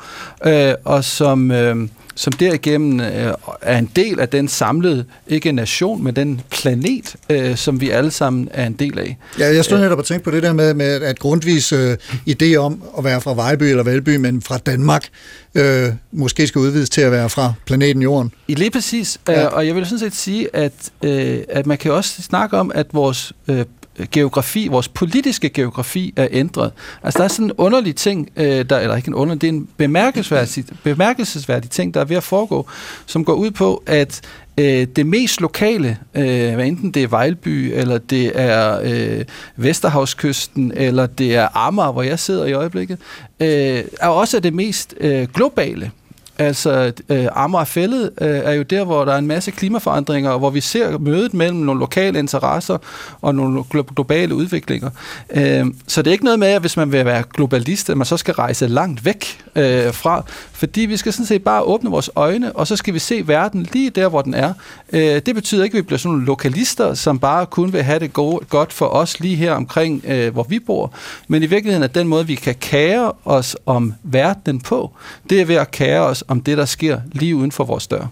øh, 0.47 0.75
og 0.85 1.05
som... 1.05 1.51
Øh, 1.51 1.89
som 2.19 2.33
derigennem 2.33 3.01
øh, 3.01 3.35
er 3.63 3.79
en 3.79 3.91
del 3.97 4.21
af 4.21 4.29
den 4.29 4.49
samlede, 4.49 5.05
ikke 5.27 5.53
nation, 5.53 6.05
men 6.05 6.17
den 6.17 6.41
planet, 6.51 7.17
øh, 7.31 7.57
som 7.57 7.81
vi 7.81 7.91
alle 7.91 8.11
sammen 8.11 8.49
er 8.53 8.67
en 8.67 8.73
del 8.73 8.99
af. 8.99 9.17
Ja, 9.39 9.55
jeg 9.55 9.65
stod 9.65 9.79
netop 9.79 9.99
og 9.99 10.05
tænkte 10.05 10.25
på 10.25 10.31
det 10.31 10.43
der 10.43 10.53
med, 10.53 10.75
med 10.75 11.03
at 11.03 11.19
grundvis 11.19 11.73
øh, 11.73 11.97
idé 12.31 12.57
om 12.57 12.83
at 12.99 13.05
være 13.05 13.21
fra 13.21 13.35
Vejby 13.35 13.63
eller 13.63 13.83
Valby, 13.83 14.17
men 14.17 14.43
fra 14.43 14.59
Danmark, 14.59 15.09
øh, 15.55 15.89
måske 16.13 16.47
skal 16.47 16.59
udvides 16.59 16.91
til 16.91 17.01
at 17.01 17.13
være 17.13 17.31
fra 17.31 17.53
planeten 17.67 18.03
Jorden. 18.03 18.33
I 18.49 18.55
lige 18.55 18.71
præcis, 18.71 19.19
ja. 19.29 19.45
øh, 19.45 19.53
og 19.53 19.67
jeg 19.67 19.75
vil 19.75 19.85
sådan 19.87 19.99
set 19.99 20.15
sige, 20.15 20.57
at, 20.57 20.73
øh, 21.03 21.39
at 21.49 21.67
man 21.67 21.79
kan 21.79 21.93
også 21.93 22.23
snakke 22.23 22.57
om, 22.57 22.73
at 22.75 22.87
vores 22.93 23.33
øh, 23.49 23.65
geografi, 24.13 24.69
vores 24.69 24.89
politiske 24.89 25.49
geografi 25.49 26.13
er 26.17 26.29
ændret. 26.31 26.73
Altså 27.03 27.19
der 27.19 27.25
er 27.25 27.29
sådan 27.29 27.45
en 27.45 27.53
underlig 27.59 27.97
ting, 27.97 28.29
øh, 28.37 28.65
der, 28.71 28.79
eller 28.79 28.97
ikke 28.97 29.09
en 29.09 29.15
underlig, 29.15 29.41
det 29.41 29.49
er 29.49 29.53
en 29.53 29.69
bemærkelsesværdig, 29.77 30.65
bemærkelsesværdig 30.83 31.71
ting, 31.71 31.95
der 31.95 32.01
er 32.01 32.05
ved 32.05 32.17
at 32.17 32.23
foregå, 32.23 32.67
som 33.07 33.25
går 33.25 33.35
ud 33.35 33.51
på, 33.51 33.83
at 33.87 34.21
øh, 34.59 34.87
det 34.97 35.07
mest 35.07 35.41
lokale, 35.41 35.99
øh, 36.15 36.55
hvad 36.55 36.67
enten 36.67 36.91
det 36.91 37.03
er 37.03 37.09
Vejlby, 37.09 37.73
eller 37.75 37.99
det 37.99 38.33
er 38.35 38.81
øh, 38.85 39.25
Vesterhavskysten, 39.57 40.73
eller 40.75 41.07
det 41.07 41.37
er 41.37 41.49
Amager, 41.55 41.93
hvor 41.93 42.03
jeg 42.03 42.19
sidder 42.19 42.47
i 42.47 42.53
øjeblikket, 42.53 42.99
øh, 43.41 43.85
er 44.01 44.09
også 44.09 44.41
det 44.41 44.55
mest 44.55 44.95
øh, 45.01 45.29
globale. 45.35 45.91
Altså, 46.39 46.93
øh, 47.09 47.27
Amagerfællet 47.33 48.11
øh, 48.21 48.29
er 48.29 48.53
jo 48.53 48.63
der, 48.63 48.85
hvor 48.85 49.05
der 49.05 49.13
er 49.13 49.19
en 49.19 49.27
masse 49.27 49.51
klimaforandringer, 49.51 50.31
og 50.31 50.39
hvor 50.39 50.51
vi 50.51 50.61
ser 50.61 50.99
mødet 50.99 51.35
mellem 51.35 51.59
nogle 51.59 51.81
lokale 51.81 52.19
interesser 52.19 52.79
og 53.21 53.35
nogle 53.35 53.65
globale 53.95 54.35
udviklinger. 54.35 54.91
Øh, 55.31 55.67
så 55.87 56.03
det 56.03 56.11
er 56.11 56.13
ikke 56.13 56.25
noget 56.25 56.39
med, 56.39 56.49
at 56.49 56.61
hvis 56.61 56.77
man 56.77 56.93
vil 56.93 57.05
være 57.05 57.23
globalist, 57.35 57.91
at 57.91 57.97
man 57.97 58.07
så 58.07 58.17
skal 58.17 58.35
rejse 58.35 58.67
langt 58.67 59.05
væk 59.05 59.45
øh, 59.57 59.93
fra, 59.93 60.25
fordi 60.59 60.81
vi 60.81 60.97
skal 60.97 61.13
sådan 61.13 61.27
set 61.27 61.45
bare 61.45 61.63
åbne 61.63 61.91
vores 61.91 62.11
øjne, 62.17 62.53
og 62.53 62.67
så 62.67 62.77
skal 62.77 62.95
vi 62.95 62.99
se 62.99 63.29
verden 63.29 63.69
lige 63.73 63.91
der, 63.91 64.09
hvor 64.09 64.23
den 64.23 64.35
er. 64.35 64.53
Øh, 64.93 65.01
det 65.01 65.35
betyder 65.35 65.65
ikke, 65.65 65.75
at 65.75 65.83
vi 65.83 65.87
bliver 65.87 65.99
sådan 65.99 66.13
nogle 66.13 66.27
lokalister, 66.27 66.95
som 66.95 67.19
bare 67.19 67.47
kun 67.47 67.73
vil 67.73 67.83
have 67.83 67.99
det 67.99 68.13
gode, 68.13 68.45
godt 68.49 68.73
for 68.73 68.87
os 68.87 69.21
lige 69.21 69.37
her 69.37 69.53
omkring, 69.53 70.05
øh, 70.07 70.33
hvor 70.33 70.43
vi 70.43 70.59
bor. 70.59 70.93
Men 71.29 71.43
i 71.43 71.47
virkeligheden 71.47 71.83
er 71.83 71.87
den 71.87 72.09
måde, 72.09 72.27
vi 72.27 72.35
kan 72.35 72.55
kære 72.55 73.13
os 73.25 73.57
om 73.67 73.95
verdenen 74.03 74.61
på, 74.61 74.91
det 75.31 75.41
er 75.41 75.45
ved 75.45 75.57
at 75.57 75.71
kære 75.71 76.01
os 76.01 76.25
om 76.29 76.41
det, 76.41 76.59
der 76.59 76.65
sker 76.65 77.01
lige 77.13 77.37
uden 77.37 77.53
for 77.53 77.65
vores 77.65 77.87
dør. 77.87 78.07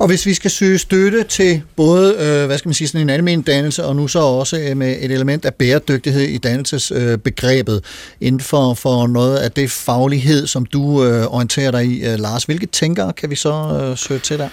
Og 0.00 0.06
hvis 0.06 0.26
vi 0.26 0.34
skal 0.34 0.50
søge 0.50 0.78
støtte 0.78 1.22
til 1.22 1.62
både, 1.76 2.14
øh, 2.14 2.46
hvad 2.46 2.58
skal 2.58 2.68
man 2.68 2.74
sige, 2.74 2.88
sådan 2.88 3.00
en 3.00 3.10
almen 3.10 3.42
dannelse, 3.42 3.84
og 3.84 3.96
nu 3.96 4.08
så 4.08 4.18
også 4.18 4.58
øh, 4.58 4.76
med 4.76 4.96
et 5.00 5.10
element 5.10 5.44
af 5.44 5.54
bæredygtighed 5.54 6.22
i 6.22 6.38
dannelsesbegrebet, 6.38 7.74
øh, 7.74 8.26
inden 8.26 8.40
for, 8.40 8.74
for 8.74 9.06
noget 9.06 9.36
af 9.36 9.52
det 9.52 9.70
faglighed, 9.70 10.46
som 10.46 10.66
du 10.66 11.04
øh, 11.04 11.26
orienterer 11.26 11.70
dig 11.70 11.84
i, 11.84 12.04
øh, 12.04 12.18
Lars, 12.18 12.44
hvilke 12.44 12.66
tænkere 12.66 13.12
kan 13.12 13.30
vi 13.30 13.36
så 13.36 13.80
øh, 13.82 13.98
søge 13.98 14.20
til 14.20 14.38
der? 14.38 14.48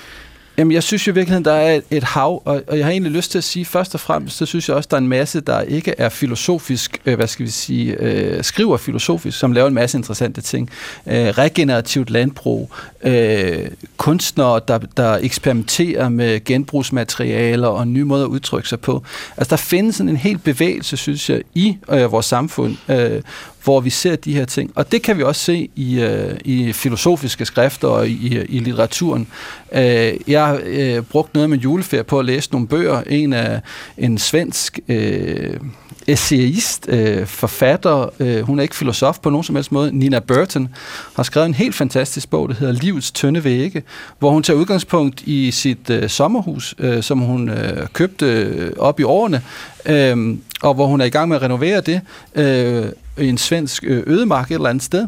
Jamen, 0.58 0.72
jeg 0.72 0.84
synes 0.84 1.08
jo 1.08 1.12
i 1.12 1.16
virkeligheden, 1.16 1.46
der 1.46 1.54
er 1.54 1.82
et, 1.92 2.04
hav, 2.04 2.42
og, 2.46 2.64
og 2.68 2.78
jeg 2.78 2.86
har 2.86 2.92
egentlig 2.92 3.12
lyst 3.12 3.32
til 3.32 3.38
at 3.38 3.44
sige, 3.44 3.66
først 3.66 3.94
og 3.94 4.00
fremmest, 4.00 4.38
så 4.38 4.46
synes 4.46 4.68
jeg 4.68 4.78
også, 4.78 4.88
der 4.92 4.98
er 4.98 5.02
en 5.02 5.08
masse, 5.08 5.42
der 5.42 5.62
ikke 5.62 5.94
er 5.98 6.10
filosofisk, 6.10 7.02
øh, 7.06 7.16
hvad 7.16 7.28
skal 7.28 7.46
vi 7.46 7.52
sige, 7.52 7.96
øh, 8.00 8.44
skriver 8.44 8.78
filosofisk, 8.78 9.40
som 9.40 9.52
laver 9.52 9.68
en 9.68 9.74
masse 9.74 9.98
interessante 9.98 10.42
ting. 10.42 10.70
Øh, 11.08 11.16
regenerativt 11.16 12.10
landbrug, 12.10 12.72
øh, 13.04 13.68
kunstnere, 13.98 14.60
der, 14.68 14.78
der 14.78 15.18
eksperimenterer 15.22 16.10
med 16.10 16.44
genbrugsmaterialer 16.44 17.68
og 17.68 17.88
nye 17.88 18.04
måder 18.04 18.24
at 18.24 18.30
udtrykke 18.30 18.70
sig 18.70 18.80
på. 18.80 19.04
Altså, 19.38 19.50
der 19.50 19.58
findes 19.58 19.96
sådan 19.96 20.10
en 20.10 20.18
helt 20.18 20.44
bevægelse, 20.44 20.98
synes 20.98 21.30
jeg, 21.30 21.42
i 21.54 21.78
øh, 21.90 22.12
vores 22.12 22.26
samfund, 22.26 22.78
øh, 22.90 23.22
hvor 23.64 23.80
vi 23.80 23.90
ser 23.90 24.16
de 24.16 24.34
her 24.34 24.46
ting. 24.46 24.72
Og 24.76 24.92
det 24.92 25.02
kan 25.02 25.18
vi 25.18 25.24
også 25.24 25.42
se 25.42 25.70
i, 25.76 26.00
øh, 26.00 26.38
i 26.46 26.74
filosofiske 26.74 27.46
skrifter 27.46 27.88
og 27.88 28.08
i, 28.08 28.46
i 28.50 28.60
litteraturen. 28.60 29.28
Øh, 29.72 30.14
jeg 30.28 30.46
har 30.46 30.62
øh, 30.66 31.02
brugt 31.02 31.34
noget 31.34 31.50
med 31.50 31.58
juleferie 31.58 32.04
på 32.04 32.20
at 32.20 32.26
læse 32.26 32.52
nogle 32.52 32.68
bøger. 32.68 33.02
En 33.10 33.34
af 33.34 33.62
en 33.98 34.18
svensk 34.18 34.80
øh, 34.88 35.60
essayist, 36.08 36.86
øh, 36.90 37.26
forfatter, 37.26 38.10
øh, 38.20 38.42
hun 38.42 38.60
er 38.60 38.64
ikke 38.64 38.76
filosof 38.76 39.20
på 39.20 39.30
nogen 39.30 39.44
som 39.44 39.56
helst 39.56 39.72
måde, 39.72 39.98
Nina 39.98 40.20
Burton, 40.20 40.68
har 41.16 41.24
skrevet 41.24 41.46
en 41.46 41.54
helt 41.54 41.76
fantastisk 41.76 42.30
bog, 42.30 42.50
der 42.50 42.56
hedder 42.56 42.74
Livets 42.74 43.12
tynde 43.12 43.44
vægge, 43.44 43.84
hvor 44.20 44.32
hun 44.32 44.44
tager 44.44 44.60
udgangspunkt 44.60 45.22
i 45.22 45.52
sit 45.52 45.90
øh, 45.90 46.10
sommerhus, 46.10 46.76
øh, 46.80 47.04
som 47.04 47.20
hun 47.20 47.50
øh, 47.50 47.88
købte 47.94 48.74
op 48.78 49.00
i 49.00 49.04
årene, 49.04 49.42
øh, 49.86 50.38
og 50.62 50.74
hvor 50.74 50.88
hun 50.88 51.02
er 51.02 51.06
i 51.06 51.10
gang 51.10 51.28
med 51.28 51.36
at 51.36 51.42
renovere 51.42 51.82
det 51.82 52.02
øh, 52.36 52.86
i 53.18 53.28
en 53.28 53.38
svensk 53.38 53.84
øh, 53.88 54.04
ødemark 54.08 54.52
et 54.52 54.56
eller 54.56 54.70
andet 54.70 54.84
sted. 54.84 55.08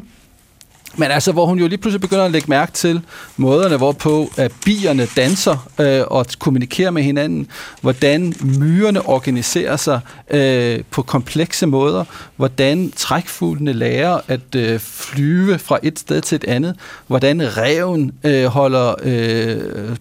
Men 0.98 1.12
altså, 1.12 1.32
hvor 1.32 1.46
hun 1.46 1.60
jo 1.60 1.68
lige 1.68 1.78
pludselig 1.78 2.02
begynder 2.02 2.24
at 2.24 2.32
lægge 2.32 2.50
mærke 2.50 2.72
til 2.72 3.02
måderne, 3.38 3.78
hvorpå 3.78 4.32
at 4.38 4.52
bierne 4.66 5.08
danser 5.16 5.70
øh, 5.80 6.02
og 6.08 6.26
kommunikerer 6.40 6.92
med 6.92 7.04
hinanden, 7.04 7.48
hvordan 7.82 8.34
myrerne 8.60 9.06
organiserer 9.06 9.76
sig 9.76 10.00
øh, 10.30 10.80
på 10.92 11.02
komplekse 11.02 11.68
måder, 11.68 12.04
hvordan 12.36 12.92
trækfuglene 12.96 13.74
lærer 13.74 14.20
at 14.28 14.56
øh, 14.56 14.80
flyve 14.80 15.60
fra 15.60 15.80
et 15.84 16.00
sted 16.00 16.22
til 16.22 16.36
et 16.36 16.44
andet, 16.44 16.76
hvordan 17.08 17.58
reven 17.58 18.12
øh, 18.24 18.46
holder 18.46 18.96
øh, 19.04 19.58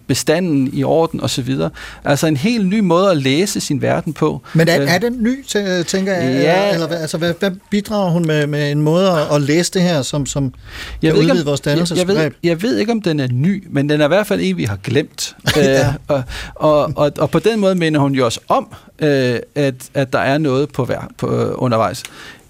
bestanden 0.07 0.69
i 0.73 0.83
orden 0.83 1.21
osv. 1.21 1.55
Altså 2.03 2.27
en 2.27 2.37
helt 2.37 2.67
ny 2.67 2.79
måde 2.79 3.11
at 3.11 3.17
læse 3.17 3.59
sin 3.61 3.81
verden 3.81 4.13
på. 4.13 4.41
Men 4.53 4.67
er, 4.67 4.73
er 4.73 4.97
den 4.97 5.23
ny, 5.23 5.45
tænker 5.87 6.13
jeg? 6.13 6.41
Ja. 6.41 6.73
Eller 6.73 6.87
altså, 6.87 7.17
hvad, 7.17 7.33
hvad 7.39 7.51
bidrager 7.69 8.09
hun 8.11 8.27
med, 8.27 8.47
med 8.47 8.71
en 8.71 8.81
måde 8.81 9.11
at, 9.11 9.35
at 9.35 9.41
læse 9.41 9.71
det 9.71 9.81
her, 9.81 10.01
som, 10.01 10.25
som 10.25 10.53
jeg 11.01 11.13
ved, 11.13 11.21
ikke, 11.21 11.31
om, 11.31 11.45
vores 11.45 11.61
jeg, 11.65 11.97
jeg, 11.97 12.07
ved, 12.07 12.31
jeg 12.43 12.61
ved 12.61 12.77
ikke, 12.77 12.91
om 12.91 13.01
den 13.01 13.19
er 13.19 13.27
ny, 13.31 13.67
men 13.69 13.89
den 13.89 14.01
er 14.01 14.05
i 14.05 14.07
hvert 14.07 14.27
fald 14.27 14.41
en, 14.43 14.57
vi 14.57 14.63
har 14.63 14.75
glemt. 14.83 15.35
Ja. 15.55 15.87
øh, 15.87 15.93
og, 16.07 16.23
og, 16.55 16.93
og, 16.95 17.11
og 17.17 17.29
på 17.29 17.39
den 17.39 17.59
måde 17.59 17.75
minder 17.75 17.99
hun 17.99 18.13
jo 18.13 18.25
også 18.25 18.39
om, 18.47 18.73
øh, 18.99 19.39
at, 19.55 19.75
at 19.93 20.13
der 20.13 20.19
er 20.19 20.37
noget 20.37 20.69
på, 20.69 20.85
vær, 20.85 21.09
på 21.17 21.35
øh, 21.35 21.53
undervejs. 21.55 22.03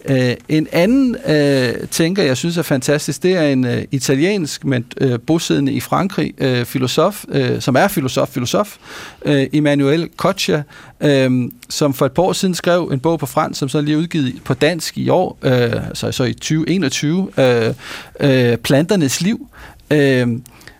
Øh, 0.09 0.35
en 0.49 0.67
anden 0.71 1.15
øh, 1.27 1.87
tænker, 1.87 2.23
jeg 2.23 2.37
synes 2.37 2.57
er 2.57 2.61
fantastisk, 2.61 3.23
det 3.23 3.37
er 3.37 3.41
en 3.41 3.65
øh, 3.65 3.83
italiensk, 3.91 4.65
men 4.65 4.85
øh, 5.01 5.19
bosiddende 5.27 5.71
i 5.71 5.79
Frankrig, 5.79 6.33
øh, 6.37 6.65
filosof, 6.65 7.25
øh, 7.29 7.61
som 7.61 7.75
er 7.75 7.87
filosof, 7.87 8.29
filosof, 8.29 8.75
øh, 9.25 9.47
Emmanuel 9.53 10.09
Kocha, 10.17 10.61
øh, 11.01 11.49
som 11.69 11.93
for 11.93 12.05
et 12.05 12.11
par 12.11 12.23
år 12.23 12.33
siden 12.33 12.55
skrev 12.55 12.89
en 12.93 12.99
bog 12.99 13.19
på 13.19 13.25
fransk, 13.25 13.59
som 13.59 13.69
så 13.69 13.81
lige 13.81 13.95
er 13.95 13.99
udgivet 13.99 14.41
på 14.43 14.53
dansk 14.53 14.97
i 14.97 15.09
år, 15.09 15.37
øh, 15.41 15.73
så, 15.93 16.11
så 16.11 16.23
i 16.23 16.33
2021, 16.33 17.29
øh, 17.37 17.73
øh, 18.19 18.57
Planternes 18.57 19.21
liv. 19.21 19.47
Øh, 19.91 20.27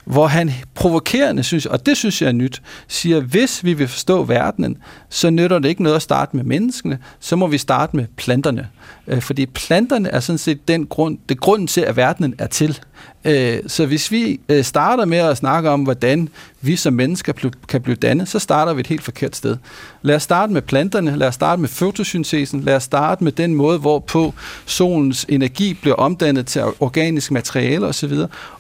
hvor 0.06 0.28
han 0.28 0.52
provokerende, 0.74 1.44
synes, 1.44 1.66
og 1.66 1.86
det 1.86 1.98
synes 1.98 2.22
jeg 2.22 2.28
er 2.28 2.32
nyt, 2.32 2.62
siger, 2.88 3.20
hvis 3.20 3.64
vi 3.64 3.74
vil 3.74 3.88
forstå 3.88 4.24
verdenen, 4.24 4.78
så 5.10 5.30
nytter 5.30 5.60
det 5.60 5.70
ikke 5.70 5.84
noget 5.84 5.96
at 5.96 6.02
starte 6.02 6.36
med 6.36 6.44
menneskene, 6.44 7.00
så 7.20 7.36
må 7.36 7.48
vi 7.48 7.58
starte 7.58 7.96
med 7.96 8.06
planterne. 8.18 8.68
Øh, 9.08 9.22
fordi 9.22 9.46
planterne 9.46 10.10
er 10.10 10.20
sådan 10.20 10.38
set 10.38 10.68
den 10.68 10.86
grund, 10.86 11.18
det 11.30 11.40
grunden 11.40 11.68
til, 11.68 11.82
at 11.82 11.96
verdenen 11.96 12.36
er 12.38 12.48
til. 12.48 12.80
Øh, 13.26 13.60
så 13.68 13.86
hvis 13.86 14.12
vi 14.12 14.40
øh, 14.50 14.64
starter 14.64 15.06
med 15.06 15.18
at 15.18 15.38
snakke 15.38 15.70
om, 15.70 15.84
hvordan 15.84 16.30
vi 16.62 16.76
som 16.76 16.94
mennesker 16.94 17.34
kan 17.68 17.82
blive 17.82 17.96
dannet, 17.96 18.28
så 18.28 18.40
starter 18.40 18.74
vi 18.74 18.80
et 18.80 18.88
helt 18.88 19.04
forkert 19.04 19.36
sted. 19.36 19.58
Lad 20.02 20.16
os 20.16 20.24
starte 20.24 20.54
med 20.54 20.62
planterne, 20.62 21.16
lad 21.18 21.28
os 21.28 21.36
starte 21.36 21.62
med 21.62 21.70
fotosyntesen, 21.70 22.62
lad 22.62 22.76
os 22.76 22.84
starte 22.84 23.24
med 23.24 23.32
den 23.32 23.56
måde, 23.56 23.80
hvorpå 23.80 24.34
solens 24.66 25.26
energi 25.30 25.74
bliver 25.74 25.96
omdannet 25.96 26.46
til 26.46 26.62
organisk 26.80 27.32
materiale 27.32 27.88
osv., 27.88 28.14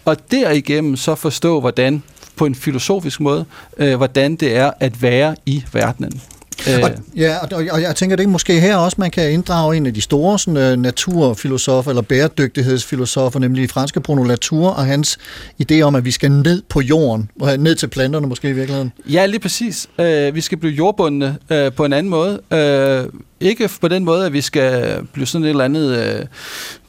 og 0.05 0.31
derigennem 0.31 0.95
så 0.95 1.15
forstå, 1.15 1.59
hvordan 1.59 2.03
på 2.36 2.45
en 2.45 2.55
filosofisk 2.55 3.19
måde, 3.19 3.45
øh, 3.77 3.95
hvordan 3.95 4.36
det 4.36 4.55
er 4.57 4.71
at 4.79 5.01
være 5.01 5.36
i 5.45 5.63
verdenen. 5.73 6.21
Øh. 6.70 6.84
Og, 6.84 6.91
ja, 7.16 7.38
og, 7.38 7.64
og 7.72 7.82
jeg 7.82 7.95
tænker, 7.95 8.16
det 8.16 8.24
er 8.24 8.28
måske 8.28 8.60
her 8.60 8.76
også, 8.76 8.95
man 8.99 9.12
kan 9.12 9.32
inddrage 9.32 9.78
en 9.78 9.86
af 9.86 9.93
de 9.93 10.01
store 10.01 10.39
sådan, 10.39 10.74
uh, 10.74 10.82
naturfilosofer, 10.82 11.91
eller 11.91 12.01
bæredygtighedsfilosofer, 12.01 13.39
nemlig 13.39 13.70
franske 13.70 13.99
Bruno 13.99 14.24
Latour, 14.24 14.70
og 14.70 14.86
hans 14.86 15.18
idé 15.64 15.82
om, 15.82 15.95
at 15.95 16.06
vi 16.06 16.12
skal 16.12 16.32
ned 16.32 16.62
på 16.70 16.82
jorden, 16.82 17.30
og 17.41 17.58
ned 17.58 17.76
til 17.76 17.88
planterne 17.88 18.28
måske 18.28 18.49
i 18.49 18.53
virkeligheden. 18.53 18.91
Ja, 19.10 19.26
lige 19.26 19.39
præcis. 19.39 19.88
Uh, 19.97 20.36
vi 20.36 20.41
skal 20.41 20.58
blive 20.58 20.74
jordbundne 20.74 21.38
uh, 21.51 21.74
på 21.74 21.86
en 21.86 21.93
anden 21.93 22.10
måde. 22.10 22.41
Uh, 22.51 23.20
ikke 23.39 23.69
på 23.81 23.88
den 23.88 24.05
måde, 24.05 24.25
at 24.25 24.33
vi 24.33 24.41
skal 24.41 24.97
blive 25.13 25.25
sådan 25.25 25.45
et 25.45 25.49
eller 25.49 25.63
andet, 25.63 25.97
øh, 25.97 26.25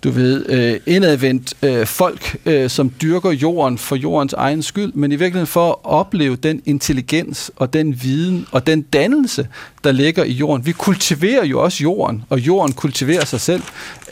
du 0.05 0.11
ved, 0.11 0.47
øh, 0.49 0.81
indadvendt 0.87 1.55
øh, 1.63 1.87
folk, 1.87 2.37
øh, 2.47 2.71
som 2.71 2.93
dyrker 3.03 3.31
jorden 3.31 3.79
for 3.79 3.97
jordens 3.97 4.33
egen 4.33 4.63
skyld, 4.63 4.93
men 4.93 5.13
i 5.13 5.17
virkeligheden 5.17 5.47
for 5.47 5.71
at 5.71 5.77
opleve 5.85 6.37
den 6.37 6.63
intelligens 6.65 7.51
og 7.57 7.73
den 7.73 8.03
viden 8.03 8.47
og 8.53 8.67
den 8.67 8.83
dannelse, 8.83 9.49
der 9.85 9.93
ligger 9.93 10.25
i 10.25 10.33
jorden. 10.33 10.67
Vi 10.67 10.73
kultiverer 10.73 11.45
jo 11.45 11.63
også 11.63 11.83
jorden, 11.83 12.23
og 12.29 12.41
jorden 12.41 12.73
kultiverer 12.73 13.25
sig 13.25 13.41
selv. 13.41 13.63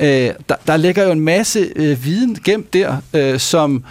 Øh, 0.01 0.31
der, 0.49 0.55
der 0.67 0.77
ligger 0.77 1.05
jo 1.05 1.13
en 1.13 1.21
masse 1.21 1.69
øh, 1.77 2.05
viden 2.05 2.39
gemt 2.45 2.73
der, 2.73 2.97
øh, 3.15 3.39
som 3.39 3.85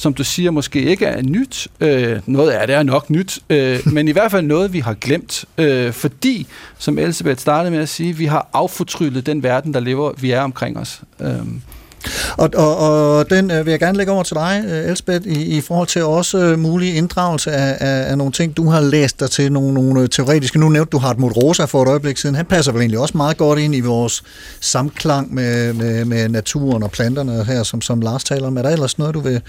som 0.00 0.14
du 0.14 0.24
siger, 0.24 0.50
måske 0.50 0.82
ikke 0.82 1.04
er 1.04 1.22
nyt. 1.22 1.68
Øh, 1.80 2.20
noget 2.26 2.50
af 2.50 2.66
det 2.66 2.76
er 2.76 2.82
nok 2.82 3.10
nyt, 3.10 3.38
øh, 3.50 3.80
men 3.94 4.08
i 4.08 4.10
hvert 4.10 4.30
fald 4.30 4.46
noget, 4.46 4.72
vi 4.72 4.78
har 4.78 4.94
glemt. 4.94 5.44
Øh, 5.58 5.92
fordi, 5.92 6.46
som 6.78 6.98
Elisabeth 6.98 7.40
startede 7.40 7.70
med 7.70 7.80
at 7.80 7.88
sige, 7.88 8.16
vi 8.16 8.24
har 8.24 8.48
affortryllet 8.52 9.26
den 9.26 9.42
verden, 9.42 9.74
der 9.74 9.80
lever, 9.80 10.12
vi 10.20 10.30
er 10.30 10.40
omkring 10.40 10.78
os. 10.78 11.02
Øh. 11.20 11.36
Og, 12.36 12.50
og, 12.56 12.76
og 12.76 13.30
den 13.30 13.50
øh, 13.50 13.66
vil 13.66 13.70
jeg 13.70 13.80
gerne 13.80 13.98
lægge 13.98 14.12
over 14.12 14.22
til 14.22 14.34
dig, 14.34 14.64
øh, 14.68 14.88
Elsbeth, 14.88 15.26
i, 15.26 15.56
i 15.56 15.60
forhold 15.60 15.88
til 15.88 16.04
også 16.04 16.38
øh, 16.38 16.58
mulig 16.58 16.96
inddragelse 16.96 17.52
af, 17.52 17.76
af, 17.80 18.10
af 18.10 18.18
nogle 18.18 18.32
ting, 18.32 18.56
du 18.56 18.68
har 18.68 18.80
læst 18.80 19.20
dig 19.20 19.30
til, 19.30 19.52
nogle, 19.52 19.74
nogle 19.74 20.08
teoretiske. 20.08 20.58
Nu 20.58 20.68
nævnte 20.68 20.90
du 20.90 20.98
Hartmut 20.98 21.36
Rosa 21.36 21.64
for 21.64 21.82
et 21.82 21.88
øjeblik 21.88 22.16
siden. 22.16 22.34
Han 22.34 22.46
passer 22.46 22.72
vel 22.72 22.80
egentlig 22.80 22.98
også 22.98 23.16
meget 23.16 23.36
godt 23.36 23.58
ind 23.58 23.74
i 23.74 23.80
vores 23.80 24.22
samklang 24.60 25.34
med, 25.34 25.72
med, 25.72 26.04
med 26.04 26.28
naturen 26.28 26.82
og 26.82 26.90
planterne 26.90 27.44
her, 27.44 27.62
som, 27.62 27.82
som 27.82 28.00
Lars 28.00 28.24
taler 28.24 28.46
om. 28.46 28.56
Er 28.56 28.62
der 28.62 28.70
ellers 28.70 28.98
noget, 28.98 29.14
du 29.14 29.20
vil 29.20 29.40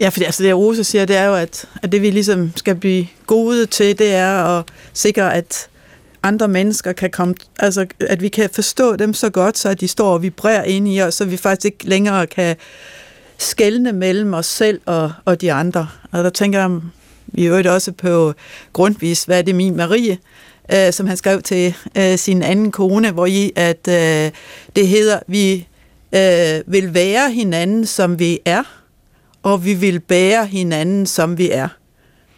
Ja, 0.00 0.08
for 0.08 0.24
altså 0.24 0.42
det, 0.42 0.56
Rosa 0.56 0.82
siger, 0.82 1.04
det 1.04 1.16
er 1.16 1.24
jo, 1.24 1.34
at, 1.34 1.64
at 1.82 1.92
det 1.92 2.02
vi 2.02 2.10
ligesom 2.10 2.52
skal 2.56 2.74
blive 2.74 3.06
gode 3.26 3.66
til, 3.66 3.98
det 3.98 4.14
er 4.14 4.58
at 4.58 4.64
sikre, 4.92 5.34
at 5.34 5.68
andre 6.22 6.48
mennesker 6.48 6.92
kan 6.92 7.10
komme, 7.10 7.34
altså 7.58 7.86
at 8.00 8.22
vi 8.22 8.28
kan 8.28 8.50
forstå 8.52 8.96
dem 8.96 9.14
så 9.14 9.30
godt, 9.30 9.58
så 9.58 9.68
at 9.68 9.80
de 9.80 9.88
står 9.88 10.12
og 10.12 10.22
vibrerer 10.22 10.64
ind 10.64 10.88
i 10.88 11.00
os, 11.00 11.14
så 11.14 11.24
vi 11.24 11.36
faktisk 11.36 11.64
ikke 11.64 11.88
længere 11.88 12.26
kan 12.26 12.56
skælne 13.38 13.92
mellem 13.92 14.34
os 14.34 14.46
selv 14.46 14.80
og, 14.86 15.12
og 15.24 15.40
de 15.40 15.52
andre. 15.52 15.88
Og 16.12 16.24
der 16.24 16.30
tænker 16.30 16.60
jeg 16.60 16.80
i 17.34 17.44
øvrigt 17.44 17.68
også 17.68 17.92
på 17.92 18.34
grundvis, 18.72 19.24
hvad 19.24 19.38
er 19.38 19.42
det 19.42 19.54
min 19.54 19.76
Marie, 19.76 20.18
øh, 20.72 20.92
som 20.92 21.06
han 21.06 21.16
skrev 21.16 21.42
til 21.42 21.74
øh, 21.96 22.18
sin 22.18 22.42
anden 22.42 22.70
kone, 22.70 23.10
hvor 23.10 23.26
i 23.26 23.52
at 23.56 23.88
øh, 23.88 24.30
det 24.76 24.88
hedder, 24.88 25.18
vi 25.26 25.68
øh, 26.14 26.72
vil 26.72 26.94
være 26.94 27.30
hinanden, 27.30 27.86
som 27.86 28.18
vi 28.18 28.38
er, 28.44 28.83
og 29.44 29.64
vi 29.64 29.74
vil 29.74 30.00
bære 30.00 30.46
hinanden, 30.46 31.06
som 31.06 31.38
vi 31.38 31.50
er. 31.50 31.68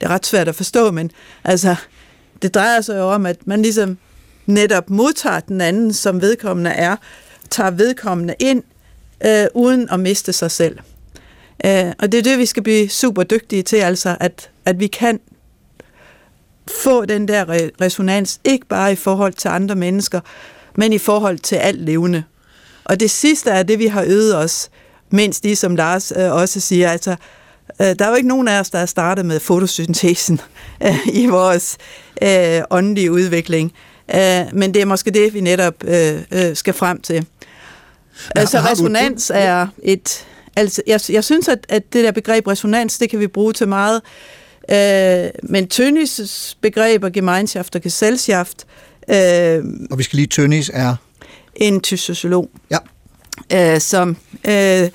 Det 0.00 0.06
er 0.06 0.10
ret 0.10 0.26
svært 0.26 0.48
at 0.48 0.54
forstå, 0.54 0.90
men 0.90 1.10
altså, 1.44 1.76
det 2.42 2.54
drejer 2.54 2.80
sig 2.80 2.98
jo 2.98 3.12
om, 3.12 3.26
at 3.26 3.46
man 3.46 3.62
ligesom 3.62 3.98
netop 4.46 4.90
modtager 4.90 5.40
den 5.40 5.60
anden, 5.60 5.92
som 5.92 6.20
vedkommende 6.20 6.70
er, 6.70 6.96
tager 7.50 7.70
vedkommende 7.70 8.34
ind, 8.38 8.62
øh, 9.26 9.46
uden 9.54 9.88
at 9.90 10.00
miste 10.00 10.32
sig 10.32 10.50
selv. 10.50 10.78
Øh, 11.66 11.92
og 11.98 12.12
det 12.12 12.18
er 12.18 12.22
det, 12.22 12.38
vi 12.38 12.46
skal 12.46 12.62
blive 12.62 12.88
super 12.88 13.22
dygtige 13.22 13.62
til, 13.62 13.76
altså 13.76 14.16
at, 14.20 14.50
at 14.64 14.80
vi 14.80 14.86
kan 14.86 15.20
få 16.82 17.04
den 17.04 17.28
der 17.28 17.44
re- 17.44 17.70
resonans, 17.80 18.40
ikke 18.44 18.66
bare 18.66 18.92
i 18.92 18.96
forhold 18.96 19.32
til 19.32 19.48
andre 19.48 19.74
mennesker, 19.74 20.20
men 20.76 20.92
i 20.92 20.98
forhold 20.98 21.38
til 21.38 21.56
alt 21.56 21.80
levende. 21.80 22.24
Og 22.84 23.00
det 23.00 23.10
sidste 23.10 23.50
er 23.50 23.62
det, 23.62 23.78
vi 23.78 23.86
har 23.86 24.02
øvet 24.02 24.36
os 24.36 24.70
mens 25.10 25.40
de, 25.40 25.56
som 25.56 25.76
Lars 25.76 26.12
øh, 26.16 26.32
også 26.32 26.60
siger, 26.60 26.90
altså, 26.90 27.16
øh, 27.80 27.86
der 27.98 28.04
er 28.04 28.08
jo 28.08 28.14
ikke 28.14 28.28
nogen 28.28 28.48
af 28.48 28.60
os, 28.60 28.70
der 28.70 28.78
er 28.78 28.86
startet 28.86 29.26
med 29.26 29.40
fotosyntesen 29.40 30.40
øh, 30.86 31.06
i 31.06 31.26
vores 31.26 31.76
øh, 32.22 32.62
åndelige 32.70 33.12
udvikling. 33.12 33.72
Øh, 34.14 34.44
men 34.52 34.74
det 34.74 34.82
er 34.82 34.86
måske 34.86 35.10
det, 35.10 35.34
vi 35.34 35.40
netop 35.40 35.74
øh, 35.84 36.22
øh, 36.30 36.56
skal 36.56 36.74
frem 36.74 37.00
til. 37.00 37.14
Ja, 37.14 38.40
altså 38.40 38.58
resonans 38.58 39.32
er 39.34 39.66
et... 39.82 40.26
Altså, 40.58 40.82
jeg, 40.86 41.00
jeg 41.08 41.24
synes, 41.24 41.48
at, 41.48 41.66
at 41.68 41.92
det 41.92 42.04
der 42.04 42.12
begreb 42.12 42.46
resonans, 42.46 42.98
det 42.98 43.10
kan 43.10 43.20
vi 43.20 43.26
bruge 43.26 43.52
til 43.52 43.68
meget. 43.68 44.02
Øh, 44.70 45.30
men 45.42 45.68
Tønnis 45.68 46.56
begreb 46.60 47.04
og 47.04 47.12
Gemeinschaft 47.12 47.76
og 47.76 47.82
Gesellschaft... 47.82 48.66
Øh, 49.08 49.64
og 49.90 49.98
vi 49.98 50.02
skal 50.02 50.16
lige, 50.16 50.26
Tønnis 50.26 50.70
er... 50.74 50.96
En 51.54 51.80
tysk 51.80 52.04
sociolog. 52.04 52.50
Ja 52.70 52.78
øh, 53.52 53.80
som 53.80 54.16
øh, 54.48 54.88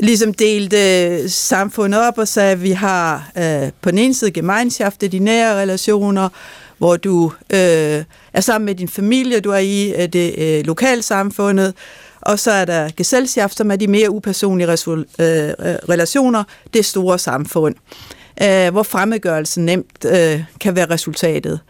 ligesom 0.00 0.34
delte 0.34 1.28
samfundet 1.30 2.00
op 2.00 2.18
og 2.18 2.28
sagde, 2.28 2.52
at 2.52 2.62
vi 2.62 2.70
har 2.70 3.30
øh, 3.38 3.70
på 3.80 3.90
den 3.90 3.98
ene 3.98 4.14
side 4.14 4.30
gemeinschaftet, 4.30 5.12
de 5.12 5.18
nære 5.18 5.60
relationer, 5.60 6.28
hvor 6.78 6.96
du 6.96 7.32
øh, 7.52 8.04
er 8.32 8.40
sammen 8.40 8.66
med 8.66 8.74
din 8.74 8.88
familie, 8.88 9.40
du 9.40 9.50
er 9.50 9.58
i 9.58 9.94
øh, 10.02 10.08
det 10.08 10.34
øh, 10.38 10.66
lokalsamfundet, 10.66 11.74
og 12.20 12.38
så 12.38 12.50
er 12.50 12.64
der 12.64 12.90
Gesellschaft, 12.96 13.56
som 13.56 13.70
er 13.70 13.76
de 13.76 13.86
mere 13.86 14.10
upersonlige 14.10 14.68
øh, 14.70 14.98
øh, 15.18 15.54
relationer, 15.88 16.44
det 16.74 16.84
store 16.84 17.18
samfund, 17.18 17.74
øh, 18.42 18.72
hvor 18.72 18.82
fremmedgørelsen 18.82 19.64
nemt 19.66 20.04
øh, 20.04 20.44
kan 20.60 20.76
være 20.76 20.90
resultatet. 20.90 21.60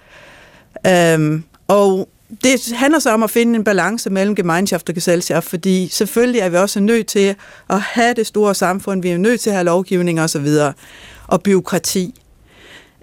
Øh, 0.87 1.41
og 1.69 2.09
det 2.45 2.73
handler 2.75 2.99
så 2.99 3.11
om 3.11 3.23
at 3.23 3.31
finde 3.31 3.57
en 3.57 3.65
balance 3.65 4.11
mellem 4.11 4.35
Gemeinschaft 4.35 4.89
og 4.89 4.95
Gesellschaft, 4.95 5.49
fordi 5.49 5.89
selvfølgelig 5.89 6.41
er 6.41 6.49
vi 6.49 6.57
også 6.57 6.81
nødt 6.81 7.07
til 7.07 7.35
at 7.71 7.81
have 7.81 8.15
det 8.15 8.27
store 8.27 8.55
samfund, 8.55 9.03
vi 9.03 9.11
er 9.11 9.19
nødt 9.19 9.41
til 9.41 9.51
at 9.51 9.57
have 9.57 9.65
lovgivning 9.65 10.21
og 10.21 10.31
så 10.31 10.39
videre, 10.39 10.73
og 11.27 11.43
byråkrati. 11.43 12.15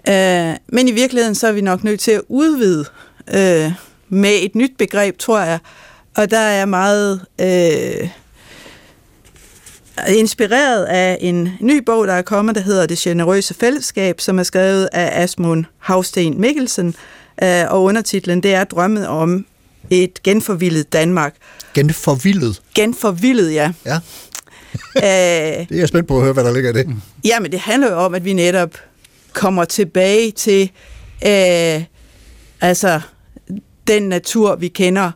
Øh, 0.08 0.54
men 0.68 0.88
i 0.88 0.92
virkeligheden 0.92 1.34
så 1.34 1.48
er 1.48 1.52
vi 1.52 1.60
nok 1.60 1.84
nødt 1.84 2.00
til 2.00 2.10
at 2.10 2.22
udvide 2.28 2.84
øh, 3.34 3.72
med 4.08 4.38
et 4.42 4.54
nyt 4.54 4.72
begreb, 4.78 5.18
tror 5.18 5.40
jeg, 5.40 5.58
og 6.16 6.30
der 6.30 6.38
er 6.38 6.64
meget 6.64 7.26
øh, 7.40 8.08
inspireret 10.08 10.84
af 10.84 11.18
en 11.20 11.48
ny 11.60 11.82
bog, 11.82 12.06
der 12.06 12.12
er 12.12 12.22
kommet, 12.22 12.54
der 12.54 12.60
hedder 12.60 12.86
Det 12.86 12.98
generøse 12.98 13.54
fællesskab, 13.54 14.20
som 14.20 14.38
er 14.38 14.42
skrevet 14.42 14.88
af 14.92 15.22
Asmund 15.22 15.64
Havsten 15.78 16.40
Mikkelsen, 16.40 16.88
øh, 16.88 16.94
og 17.70 17.82
undertitlen 17.82 18.42
det 18.42 18.54
er 18.54 18.64
Drømmet 18.64 19.06
om 19.08 19.46
et 19.90 20.22
genforvildet 20.22 20.92
Danmark. 20.92 21.34
Genforvildet? 21.74 22.62
Genforvildet, 22.74 23.54
ja. 23.54 23.72
Ja. 23.86 23.94
øh, 24.96 25.68
det 25.68 25.74
er 25.74 25.78
jeg 25.78 25.88
spændt 25.88 26.08
på 26.08 26.16
at 26.16 26.22
høre, 26.22 26.32
hvad 26.32 26.44
der 26.44 26.52
ligger 26.52 26.70
i 26.70 26.72
det. 26.72 26.96
Jamen, 27.24 27.52
det 27.52 27.60
handler 27.60 27.90
jo 27.90 27.98
om, 27.98 28.14
at 28.14 28.24
vi 28.24 28.32
netop 28.32 28.70
kommer 29.32 29.64
tilbage 29.64 30.30
til 30.30 30.70
øh, 31.26 31.84
altså 32.60 33.00
den 33.86 34.02
natur, 34.02 34.56
vi 34.56 34.68
kender 34.68 35.10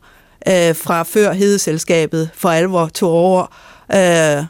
øh, 0.49 0.77
fra 0.77 1.03
før 1.03 1.33
hedeselskabet 1.33 2.31
for 2.35 2.49
alvor 2.49 2.89
tog 2.95 3.11
over. 3.11 3.47
Øh, 3.95 4.45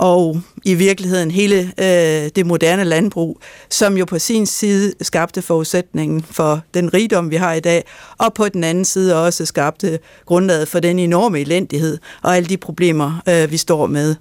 og 0.00 0.40
i 0.64 0.74
virkeligheden 0.74 1.30
hele 1.30 1.72
øh, 1.78 2.30
det 2.36 2.46
moderne 2.46 2.84
landbrug, 2.84 3.40
som 3.70 3.96
jo 3.96 4.04
på 4.04 4.18
sin 4.18 4.46
side 4.46 4.92
skabte 5.00 5.42
forudsætningen 5.42 6.22
for 6.22 6.60
den 6.74 6.94
rigdom, 6.94 7.30
vi 7.30 7.36
har 7.36 7.52
i 7.52 7.60
dag, 7.60 7.84
og 8.18 8.34
på 8.34 8.48
den 8.48 8.64
anden 8.64 8.84
side 8.84 9.26
også 9.26 9.46
skabte 9.46 9.98
grundlaget 10.26 10.68
for 10.68 10.80
den 10.80 10.98
enorme 10.98 11.40
elendighed 11.40 11.98
og 12.22 12.36
alle 12.36 12.48
de 12.48 12.56
problemer, 12.56 13.22
øh, 13.28 13.50
vi 13.50 13.56
står 13.56 13.86
med. 13.86 14.14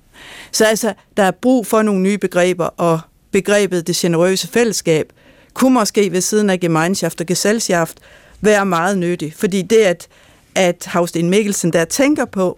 Så 0.51 0.65
altså, 0.65 0.93
der 1.17 1.23
er 1.23 1.31
brug 1.31 1.67
for 1.67 1.81
nogle 1.81 2.01
nye 2.01 2.17
begreber, 2.17 2.65
og 2.65 2.99
begrebet 3.31 3.87
det 3.87 3.95
generøse 3.95 4.47
fællesskab 4.47 5.13
kunne 5.53 5.73
måske 5.73 6.11
ved 6.11 6.21
siden 6.21 6.49
af 6.49 6.59
Gemeinschaft 6.59 7.21
og 7.21 7.27
Gesellschaft 7.27 7.97
være 8.41 8.65
meget 8.65 8.97
nyttig, 8.97 9.33
fordi 9.37 9.61
det, 9.61 9.77
at, 9.77 10.07
at 10.55 10.85
Havsten 10.85 11.29
Mikkelsen 11.29 11.73
der 11.73 11.85
tænker 11.85 12.25
på, 12.25 12.57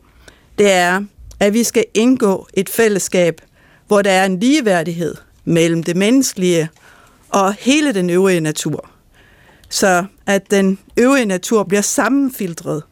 det 0.58 0.72
er, 0.72 1.04
at 1.42 1.54
vi 1.54 1.64
skal 1.64 1.86
indgå 1.94 2.48
et 2.54 2.70
fællesskab, 2.70 3.42
hvor 3.88 4.02
der 4.02 4.12
er 4.12 4.26
en 4.26 4.40
ligeværdighed 4.40 5.16
mellem 5.46 5.84
det 5.84 5.96
menneskelige 5.96 6.70
og 7.30 7.54
hele 7.54 7.94
den 7.94 8.10
øvrige 8.10 8.42
natur. 8.42 8.90
Så 9.70 10.06
at 10.26 10.52
den 10.52 10.80
øvrige 10.98 11.26
natur 11.26 11.64
bliver 11.64 11.82
sammenfiltret 11.82 12.84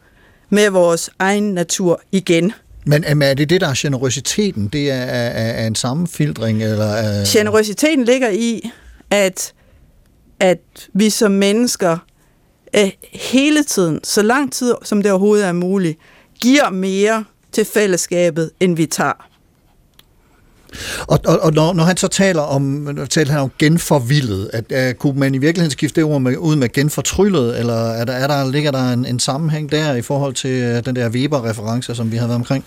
med 0.48 0.70
vores 0.70 1.10
egen 1.18 1.54
natur 1.54 2.00
igen. 2.12 2.52
Men 2.86 3.04
er 3.22 3.34
det 3.34 3.50
det, 3.50 3.60
der 3.60 3.68
er 3.68 3.74
generøsiteten? 3.76 4.68
Det 4.68 4.90
er, 4.90 4.94
er, 4.94 5.62
er 5.62 5.66
en 5.66 5.74
sammenfiltring? 5.74 6.62
Eller 6.62 6.84
er... 6.84 7.24
Generøsiteten 7.32 8.04
ligger 8.04 8.28
i, 8.30 8.70
at, 9.10 9.52
at 10.40 10.60
vi 10.92 11.10
som 11.10 11.32
mennesker 11.32 11.98
øh, 12.76 12.90
hele 13.12 13.64
tiden, 13.64 14.00
så 14.04 14.22
lang 14.22 14.52
tid 14.52 14.74
som 14.82 15.02
det 15.02 15.12
overhovedet 15.12 15.46
er 15.46 15.52
muligt, 15.52 15.98
giver 16.40 16.70
mere 16.70 17.24
til 17.52 17.64
fællesskabet, 17.64 18.50
end 18.60 18.76
vi 18.76 18.86
tager. 18.86 19.26
Og, 21.08 21.18
og, 21.26 21.38
og 21.40 21.52
når, 21.52 21.72
når 21.72 21.84
han 21.84 21.96
så 21.96 22.08
taler 22.08 22.42
om, 22.42 22.88
taler 23.10 23.32
han 23.32 23.40
om 23.40 23.50
genforvildet, 23.58 24.50
at, 24.52 24.88
uh, 24.90 24.94
kunne 24.94 25.18
man 25.18 25.34
i 25.34 25.38
virkeligheden 25.38 25.70
skifte 25.70 26.00
det 26.00 26.10
ord 26.10 26.20
med, 26.20 26.36
ud 26.36 26.56
med 26.56 26.72
genfortryllet, 26.72 27.58
eller 27.58 27.74
er 27.74 28.04
der, 28.04 28.12
er 28.12 28.26
der, 28.26 28.50
ligger 28.50 28.70
der 28.70 28.92
en, 28.92 29.06
en 29.06 29.20
sammenhæng 29.20 29.72
der 29.72 29.94
i 29.94 30.02
forhold 30.02 30.34
til 30.34 30.76
uh, 30.76 30.84
den 30.84 30.96
der 30.96 31.08
Weber-reference, 31.08 31.94
som 31.94 32.12
vi 32.12 32.16
har 32.16 32.26
været 32.26 32.36
omkring? 32.36 32.64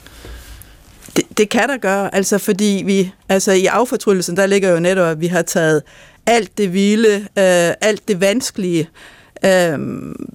Det, 1.16 1.24
det 1.38 1.50
kan 1.50 1.70
der 1.70 1.78
gøre, 1.78 2.16
altså 2.16 2.38
fordi 2.38 2.84
vi, 2.86 3.12
altså 3.30 3.52
i 3.52 3.66
affortryllelsen, 3.66 4.38
der 4.38 4.46
ligger 4.46 4.70
jo 4.70 4.80
netop, 4.80 5.08
at 5.08 5.22
vi 5.22 5.28
har 5.28 5.42
taget 5.42 5.82
alt 6.26 6.58
det 6.58 6.74
vilde, 6.74 7.16
øh, 7.16 7.74
alt 7.82 8.08
det 8.08 8.22
vanskelige 8.22 8.90
øh, 9.46 9.80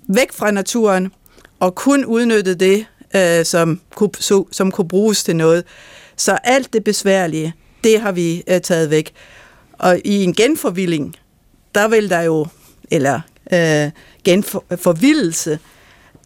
væk 0.09 0.33
fra 0.33 0.51
naturen, 0.51 1.13
og 1.61 1.75
kun 1.75 2.05
udnyttet 2.05 2.61
det, 2.61 2.85
øh, 3.17 3.45
som, 3.45 3.81
kunne, 3.95 4.11
så, 4.19 4.45
som 4.53 4.71
kunne 4.71 4.89
bruges 4.89 5.25
til 5.25 5.37
noget. 5.37 5.65
Så 6.17 6.39
alt 6.45 6.73
det 6.73 6.85
besværlige, 6.85 7.55
det 7.85 8.01
har 8.01 8.13
vi 8.13 8.43
øh, 8.49 8.61
taget 8.61 8.91
væk. 8.91 9.13
Og 9.73 10.01
i 10.05 10.25
en 10.25 10.35
genforvilling, 10.35 11.17
der 11.75 11.89
vil 11.89 12.11
der 12.11 12.21
jo, 12.21 12.47
eller 12.91 13.21
øh, 13.53 13.91
genforvildelse, 14.25 15.59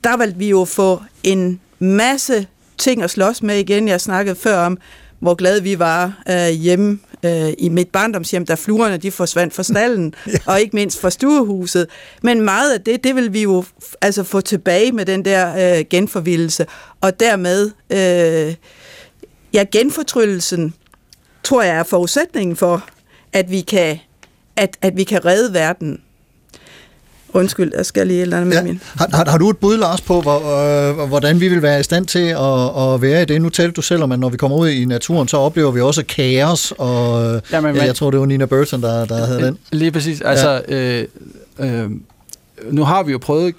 der 0.05 0.17
vil 0.17 0.35
vi 0.37 0.49
jo 0.49 0.65
få 0.65 1.03
en 1.23 1.61
masse 1.79 2.47
ting 2.79 3.03
at 3.03 3.11
slås 3.11 3.43
med 3.43 3.57
igen. 3.57 3.89
Jeg 3.89 4.01
snakkede 4.01 4.37
før 4.37 4.59
om, 4.59 4.79
hvor 5.19 5.35
glade 5.35 5.63
vi 5.63 5.79
var 5.79 6.23
øh, 6.31 6.49
hjemme 6.49 6.99
øh, 7.25 7.53
i 7.59 7.69
mit 7.69 7.89
barndomshjem, 7.89 8.47
da 8.47 8.55
fluerne 8.55 8.97
de 8.97 9.11
forsvandt 9.11 9.55
fra 9.55 9.63
stallen, 9.63 10.15
ja. 10.27 10.33
og 10.47 10.61
ikke 10.61 10.77
mindst 10.77 11.01
fra 11.01 11.11
stuehuset. 11.11 11.87
Men 12.23 12.41
meget 12.41 12.75
af 12.75 12.81
det, 12.81 13.05
det 13.05 13.17
vil 13.17 13.33
vi 13.33 13.43
jo 13.43 13.65
altså 14.01 14.23
få 14.25 14.41
tilbage 14.41 14.93
med 14.93 15.07
den 15.07 15.25
der 15.25 15.79
øh, 15.79 15.85
genforvildelse, 15.91 16.67
og 17.01 17.21
dermed, 17.21 17.71
øh, 17.91 18.55
ja, 19.55 19.65
genfortryllelsen, 19.73 20.75
tror 21.45 21.63
jeg 21.63 21.77
er 21.77 21.83
forudsætningen 21.83 22.57
for, 22.57 22.89
at 23.33 23.51
vi 23.51 23.61
kan, 23.61 23.99
at, 24.57 24.77
at 24.83 24.97
vi 24.97 25.05
kan 25.05 25.25
redde 25.25 25.55
verden 25.55 26.01
Undskyld, 27.35 27.73
jeg 27.77 27.87
skal 27.87 28.07
lige 28.07 28.17
et 28.19 28.23
eller 28.23 28.37
andet 28.37 28.49
med 28.49 28.57
Ja. 28.57 28.63
min. 28.63 28.81
Har, 28.99 29.09
har, 29.13 29.31
har 29.31 29.39
du 29.39 29.51
et 29.51 29.57
bud, 29.59 29.77
Lars, 29.77 30.01
på, 30.01 30.21
hvor, 30.21 30.91
øh, 31.01 31.09
hvordan 31.09 31.41
vi 31.41 31.49
vil 31.49 31.63
være 31.63 31.81
i 31.81 31.83
stand 31.83 32.07
til 32.07 32.19
at, 32.29 32.93
at 32.95 33.03
være 33.03 33.23
i 33.23 33.25
det? 33.25 33.43
Nu 33.43 33.49
talte 33.49 33.73
du 33.73 33.83
selv 33.83 34.03
om, 34.03 34.13
at 34.13 34.19
når 34.19 34.29
vi 34.29 34.37
kommer 34.37 34.57
ud 34.57 34.69
i 34.69 34.85
naturen, 34.85 35.29
så 35.29 35.37
oplever 35.37 35.71
vi 35.71 35.81
også 35.81 36.03
kaos, 36.09 36.73
og 36.79 37.23
Jamen, 37.25 37.41
Jamen, 37.53 37.77
man- 37.77 37.87
jeg 37.87 37.95
tror, 37.95 38.11
det 38.11 38.21
var 38.21 38.27
Nina 38.27 38.45
Burton, 38.47 38.83
der, 38.83 39.05
der 39.05 39.27
havde 39.27 39.43
den. 39.43 39.59
Lige 39.73 39.91
præcis. 39.91 40.21
Altså, 40.21 40.63
øh, 40.69 41.05
øh, 41.59 41.91
nu 42.71 42.85
har 42.85 43.03
vi 43.03 43.13
jo 43.13 43.19
prøvet 43.19 43.57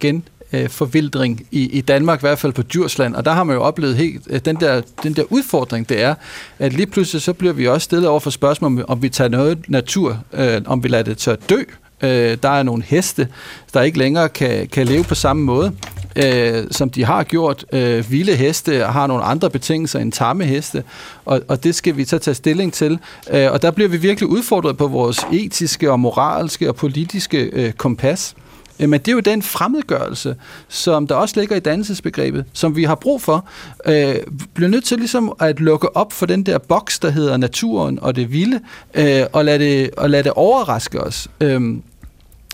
gen 0.00 0.22
øh, 0.52 0.68
forvildring 0.68 1.46
i, 1.50 1.60
i 1.70 1.80
Danmark, 1.80 2.18
i 2.18 2.20
hvert 2.26 2.38
fald 2.38 2.52
på 2.52 2.62
Djursland, 2.62 3.14
og 3.14 3.24
der 3.24 3.30
har 3.32 3.44
man 3.44 3.56
jo 3.56 3.62
oplevet 3.62 3.96
helt, 3.96 4.22
øh, 4.30 4.40
den, 4.44 4.56
der, 4.56 4.80
den 5.02 5.12
der 5.12 5.22
udfordring, 5.30 5.88
det 5.88 6.02
er, 6.02 6.14
at 6.58 6.72
lige 6.72 6.86
pludselig 6.86 7.22
så 7.22 7.32
bliver 7.32 7.52
vi 7.52 7.68
også 7.68 7.84
stillet 7.84 8.08
over 8.08 8.20
for 8.20 8.30
spørgsmål, 8.30 8.72
om, 8.72 8.84
om 8.88 9.02
vi 9.02 9.08
tager 9.08 9.28
noget 9.28 9.58
natur, 9.68 10.18
øh, 10.32 10.60
om 10.66 10.82
vi 10.82 10.88
lader 10.88 11.04
det 11.04 11.18
til 11.18 11.30
at 11.30 11.38
dø. 11.50 11.56
Øh, 11.56 11.64
Øh, 12.02 12.38
der 12.42 12.48
er 12.48 12.62
nogle 12.62 12.82
heste, 12.82 13.28
der 13.74 13.82
ikke 13.82 13.98
længere 13.98 14.28
kan, 14.28 14.68
kan 14.68 14.86
leve 14.86 15.04
på 15.04 15.14
samme 15.14 15.42
måde, 15.42 15.72
øh, 16.16 16.64
som 16.70 16.90
de 16.90 17.04
har 17.04 17.22
gjort. 17.22 17.64
Øh, 17.72 18.10
vilde 18.10 18.34
heste 18.34 18.84
har 18.84 19.06
nogle 19.06 19.24
andre 19.24 19.50
betingelser 19.50 19.98
end 19.98 20.12
tamme 20.12 20.44
heste, 20.44 20.84
og, 21.24 21.40
og 21.48 21.64
det 21.64 21.74
skal 21.74 21.96
vi 21.96 22.04
så 22.04 22.18
tage 22.18 22.34
stilling 22.34 22.72
til. 22.72 22.98
Øh, 23.30 23.52
og 23.52 23.62
der 23.62 23.70
bliver 23.70 23.88
vi 23.88 23.96
virkelig 23.96 24.28
udfordret 24.28 24.76
på 24.76 24.86
vores 24.86 25.26
etiske 25.32 25.90
og 25.90 26.00
moralske 26.00 26.68
og 26.68 26.76
politiske 26.76 27.38
øh, 27.38 27.72
kompas. 27.72 28.34
Øh, 28.80 28.88
men 28.88 29.00
det 29.00 29.08
er 29.08 29.12
jo 29.12 29.20
den 29.20 29.42
fremmedgørelse, 29.42 30.36
som 30.68 31.06
der 31.06 31.14
også 31.14 31.40
ligger 31.40 31.56
i 31.56 31.60
dannelsesbegrebet, 31.60 32.44
som 32.52 32.76
vi 32.76 32.84
har 32.84 32.94
brug 32.94 33.22
for. 33.22 33.48
Øh, 33.86 34.16
bliver 34.54 34.68
nødt 34.70 34.84
til 34.84 34.98
ligesom 34.98 35.32
at 35.40 35.60
lukke 35.60 35.96
op 35.96 36.12
for 36.12 36.26
den 36.26 36.42
der 36.42 36.58
boks, 36.58 36.98
der 36.98 37.10
hedder 37.10 37.36
naturen 37.36 37.98
og 38.02 38.16
det 38.16 38.32
vilde, 38.32 38.60
øh, 38.94 39.22
og, 39.32 39.44
lade 39.44 39.58
det, 39.58 39.90
og 39.96 40.10
lade 40.10 40.22
det 40.22 40.32
overraske 40.32 41.00
os. 41.00 41.28
Øh, 41.40 41.76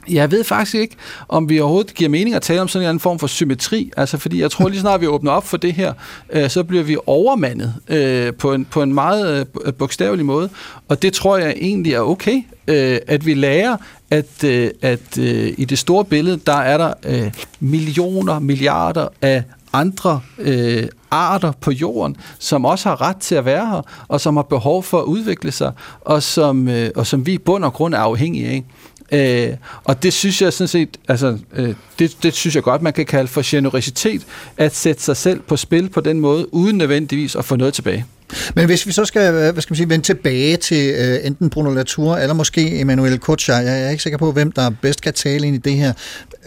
jeg 0.09 0.31
ved 0.31 0.45
faktisk 0.45 0.75
ikke, 0.75 0.97
om 1.29 1.49
vi 1.49 1.61
overhovedet 1.61 1.95
giver 1.95 2.11
mening 2.11 2.35
at 2.35 2.43
tale 2.43 2.61
om 2.61 2.69
sådan 2.69 2.85
en 2.85 2.89
anden 2.89 3.01
form 3.01 3.19
for 3.19 3.27
symmetri. 3.27 3.91
Altså, 3.97 4.19
fordi 4.19 4.41
jeg 4.41 4.51
tror 4.51 4.69
lige 4.69 4.81
snart, 4.81 5.01
vi 5.01 5.07
åbner 5.07 5.33
op 5.33 5.47
for 5.47 5.57
det 5.57 5.73
her, 5.73 5.93
øh, 6.31 6.51
så 6.51 6.65
bliver 6.65 6.83
vi 6.83 6.97
overmandet 7.07 7.75
øh, 7.89 8.35
på, 8.35 8.53
en, 8.53 8.65
på 8.65 8.83
en 8.83 8.95
meget 8.95 9.47
øh, 9.65 9.73
bogstavelig 9.73 10.27
måde. 10.27 10.49
Og 10.89 11.03
det 11.03 11.13
tror 11.13 11.37
jeg 11.37 11.55
egentlig 11.57 11.95
er 11.95 12.01
okay, 12.01 12.43
øh, 12.69 12.99
at 13.07 13.27
vi 13.27 13.35
lærer, 13.35 13.77
at, 14.11 14.45
øh, 14.45 14.71
at 14.83 15.19
øh, 15.19 15.55
i 15.59 15.65
det 15.65 15.79
store 15.79 16.05
billede, 16.05 16.41
der 16.47 16.57
er 16.57 16.79
der 16.79 16.95
øh, 17.07 17.33
millioner, 17.61 18.39
milliarder 18.39 19.09
af 19.23 19.43
andre 19.73 20.21
øh, 20.39 20.89
arter 21.11 21.53
på 21.61 21.71
jorden, 21.71 22.17
som 22.39 22.65
også 22.65 22.89
har 22.89 23.01
ret 23.01 23.17
til 23.17 23.35
at 23.35 23.45
være 23.45 23.67
her, 23.67 23.83
og 24.09 24.21
som 24.21 24.37
har 24.37 24.43
behov 24.43 24.83
for 24.83 24.99
at 24.99 25.05
udvikle 25.05 25.53
sig, 25.53 25.73
og 26.01 26.23
som, 26.23 26.69
øh, 26.69 26.91
og 26.97 27.07
som 27.07 27.27
vi 27.27 27.33
i 27.33 27.39
bund 27.39 27.65
og 27.65 27.73
grund 27.73 27.95
er 27.95 27.99
afhængige 27.99 28.49
af. 28.49 28.65
Øh, 29.13 29.49
og 29.85 30.03
det 30.03 30.13
synes 30.13 30.43
jeg 30.43 30.53
sådan 30.53 30.69
set, 30.69 30.89
altså, 31.09 31.39
øh, 31.57 31.75
det, 31.99 32.17
det 32.23 32.35
synes 32.35 32.55
jeg 32.55 32.63
godt, 32.63 32.83
man 32.83 32.93
kan 32.93 33.07
kalde 33.07 33.29
for 33.29 33.43
generøsitet, 33.45 34.23
at 34.57 34.75
sætte 34.77 35.03
sig 35.03 35.17
selv 35.17 35.41
på 35.41 35.57
spil 35.57 35.89
på 35.89 36.01
den 36.01 36.21
måde, 36.21 36.55
uden 36.55 36.79
nødvendigvis 36.79 37.37
at 37.37 37.45
få 37.45 37.57
noget 37.57 37.75
tilbage. 37.75 38.07
Men 38.55 38.67
hvis 38.67 38.87
vi 38.87 38.93
så 38.93 39.05
skal, 39.05 39.35
øh, 39.35 39.53
hvad 39.53 39.63
skal 39.63 39.73
man 39.73 39.77
sige, 39.77 39.89
vende 39.89 40.05
tilbage 40.05 40.57
til 40.57 40.95
uh, 40.95 41.27
enten 41.27 41.51
Bruno 41.51 41.71
Latour 41.71 42.17
eller 42.17 42.35
måske 42.35 42.81
Emmanuel 42.81 43.19
Kutscher, 43.19 43.59
jeg 43.59 43.83
er 43.83 43.91
ikke 43.91 44.03
sikker 44.03 44.19
på, 44.19 44.33
hvem 44.33 44.53
der 44.53 44.71
bedst 44.83 45.01
kan 45.01 45.13
tale 45.15 45.47
ind 45.47 45.57
i 45.57 45.59
det 45.59 45.73
her. 45.73 45.93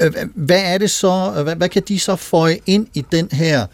Øh, 0.02 0.12
Hvad 0.36 0.62
er 0.66 0.78
det 0.78 0.92
så, 0.92 1.34
øh, 1.38 1.44
hvad, 1.44 1.56
hvad 1.56 1.70
kan 1.70 1.84
de 1.88 2.00
så 2.00 2.16
føje 2.16 2.58
ind 2.66 2.88
i 2.94 3.06
den 3.12 3.30
her 3.32 3.66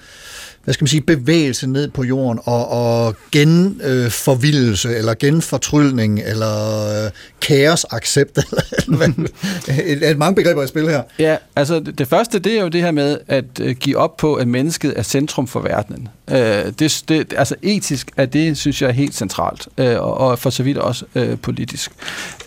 hvad 0.64 0.74
skal 0.74 0.84
man 0.84 0.88
sige, 0.88 1.01
bevægelse 1.01 1.68
ned 1.68 1.88
på 1.88 2.03
jorden 2.03 2.39
og, 2.43 2.68
og 2.68 3.16
genforvildelse, 3.32 4.89
øh, 4.89 4.97
eller 4.97 5.14
genfortryllning, 5.14 6.20
eller 6.20 7.05
øh, 7.05 7.12
kaosaccept, 7.41 8.38
eller, 8.88 9.03
eller 9.03 9.30
et, 9.84 10.09
et 10.12 10.18
mange 10.18 10.36
begreber 10.36 10.64
i 10.64 10.68
spil 10.68 10.89
her. 10.89 11.03
Ja, 11.20 11.38
altså 11.55 11.80
det, 11.80 11.97
det 11.97 12.07
første, 12.07 12.39
det 12.39 12.57
er 12.57 12.62
jo 12.62 12.68
det 12.68 12.82
her 12.82 12.91
med 12.91 13.18
at 13.28 13.45
øh, 13.62 13.76
give 13.76 13.97
op 13.97 14.18
på, 14.18 14.36
at 14.36 14.47
mennesket 14.47 14.93
er 14.95 15.03
centrum 15.03 15.47
for 15.47 15.59
verdenen. 15.59 16.07
Øh, 16.30 16.38
det, 16.80 17.03
det, 17.09 17.34
altså 17.38 17.55
etisk 17.62 18.12
er 18.18 18.26
det, 18.26 18.57
synes 18.57 18.82
jeg, 18.82 18.88
er 18.88 18.93
helt 18.93 19.16
centralt, 19.16 19.68
øh, 19.78 19.99
og, 20.01 20.18
og 20.18 20.39
for 20.39 20.49
så 20.49 20.64
vidt 20.64 20.78
også 20.78 21.05
øh, 21.16 21.38
politisk. 21.38 21.91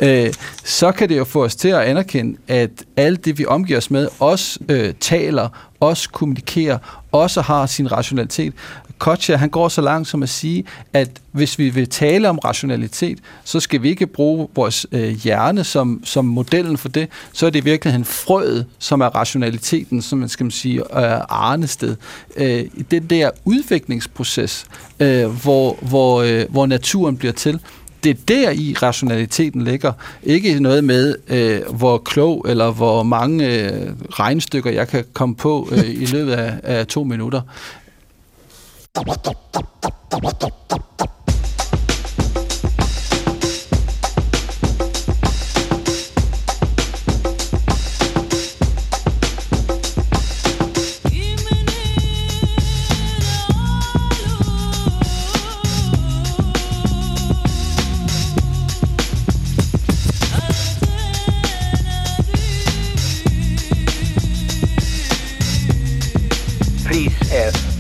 Øh, 0.01 0.33
så 0.65 0.93
kan 0.93 1.09
det 1.09 1.17
jo 1.19 1.25
få 1.25 1.45
os 1.45 1.57
til 1.57 1.69
at 1.69 1.81
anerkende, 1.81 2.39
at 2.49 2.71
alt 2.97 3.25
det, 3.25 3.39
vi 3.39 3.47
omgiver 3.47 3.79
os 3.79 3.91
med, 3.91 4.09
også 4.19 4.59
øh, 4.69 4.95
taler, 5.01 5.49
også 5.81 6.11
kommunikerer, 6.11 6.79
også 7.15 7.41
har 7.41 7.67
sin 7.67 7.93
rationalitet. 7.93 8.53
Kotcha, 8.99 9.37
han 9.37 9.49
går 9.49 9.69
så 9.69 9.81
langt 9.81 10.09
som 10.09 10.23
at 10.23 10.29
sige, 10.29 10.65
at 10.93 11.11
hvis 11.33 11.59
vi 11.59 11.71
vil 11.71 11.89
tale 11.89 12.29
om 12.29 12.39
rationalitet, 12.39 13.19
så 13.45 13.61
skal 13.61 13.83
vi 13.83 13.89
ikke 13.89 14.07
bruge 14.07 14.49
vores 14.55 14.87
øh, 14.93 15.09
hjerne 15.09 15.65
som, 15.65 16.01
som 16.05 16.25
modellen 16.25 16.79
for 16.79 16.89
det. 16.89 17.09
Så 17.33 17.47
er 17.47 17.51
det 17.51 17.59
i 17.59 17.65
virkeligheden 17.65 18.05
frøet, 18.05 18.67
som 18.79 19.01
er 19.01 19.07
rationaliteten, 19.07 20.03
som 20.03 20.19
man 20.19 20.29
skal 20.29 20.45
man 20.45 20.51
sige, 20.51 20.79
øh, 20.79 21.21
arnested. 21.29 21.97
Øh, 22.37 22.61
i 22.75 22.83
den 22.91 23.07
der 23.07 23.31
udviklingsproces, 23.45 24.67
øh, 25.01 25.27
hvor, 25.27 25.79
hvor, 25.81 26.23
øh, 26.23 26.45
hvor 26.51 26.67
naturen 26.67 27.17
bliver 27.17 27.33
til, 27.33 27.61
det 28.05 28.11
er 28.11 28.25
der 28.29 28.51
i 28.51 28.75
rationaliteten 28.83 29.65
ligger. 29.65 29.93
Ikke 30.23 30.61
noget 30.61 30.85
med, 30.85 31.17
øh, 31.29 31.75
hvor 31.75 31.99
klog 31.99 32.47
eller 32.49 32.71
hvor 32.71 33.03
mange 33.03 33.47
øh, 33.47 33.93
regnstykker 34.11 34.71
jeg 34.71 34.89
kan 34.89 35.05
komme 35.13 35.35
på 35.35 35.69
øh, 35.73 35.91
i 35.91 36.07
løbet 36.07 36.33
af, 36.33 36.61
af 36.63 36.87
to 36.87 37.05
minutter. 37.05 37.41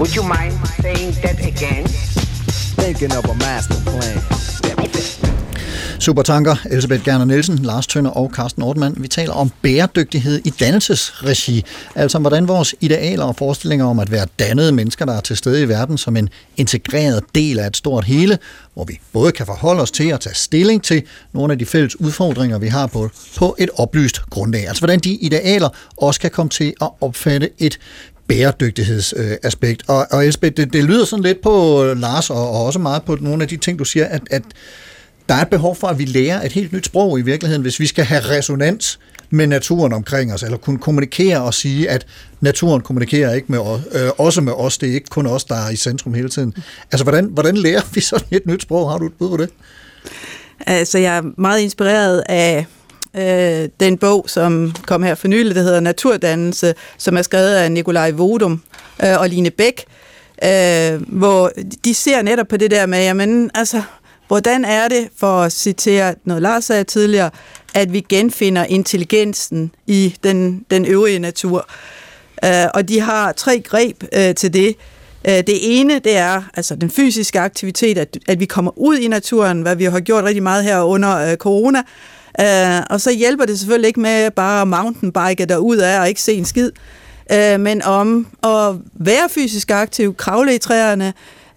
Would 0.04 0.16
you 0.16 0.22
mind 0.22 0.52
saying 0.82 1.12
that 1.22 1.38
again? 1.52 1.84
Thinking 2.80 3.12
of 3.18 3.24
a 3.24 3.34
master 3.34 3.80
plan. 3.90 4.18
Supertanker, 5.98 6.56
Elisabeth 6.70 7.04
Gerner 7.04 7.24
Nielsen, 7.24 7.58
Lars 7.58 7.86
Tønder 7.86 8.10
og 8.10 8.30
Carsten 8.34 8.62
Ortmann. 8.62 8.94
Vi 8.98 9.08
taler 9.08 9.32
om 9.32 9.50
bæredygtighed 9.62 10.40
i 10.44 10.50
dannelsesregi. 10.50 11.64
Altså 11.94 12.18
hvordan 12.18 12.48
vores 12.48 12.74
idealer 12.80 13.24
og 13.24 13.36
forestillinger 13.36 13.86
om 13.86 13.98
at 13.98 14.10
være 14.10 14.26
dannede 14.38 14.72
mennesker, 14.72 15.04
der 15.04 15.12
er 15.12 15.20
til 15.20 15.36
stede 15.36 15.62
i 15.62 15.68
verden 15.68 15.98
som 15.98 16.16
en 16.16 16.28
integreret 16.56 17.22
del 17.34 17.58
af 17.58 17.66
et 17.66 17.76
stort 17.76 18.04
hele, 18.04 18.38
hvor 18.74 18.84
vi 18.84 19.00
både 19.12 19.32
kan 19.32 19.46
forholde 19.46 19.82
os 19.82 19.90
til 19.90 20.12
og 20.12 20.20
tage 20.20 20.34
stilling 20.34 20.82
til 20.82 21.02
nogle 21.32 21.52
af 21.52 21.58
de 21.58 21.66
fælles 21.66 22.00
udfordringer, 22.00 22.58
vi 22.58 22.68
har 22.68 22.86
på, 22.86 23.10
på 23.36 23.56
et 23.58 23.70
oplyst 23.76 24.20
grundlag. 24.30 24.68
Altså 24.68 24.80
hvordan 24.80 24.98
de 24.98 25.14
idealer 25.14 25.68
også 25.96 26.20
kan 26.20 26.30
komme 26.30 26.50
til 26.50 26.74
at 26.80 26.88
opfatte 27.00 27.50
et 27.58 27.78
bæredygtighedsaspekt. 28.28 29.82
Og, 29.88 30.06
og 30.10 30.26
Elsbeth, 30.26 30.56
det, 30.56 30.72
det 30.72 30.84
lyder 30.84 31.04
sådan 31.04 31.22
lidt 31.22 31.42
på 31.42 31.84
Lars, 31.96 32.30
og, 32.30 32.50
og 32.50 32.64
også 32.64 32.78
meget 32.78 33.02
på 33.02 33.16
nogle 33.20 33.42
af 33.42 33.48
de 33.48 33.56
ting, 33.56 33.78
du 33.78 33.84
siger, 33.84 34.06
at, 34.06 34.22
at 34.30 34.42
der 35.28 35.34
er 35.34 35.42
et 35.42 35.48
behov 35.48 35.76
for, 35.76 35.86
at 35.86 35.98
vi 35.98 36.04
lærer 36.04 36.42
et 36.42 36.52
helt 36.52 36.72
nyt 36.72 36.86
sprog 36.86 37.18
i 37.18 37.22
virkeligheden, 37.22 37.62
hvis 37.62 37.80
vi 37.80 37.86
skal 37.86 38.04
have 38.04 38.20
resonans 38.20 38.98
med 39.30 39.46
naturen 39.46 39.92
omkring 39.92 40.32
os, 40.32 40.42
eller 40.42 40.56
kunne 40.56 40.78
kommunikere 40.78 41.42
og 41.42 41.54
sige, 41.54 41.90
at 41.90 42.06
naturen 42.40 42.80
kommunikerer 42.80 43.34
ikke 43.34 43.46
med 43.48 43.58
os, 43.58 43.80
øh, 43.92 44.10
også 44.18 44.40
med 44.40 44.52
os, 44.52 44.78
det 44.78 44.88
er 44.88 44.94
ikke 44.94 45.08
kun 45.08 45.26
os, 45.26 45.44
der 45.44 45.54
er 45.54 45.70
i 45.70 45.76
centrum 45.76 46.14
hele 46.14 46.28
tiden. 46.28 46.54
Altså, 46.92 47.04
hvordan, 47.04 47.24
hvordan 47.24 47.56
lærer 47.56 47.82
vi 47.94 48.00
sådan 48.00 48.28
et 48.30 48.46
nyt 48.46 48.62
sprog? 48.62 48.90
Har 48.90 48.98
du 48.98 49.06
et 49.06 49.12
bud 49.18 49.28
på 49.28 49.36
det? 49.36 49.50
Altså, 50.66 50.98
jeg 50.98 51.16
er 51.16 51.22
meget 51.38 51.60
inspireret 51.60 52.22
af 52.28 52.66
øh, 53.16 53.68
den 53.80 53.98
bog, 53.98 54.24
som 54.28 54.74
kom 54.86 55.02
her 55.02 55.14
for 55.14 55.28
nylig, 55.28 55.54
der 55.54 55.62
hedder 55.62 55.80
Naturdannelse, 55.80 56.74
som 56.98 57.16
er 57.16 57.22
skrevet 57.22 57.54
af 57.54 57.72
Nikolaj 57.72 58.10
Vodum 58.10 58.62
øh, 59.04 59.20
og 59.20 59.28
Line 59.28 59.50
Bæk, 59.50 59.84
øh, 60.44 61.18
hvor 61.18 61.52
de 61.84 61.94
ser 61.94 62.22
netop 62.22 62.48
på 62.48 62.56
det 62.56 62.70
der 62.70 62.86
med, 62.86 63.04
jamen, 63.04 63.50
altså, 63.54 63.82
hvordan 64.28 64.64
er 64.64 64.88
det, 64.88 65.08
for 65.16 65.42
at 65.42 65.52
citere 65.52 66.14
noget 66.24 66.42
Lars 66.42 66.64
sagde 66.64 66.84
tidligere, 66.84 67.30
at 67.74 67.92
vi 67.92 68.06
genfinder 68.08 68.64
intelligensen 68.64 69.70
i 69.86 70.16
den, 70.24 70.64
den 70.70 70.84
øvrige 70.84 71.18
natur. 71.18 71.68
Øh, 72.44 72.66
og 72.74 72.88
de 72.88 73.00
har 73.00 73.32
tre 73.32 73.60
greb 73.60 74.04
øh, 74.12 74.34
til 74.34 74.52
det. 74.52 74.76
Øh, 75.28 75.34
det 75.34 75.80
ene, 75.80 75.98
det 75.98 76.16
er 76.16 76.42
altså 76.54 76.76
den 76.76 76.90
fysiske 76.90 77.40
aktivitet, 77.40 77.98
at, 77.98 78.18
at 78.28 78.40
vi 78.40 78.44
kommer 78.44 78.78
ud 78.78 78.96
i 78.96 79.08
naturen, 79.08 79.62
hvad 79.62 79.76
vi 79.76 79.84
har 79.84 80.00
gjort 80.00 80.24
rigtig 80.24 80.42
meget 80.42 80.64
her 80.64 80.82
under 80.82 81.30
øh, 81.30 81.36
corona. 81.36 81.82
Øh, 82.40 82.82
og 82.90 83.00
så 83.00 83.12
hjælper 83.12 83.44
det 83.44 83.58
selvfølgelig 83.58 83.88
ikke 83.88 84.00
med 84.00 84.30
bare 84.30 84.62
at 84.62 84.68
mountainbike 84.68 85.44
derud 85.44 85.76
af 85.76 86.00
og 86.00 86.08
ikke 86.08 86.22
se 86.22 86.32
en 86.32 86.44
skid, 86.44 86.70
øh, 87.32 87.60
men 87.60 87.82
om 87.82 88.26
at 88.42 88.74
være 88.94 89.28
fysisk 89.28 89.70
aktiv, 89.70 90.14
kravle 90.14 90.54
i 90.54 90.58
træerne, 90.58 91.12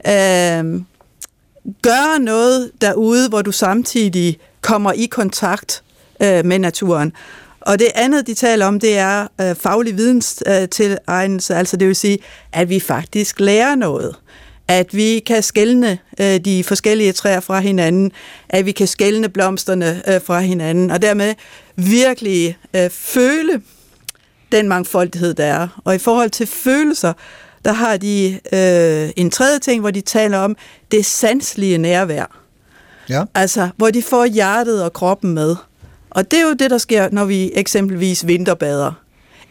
øh, 0.08 0.82
gøre 1.82 2.20
noget 2.20 2.72
derude, 2.82 3.30
hvor 3.30 3.42
du 3.42 3.52
samtidig 3.52 4.38
kommer 4.62 4.92
i 4.92 5.06
kontakt 5.06 5.84
øh, 6.24 6.46
med 6.46 6.60
naturen. 6.60 7.14
Og 7.62 7.80
det 7.80 7.88
andet, 7.96 8.28
de 8.28 8.34
taler 8.34 8.66
om, 8.66 8.80
det 8.80 8.98
er 8.98 9.28
øh, 9.42 9.56
faglig 9.56 9.98
videnstilegnelse, 9.98 11.54
øh, 11.54 11.60
altså 11.60 11.78
det 11.78 11.88
vil 11.88 11.96
sige, 11.96 12.20
at 12.54 12.70
vi 12.70 12.80
faktisk 12.80 13.40
lærer 13.40 13.76
noget. 13.76 14.16
At 14.68 14.96
vi 14.96 15.20
kan 15.20 15.44
skelne 15.44 16.00
øh, 16.22 16.40
de 16.40 16.64
forskellige 16.64 17.12
træer 17.12 17.40
fra 17.40 17.60
hinanden, 17.60 18.12
at 18.50 18.66
vi 18.66 18.72
kan 18.72 18.88
skelne 18.88 19.30
blomsterne 19.30 20.02
øh, 20.08 20.22
fra 20.22 20.40
hinanden, 20.40 20.92
og 20.92 21.02
dermed 21.02 21.36
virkelig 21.76 22.58
øh, 22.76 22.90
føle 22.90 23.62
den 24.52 24.68
mangfoldighed, 24.68 25.34
der 25.34 25.46
er. 25.46 25.82
Og 25.84 25.96
i 25.96 25.98
forhold 25.98 26.30
til 26.30 26.48
følelser, 26.48 27.14
der 27.66 27.72
har 27.72 27.98
de 27.98 28.40
øh, 28.54 29.10
en 29.16 29.32
tredje 29.32 29.60
ting, 29.60 29.82
hvor 29.82 29.92
de 29.92 30.02
taler 30.02 30.38
om 30.38 30.56
det 30.92 31.06
sanselige 31.06 31.78
nærvær. 31.78 32.40
Ja. 33.10 33.24
Altså, 33.36 33.70
hvor 33.78 33.90
de 33.90 34.04
får 34.04 34.26
hjertet 34.26 34.84
og 34.84 34.94
kroppen 34.94 35.34
med. 35.34 35.56
Og 36.10 36.32
det 36.32 36.40
er 36.40 36.44
jo 36.44 36.54
det, 36.54 36.72
der 36.72 36.78
sker, 36.78 37.10
når 37.12 37.26
vi 37.26 37.52
eksempelvis 37.56 38.28
vinterbader. 38.28 38.92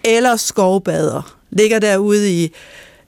Eller 0.04 0.36
skovbader. 0.36 1.36
Ligger 1.50 1.78
derude 1.78 2.32
i 2.32 2.52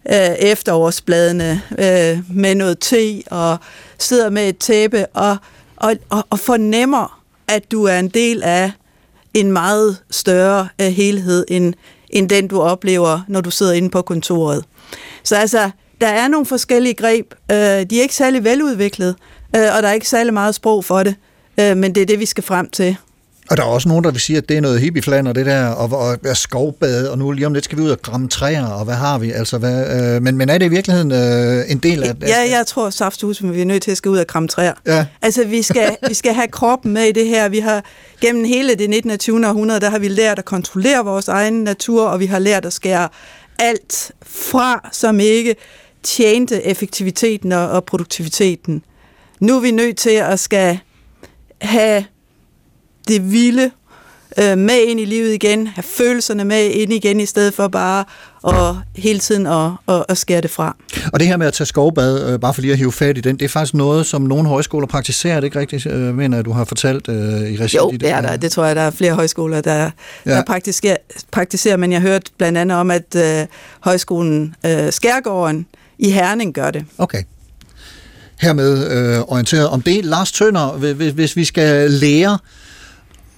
øh, 0.08 0.34
efterårsbladene 0.38 1.62
øh, 1.70 2.18
med 2.30 2.54
noget 2.54 2.78
te 2.78 3.22
og 3.30 3.58
sidder 3.98 4.30
med 4.30 4.48
et 4.48 4.58
tæppe 4.58 5.06
og, 5.06 5.36
og, 5.76 5.96
og, 6.08 6.26
og 6.30 6.38
fornemmer, 6.38 7.22
at 7.48 7.70
du 7.72 7.84
er 7.84 7.98
en 7.98 8.08
del 8.08 8.42
af 8.42 8.72
en 9.34 9.52
meget 9.52 9.96
større 10.10 10.68
øh, 10.80 10.86
helhed, 10.86 11.44
end, 11.48 11.74
end 12.10 12.28
den 12.28 12.48
du 12.48 12.60
oplever, 12.60 13.20
når 13.28 13.40
du 13.40 13.50
sidder 13.50 13.72
inde 13.72 13.90
på 13.90 14.02
kontoret. 14.02 14.64
Så 15.22 15.36
altså, 15.36 15.70
der 16.00 16.08
er 16.08 16.28
nogle 16.28 16.46
forskellige 16.46 16.94
greb. 16.94 17.34
Øh, 17.50 17.56
de 17.56 17.98
er 17.98 18.02
ikke 18.02 18.14
særlig 18.14 18.44
veludviklet, 18.44 19.16
øh, 19.56 19.62
og 19.76 19.82
der 19.82 19.88
er 19.88 19.92
ikke 19.92 20.08
særlig 20.08 20.34
meget 20.34 20.54
sprog 20.54 20.84
for 20.84 21.02
det, 21.02 21.14
øh, 21.60 21.76
men 21.76 21.94
det 21.94 22.00
er 22.02 22.06
det, 22.06 22.20
vi 22.20 22.26
skal 22.26 22.44
frem 22.44 22.70
til. 22.70 22.96
Og 23.50 23.56
der 23.56 23.62
er 23.62 23.66
også 23.66 23.88
nogen, 23.88 24.04
der 24.04 24.10
vil 24.10 24.20
sige, 24.20 24.36
at 24.36 24.48
det 24.48 24.56
er 24.56 24.60
noget 24.60 24.80
hippieflander, 24.80 25.32
det 25.32 25.46
der, 25.46 25.66
og, 25.68 25.98
og, 25.98 26.18
og 26.28 26.36
skovbade, 26.36 27.10
og 27.10 27.18
nu 27.18 27.32
lige 27.32 27.46
om 27.46 27.54
lidt 27.54 27.64
skal 27.64 27.78
vi 27.78 27.82
ud 27.82 27.90
og 27.90 28.02
gramme 28.02 28.28
træer, 28.28 28.66
og 28.66 28.84
hvad 28.84 28.94
har 28.94 29.18
vi? 29.18 29.32
Altså, 29.32 29.58
hvad, 29.58 30.14
øh, 30.16 30.22
men, 30.22 30.36
men 30.36 30.48
er 30.48 30.58
det 30.58 30.66
i 30.66 30.68
virkeligheden 30.68 31.12
øh, 31.12 31.70
en 31.70 31.78
del 31.78 32.02
af... 32.02 32.14
Ja, 32.20 32.50
jeg 32.50 32.66
tror 32.66 32.90
saftsus, 32.90 33.42
vi 33.42 33.60
er 33.60 33.64
nødt 33.64 33.82
til 33.82 33.90
at 33.90 33.96
skal 33.96 34.08
ud 34.08 34.18
og 34.18 34.26
kramme 34.26 34.48
træer. 34.48 34.72
Ja. 34.86 35.06
Altså, 35.22 35.44
vi 35.44 35.62
skal, 35.62 35.96
vi 36.08 36.14
skal 36.14 36.34
have 36.34 36.48
kroppen 36.48 36.92
med 36.92 37.04
i 37.04 37.12
det 37.12 37.26
her. 37.26 37.48
Vi 37.48 37.58
har 37.58 37.84
gennem 38.20 38.44
hele 38.44 38.74
det 38.74 38.90
19. 38.90 39.10
og 39.10 39.18
20. 39.18 39.46
århundrede, 39.48 39.80
der 39.80 39.90
har 39.90 39.98
vi 39.98 40.08
lært 40.08 40.38
at 40.38 40.44
kontrollere 40.44 41.04
vores 41.04 41.28
egen 41.28 41.64
natur, 41.64 42.06
og 42.06 42.20
vi 42.20 42.26
har 42.26 42.38
lært 42.38 42.64
at 42.64 42.72
skære 42.72 43.08
alt 43.58 44.12
fra, 44.22 44.88
som 44.92 45.20
ikke 45.20 45.56
tjente 46.02 46.62
effektiviteten 46.62 47.52
og, 47.52 47.70
og 47.70 47.84
produktiviteten. 47.84 48.82
Nu 49.40 49.56
er 49.56 49.60
vi 49.60 49.70
nødt 49.70 49.96
til 49.96 50.10
at 50.10 50.40
skal 50.40 50.78
have 51.60 52.04
det 53.08 53.32
vilde 53.32 53.70
øh, 54.38 54.58
med 54.58 54.84
ind 54.86 55.00
i 55.00 55.04
livet 55.04 55.34
igen, 55.34 55.66
have 55.66 55.82
følelserne 55.82 56.44
med 56.44 56.70
ind 56.70 56.92
igen, 56.92 57.20
i 57.20 57.26
stedet 57.26 57.54
for 57.54 57.68
bare 57.68 58.04
at 58.46 58.74
hele 58.96 59.18
tiden 59.18 59.46
at, 59.46 59.70
at, 59.88 60.04
at 60.08 60.18
skære 60.18 60.40
det 60.40 60.50
fra. 60.50 60.76
Og 61.12 61.20
det 61.20 61.28
her 61.28 61.36
med 61.36 61.46
at 61.46 61.52
tage 61.52 61.66
skovbad, 61.66 62.32
øh, 62.32 62.40
bare 62.40 62.54
for 62.54 62.60
lige 62.60 62.72
at 62.72 62.78
hive 62.78 62.92
fat 62.92 63.18
i 63.18 63.20
den, 63.20 63.36
det 63.36 63.44
er 63.44 63.48
faktisk 63.48 63.74
noget, 63.74 64.06
som 64.06 64.22
nogle 64.22 64.48
højskoler 64.48 64.86
praktiserer, 64.86 65.34
det 65.34 65.44
ikke 65.44 65.58
rigtigt, 65.58 65.86
øh, 65.86 66.14
mener 66.14 66.42
du 66.42 66.52
har 66.52 66.64
fortalt 66.64 67.08
øh, 67.08 67.16
i 67.50 67.56
regi 67.56 67.76
Jo, 67.76 67.90
i 67.92 67.96
det 67.96 68.10
er 68.10 68.20
der. 68.20 68.36
Det 68.36 68.52
tror 68.52 68.64
jeg, 68.64 68.76
der 68.76 68.82
er 68.82 68.90
flere 68.90 69.12
højskoler, 69.12 69.60
der. 69.60 69.90
Ja. 70.26 70.30
der 70.30 70.42
praktiserer, 70.44 70.96
praktiserer, 71.30 71.76
men 71.76 71.92
jeg 71.92 72.00
hørte 72.00 72.30
blandt 72.38 72.58
andet 72.58 72.78
om, 72.78 72.90
at 72.90 73.16
øh, 73.16 73.46
højskolen 73.80 74.54
øh, 74.66 74.92
Skærgården 74.92 75.66
i 75.98 76.10
Herning 76.10 76.54
gør 76.54 76.70
det. 76.70 76.84
Okay. 76.98 77.22
Hermed 78.40 78.90
øh, 78.90 79.20
orienteret 79.20 79.68
om 79.68 79.82
det. 79.82 80.04
Lars 80.04 80.32
Tønder, 80.32 80.72
hvis, 80.72 81.12
hvis 81.12 81.36
vi 81.36 81.44
skal 81.44 81.90
lære 81.90 82.38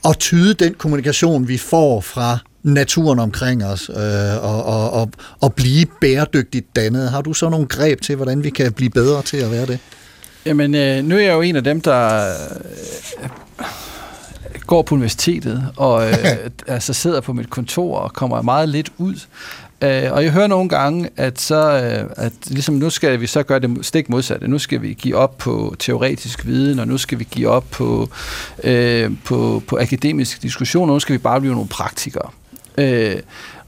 at 0.09 0.19
tyde 0.19 0.55
den 0.55 0.75
kommunikation, 0.75 1.49
vi 1.49 1.59
får 1.59 2.01
fra 2.01 2.39
naturen 2.63 3.19
omkring 3.19 3.65
os, 3.65 3.89
øh, 3.89 4.45
og, 4.45 4.65
og, 4.65 4.91
og, 4.91 5.11
og 5.41 5.55
blive 5.55 5.87
bæredygtigt 6.01 6.77
dannet, 6.77 7.11
har 7.11 7.21
du 7.21 7.33
så 7.33 7.49
nogle 7.49 7.67
greb 7.67 8.01
til, 8.01 8.17
hvordan 8.17 8.45
vi 8.45 8.51
kan 8.51 8.73
blive 8.73 8.91
bedre 8.91 9.23
til 9.23 9.37
at 9.37 9.51
være 9.51 9.67
det? 9.67 9.79
Jamen, 10.47 10.75
øh, 10.75 11.05
nu 11.05 11.15
er 11.17 11.21
jeg 11.21 11.33
jo 11.33 11.41
en 11.41 11.57
af 11.57 11.65
dem, 11.65 11.81
der 11.81 12.29
øh, 13.21 13.29
går 14.67 14.83
på 14.83 14.95
universitetet, 14.95 15.67
og 15.77 16.09
øh, 16.09 16.15
altså 16.67 16.93
sidder 16.93 17.21
på 17.21 17.33
mit 17.33 17.51
kontor 17.51 17.99
og 17.99 18.13
kommer 18.13 18.43
meget 18.43 18.69
lidt 18.69 18.93
ud. 18.99 19.15
Øh, 19.83 20.12
og 20.12 20.24
jeg 20.24 20.33
hører 20.33 20.47
nogle 20.47 20.68
gange, 20.68 21.11
at 21.16 21.41
så, 21.41 21.57
øh, 21.57 22.11
at 22.16 22.33
ligesom 22.47 22.74
nu 22.74 22.91
skal 22.91 23.20
vi 23.20 23.26
så 23.26 23.43
gøre 23.43 23.59
det 23.59 23.87
stik 23.87 24.09
modsatte. 24.09 24.49
Nu 24.49 24.59
skal 24.59 24.83
vi 24.83 24.95
give 24.95 25.16
op 25.16 25.39
på 25.39 25.74
teoretisk 25.78 26.47
viden, 26.47 26.78
og 26.78 26.89
nu 26.89 26.99
skal 26.99 27.18
vi 27.18 27.26
give 27.31 27.49
op 27.49 27.64
på, 27.70 28.09
øh, 28.64 29.11
på, 29.24 29.62
på 29.66 29.78
akademisk 29.81 30.43
diskussion, 30.43 30.91
og 30.91 30.95
nu 30.95 31.01
skal 31.01 31.12
vi 31.12 31.18
bare 31.18 31.41
blive 31.41 31.55
nogle 31.55 31.68
praktikere. 31.68 32.31
Øh, 32.79 33.16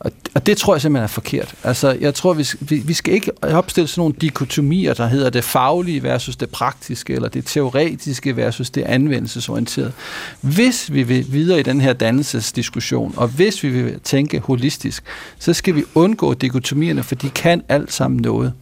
og, 0.05 0.12
og 0.34 0.46
det 0.46 0.57
tror 0.57 0.74
jeg 0.74 0.80
simpelthen 0.80 1.05
er 1.05 1.09
forkert. 1.09 1.55
Altså, 1.64 1.96
jeg 2.00 2.14
tror, 2.14 2.32
vi, 2.32 2.46
vi, 2.61 2.76
vi 2.76 2.92
skal 2.92 3.14
ikke 3.14 3.30
opstille 3.42 3.88
sådan 3.88 4.00
nogle 4.00 4.14
dikotomier, 4.20 4.94
der 4.94 5.07
hedder 5.07 5.30
det 5.30 5.44
faglige 5.44 6.03
versus 6.03 6.36
det 6.36 6.50
praktiske, 6.50 7.14
eller 7.14 7.28
det 7.28 7.46
teoretiske 7.46 8.36
versus 8.36 8.70
det 8.70 8.82
anvendelsesorienterede. 8.82 9.92
Hvis 10.40 10.92
vi 10.92 11.03
vil 11.03 11.32
videre 11.32 11.61
i 11.61 11.62
den 11.62 11.80
her 11.80 11.92
dannelsesdiskussion, 11.92 13.14
og 13.16 13.28
hvis 13.28 13.62
vi 13.62 13.68
vil 13.68 14.00
tænke 14.00 14.38
holistisk, 14.38 15.05
så 15.38 15.53
skal 15.53 15.74
vi 15.74 15.84
undgå 15.94 16.34
dikotomierne, 16.34 17.03
for 17.03 17.14
de 17.14 17.30
kan 17.30 17.62
alt 17.68 17.92
sammen 17.92 18.20
noget. 18.20 18.53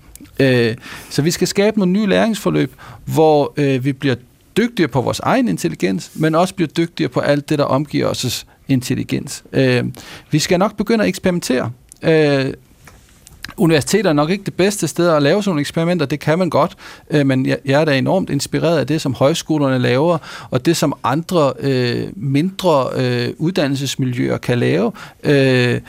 Øh, 0.40 0.76
så 1.10 1.22
vi 1.22 1.30
skal 1.30 1.48
skabe 1.48 1.78
nogle 1.78 1.92
nye 1.92 2.06
læringsforløb, 2.06 2.74
hvor 3.04 3.54
øh, 3.56 3.84
vi 3.84 3.92
bliver 3.92 4.14
dygtigere 4.56 4.88
på 4.88 5.00
vores 5.00 5.20
egen 5.20 5.48
intelligens, 5.48 6.10
men 6.14 6.34
også 6.34 6.54
bliver 6.54 6.68
dygtigere 6.68 7.08
på 7.08 7.20
alt 7.20 7.48
det, 7.48 7.58
der 7.58 7.64
omgiver 7.64 8.06
os 8.06 8.46
intelligens. 8.68 9.44
Øh, 9.52 9.84
vi 10.30 10.38
skal 10.38 10.58
nok 10.58 10.76
begynde 10.76 11.04
at 11.04 11.08
eksperimentere. 11.08 11.70
Øh, 12.02 12.54
universiteter 13.56 14.10
er 14.10 14.14
nok 14.14 14.30
ikke 14.30 14.44
det 14.44 14.54
bedste 14.54 14.88
sted 14.88 15.08
at 15.08 15.22
lave 15.22 15.42
sådan 15.42 15.50
nogle 15.50 15.60
eksperimenter, 15.60 16.06
det 16.06 16.20
kan 16.20 16.38
man 16.38 16.50
godt, 16.50 16.76
øh, 17.10 17.26
men 17.26 17.46
jeg, 17.46 17.58
jeg 17.64 17.80
er 17.80 17.84
da 17.84 17.98
enormt 17.98 18.30
inspireret 18.30 18.78
af 18.78 18.86
det, 18.86 19.00
som 19.00 19.14
højskolerne 19.14 19.78
laver, 19.78 20.18
og 20.50 20.66
det, 20.66 20.76
som 20.76 20.94
andre 21.04 21.52
øh, 21.60 22.06
mindre 22.16 22.88
øh, 22.96 23.28
uddannelsesmiljøer 23.38 24.38
kan 24.38 24.58
lave 24.58 24.92
øh, 25.24 25.80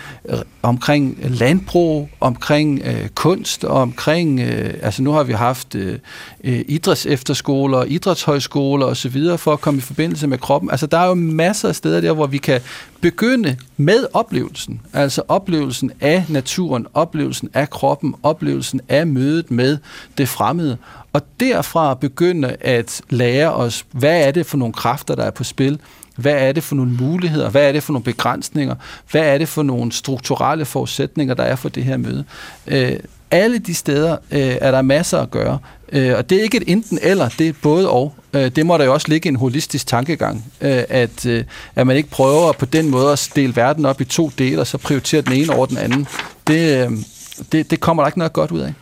omkring 0.61 1.17
landbrug, 1.23 2.09
omkring 2.19 2.81
øh, 2.85 3.09
kunst, 3.09 3.63
omkring, 3.63 4.39
øh, 4.39 4.73
altså 4.81 5.03
nu 5.03 5.11
har 5.11 5.23
vi 5.23 5.33
haft 5.33 5.75
øh, 5.75 5.99
øh 6.43 6.61
idrætsefterskoler, 6.67 7.83
idrætshøjskoler 7.83 8.85
osv., 8.85 9.37
for 9.37 9.53
at 9.53 9.61
komme 9.61 9.77
i 9.77 9.81
forbindelse 9.81 10.27
med 10.27 10.37
kroppen. 10.37 10.71
Altså 10.71 10.85
der 10.87 10.97
er 10.97 11.07
jo 11.07 11.13
masser 11.13 11.69
af 11.69 11.75
steder 11.75 12.01
der, 12.01 12.13
hvor 12.13 12.27
vi 12.27 12.37
kan 12.37 12.61
begynde 13.01 13.57
med 13.77 14.07
oplevelsen, 14.13 14.81
altså 14.93 15.21
oplevelsen 15.27 15.91
af 16.01 16.25
naturen, 16.29 16.87
oplevelsen 16.93 17.49
af 17.53 17.69
kroppen, 17.69 18.15
oplevelsen 18.23 18.81
af 18.89 19.07
mødet 19.07 19.51
med 19.51 19.77
det 20.17 20.29
fremmede, 20.29 20.77
og 21.13 21.21
derfra 21.39 21.93
begynde 21.93 22.55
at 22.59 23.01
lære 23.09 23.53
os, 23.53 23.85
hvad 23.91 24.27
er 24.27 24.31
det 24.31 24.45
for 24.45 24.57
nogle 24.57 24.73
kræfter, 24.73 25.15
der 25.15 25.23
er 25.23 25.31
på 25.31 25.43
spil, 25.43 25.79
hvad 26.15 26.33
er 26.33 26.51
det 26.51 26.63
for 26.63 26.75
nogle 26.75 26.91
muligheder, 26.91 27.49
hvad 27.49 27.67
er 27.67 27.71
det 27.71 27.83
for 27.83 27.93
nogle 27.93 28.03
begrænsninger, 28.03 28.75
hvad 29.11 29.21
er 29.21 29.37
det 29.37 29.47
for 29.47 29.63
nogle 29.63 29.91
strukturelle 29.91 30.65
forudsætninger, 30.65 31.33
der 31.33 31.43
er 31.43 31.55
for 31.55 31.69
det 31.69 31.83
her 31.83 31.97
møde. 31.97 32.23
Øh, 32.67 32.99
alle 33.31 33.57
de 33.57 33.73
steder 33.73 34.11
øh, 34.31 34.57
er 34.61 34.71
der 34.71 34.81
masser 34.81 35.19
at 35.19 35.31
gøre, 35.31 35.59
øh, 35.91 36.17
og 36.17 36.29
det 36.29 36.37
er 36.39 36.43
ikke 36.43 36.57
et 36.57 36.63
enten 36.67 36.99
eller, 37.01 37.29
det 37.39 37.47
er 37.47 37.53
både 37.61 37.89
og. 37.89 38.13
Øh, 38.33 38.51
det 38.55 38.65
må 38.65 38.77
der 38.77 38.85
jo 38.85 38.93
også 38.93 39.07
ligge 39.09 39.29
en 39.29 39.35
holistisk 39.35 39.87
tankegang, 39.87 40.45
øh, 40.61 40.83
at, 40.89 41.25
øh, 41.25 41.43
at 41.75 41.87
man 41.87 41.97
ikke 41.97 42.09
prøver 42.09 42.51
på 42.51 42.65
den 42.65 42.89
måde 42.89 43.11
at 43.11 43.29
dele 43.35 43.55
verden 43.55 43.85
op 43.85 44.01
i 44.01 44.05
to 44.05 44.31
dele, 44.37 44.61
og 44.61 44.67
så 44.67 44.77
prioritere 44.77 45.21
den 45.21 45.33
ene 45.33 45.55
over 45.55 45.65
den 45.65 45.77
anden. 45.77 46.07
Det, 46.47 46.85
øh, 46.85 46.91
det, 47.51 47.71
det 47.71 47.79
kommer 47.79 48.03
der 48.03 48.07
ikke 48.07 48.19
noget 48.19 48.33
godt 48.33 48.51
ud 48.51 48.59
af. 48.59 48.73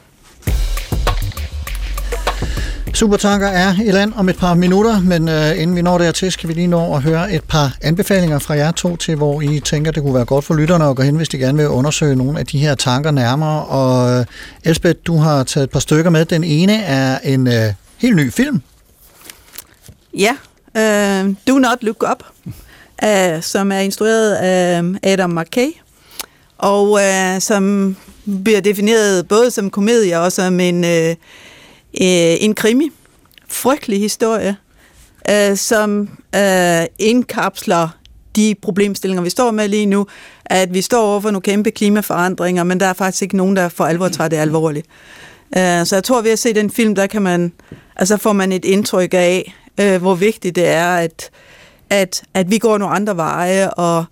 Supertanker 3.00 3.48
er 3.48 3.74
i 3.86 3.92
land 3.92 4.14
om 4.16 4.30
et 4.30 4.38
par 4.38 4.54
minutter, 4.54 5.00
men 5.00 5.30
øh, 5.30 5.62
inden 5.62 5.76
vi 5.76 5.82
når 5.82 5.98
dertil, 5.98 6.32
skal 6.32 6.50
vi 6.50 6.54
lige 6.54 6.68
nå 6.68 6.96
at 6.96 7.02
høre 7.02 7.34
et 7.34 7.44
par 7.44 7.78
anbefalinger 7.82 8.40
fra 8.40 8.54
jer 8.54 8.72
to 8.72 8.96
til, 8.96 9.16
hvor 9.16 9.42
I 9.42 9.60
tænker, 9.60 9.92
det 9.92 10.04
kunne 10.04 10.14
være 10.14 10.26
godt 10.26 10.46
for 10.46 10.54
lytterne 10.54 10.86
at 10.86 10.96
gå 10.96 11.04
hen, 11.04 11.16
hvis 11.16 11.30
de 11.30 11.38
gerne 11.38 11.58
vil 11.58 11.68
undersøge 11.68 12.16
nogle 12.16 12.40
af 12.40 12.46
de 12.46 12.60
her 12.60 12.76
tanker 12.76 13.12
nærmere. 13.12 13.66
Og 13.66 14.20
øh, 14.20 14.26
Elsbeth, 14.64 15.00
du 15.06 15.18
har 15.18 15.44
taget 15.44 15.64
et 15.64 15.70
par 15.70 15.80
stykker 15.80 16.10
med. 16.10 16.26
Den 16.26 16.44
ene 16.44 16.84
er 16.84 17.20
en 17.24 17.48
øh, 17.48 17.74
helt 17.98 18.16
ny 18.16 18.32
film. 18.32 18.62
Ja, 20.18 20.36
øh, 20.78 21.36
Do 21.48 21.58
Not 21.58 21.78
Look 21.82 22.04
Up, 22.12 22.24
øh, 23.04 23.42
som 23.42 23.72
er 23.72 23.80
instrueret 23.80 24.34
af 24.36 24.82
øh, 24.84 24.96
Adam 25.04 25.30
McKay, 25.30 25.70
og 26.58 27.00
øh, 27.02 27.42
som 27.42 27.96
bliver 28.44 28.62
defineret 28.62 29.28
både 29.28 29.52
som 29.52 29.70
komedie 29.70 30.20
og 30.20 30.32
som 30.32 30.60
en, 30.60 30.84
øh, 30.84 31.16
øh, 31.94 32.38
en 32.40 32.56
krimi. 32.56 32.90
Frygtelig 33.48 34.00
historie, 34.00 34.58
øh, 35.30 35.58
som 35.58 36.10
øh, 36.36 36.86
indkapsler 37.00 37.90
de 38.36 38.56
problemstillinger, 38.62 39.24
vi 39.24 39.30
står 39.30 39.52
med 39.52 39.68
lige 39.68 39.86
nu, 39.86 40.08
at 40.46 40.74
vi 40.74 40.82
står 40.82 41.02
over 41.02 41.22
for 41.22 41.32
nogle 41.32 41.42
kæmpe 41.42 41.72
klimaforandringer, 41.72 42.64
men 42.64 42.80
der 42.80 42.86
er 42.86 42.94
faktisk 42.94 43.22
ikke 43.22 43.38
nogen, 43.38 43.56
der 43.56 43.70
for 43.70 43.86
alvor 43.86 44.08
tager 44.08 44.28
det 44.28 44.38
alvorligt. 44.38 44.88
Uh, 45.56 45.62
så 45.62 45.90
jeg 45.92 46.04
tror, 46.04 46.22
ved 46.22 46.32
at 46.32 46.40
se 46.40 46.54
den 46.54 46.70
film, 46.70 46.96
der 46.96 47.08
kan 47.08 47.22
man, 47.22 47.54
altså 47.96 48.18
får 48.18 48.34
man 48.34 48.52
et 48.52 48.66
indtryk 48.66 49.14
af, 49.14 49.56
øh, 49.80 50.02
hvor 50.02 50.16
vigtigt 50.16 50.56
det 50.56 50.68
er, 50.68 50.96
at, 50.96 51.30
at, 51.90 52.24
at 52.34 52.52
vi 52.52 52.58
går 52.58 52.78
nogle 52.78 52.96
andre 52.96 53.18
veje, 53.18 53.70
og 53.70 54.06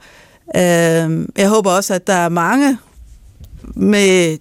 øh, 0.56 1.26
jeg 1.38 1.50
håber 1.50 1.72
også, 1.72 1.94
at 1.94 2.08
der 2.08 2.14
er 2.14 2.30
mange 2.30 2.78
med 3.64 4.38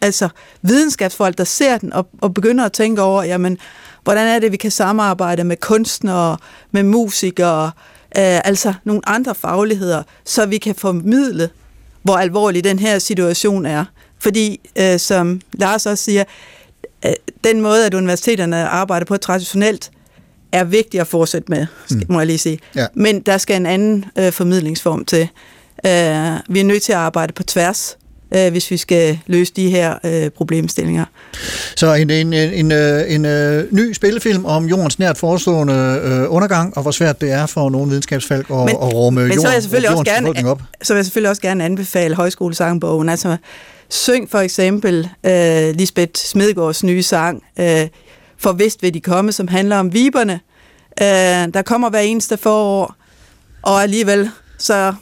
altså 0.00 0.28
videnskabsfolk, 0.62 1.38
der 1.38 1.44
ser 1.44 1.78
den 1.78 1.92
og, 1.92 2.08
og 2.20 2.34
begynder 2.34 2.64
at 2.64 2.72
tænke 2.72 3.02
over, 3.02 3.22
jamen, 3.22 3.58
hvordan 4.04 4.28
er 4.28 4.38
det, 4.38 4.52
vi 4.52 4.56
kan 4.56 4.70
samarbejde 4.70 5.44
med 5.44 5.56
kunstnere, 5.56 6.36
med 6.70 6.82
musikere, 6.82 7.70
øh, 8.18 8.40
altså 8.44 8.74
nogle 8.84 9.08
andre 9.08 9.34
fagligheder, 9.34 10.02
så 10.24 10.46
vi 10.46 10.58
kan 10.58 10.74
formidle, 10.74 11.50
hvor 12.02 12.16
alvorlig 12.16 12.64
den 12.64 12.78
her 12.78 12.98
situation 12.98 13.66
er. 13.66 13.84
Fordi, 14.18 14.70
øh, 14.76 14.98
som 14.98 15.40
Lars 15.52 15.86
også 15.86 16.04
siger, 16.04 16.24
øh, 17.06 17.12
den 17.44 17.60
måde, 17.60 17.86
at 17.86 17.94
universiteterne 17.94 18.68
arbejder 18.68 19.06
på 19.06 19.16
traditionelt, 19.16 19.90
er 20.52 20.64
vigtigt 20.64 21.00
at 21.00 21.06
fortsætte 21.06 21.50
med, 21.50 21.66
mm. 21.90 22.02
må 22.08 22.20
jeg 22.20 22.26
lige 22.26 22.38
sige. 22.38 22.58
Ja. 22.74 22.86
Men 22.94 23.20
der 23.20 23.38
skal 23.38 23.56
en 23.56 23.66
anden 23.66 24.04
øh, 24.18 24.32
formidlingsform 24.32 25.04
til. 25.04 25.28
Øh, 25.86 26.40
vi 26.48 26.60
er 26.60 26.64
nødt 26.64 26.82
til 26.82 26.92
at 26.92 26.98
arbejde 26.98 27.32
på 27.32 27.42
tværs, 27.42 27.98
øh, 28.36 28.50
hvis 28.50 28.70
vi 28.70 28.76
skal 28.76 29.18
løse 29.26 29.52
de 29.56 29.70
her 29.70 29.94
øh, 30.04 30.30
problemstillinger. 30.30 31.04
Så 31.76 31.94
en, 31.94 32.10
en, 32.10 32.32
en, 32.32 32.52
en, 32.52 32.72
øh, 32.72 33.14
en, 33.14 33.24
en 33.24 33.64
ny 33.70 33.92
spillefilm 33.92 34.44
om 34.44 34.66
jordens 34.66 34.98
nært 34.98 35.18
forestående 35.18 36.00
øh, 36.04 36.34
undergang, 36.34 36.76
og 36.76 36.82
hvor 36.82 36.90
svært 36.90 37.20
det 37.20 37.32
er 37.32 37.46
for 37.46 37.70
nogle 37.70 37.88
videnskabsfolk 37.88 38.50
at, 38.50 38.56
men, 38.56 38.68
at 38.68 38.94
rumme 38.94 39.20
men 39.20 39.28
jorden, 39.28 39.40
så 39.40 39.46
vil 39.46 39.52
jeg 39.54 39.62
selvfølgelig 39.62 39.90
også 39.90 40.04
gerne, 40.04 40.50
op. 40.50 40.62
Så 40.82 40.92
vil 40.92 40.98
jeg 40.98 41.04
selvfølgelig 41.04 41.30
også 41.30 41.42
gerne 41.42 41.64
anbefale 41.64 42.14
højskolesangbogen. 42.14 43.08
Altså, 43.08 43.36
syng 43.90 44.30
for 44.30 44.38
eksempel 44.38 45.08
øh, 45.26 45.74
Lisbeth 45.74 46.12
Smedegaards 46.14 46.84
nye 46.84 47.02
sang, 47.02 47.42
øh, 47.60 47.88
for 48.38 48.52
vist 48.52 48.82
vil 48.82 48.94
de 48.94 49.00
komme, 49.00 49.32
som 49.32 49.48
handler 49.48 49.76
om 49.76 49.92
viberne. 49.92 50.40
Øh, 51.00 51.54
der 51.54 51.62
kommer 51.62 51.90
hver 51.90 52.00
eneste 52.00 52.36
forår, 52.36 52.94
og 53.62 53.82
alligevel 53.82 54.30
så 54.58 54.94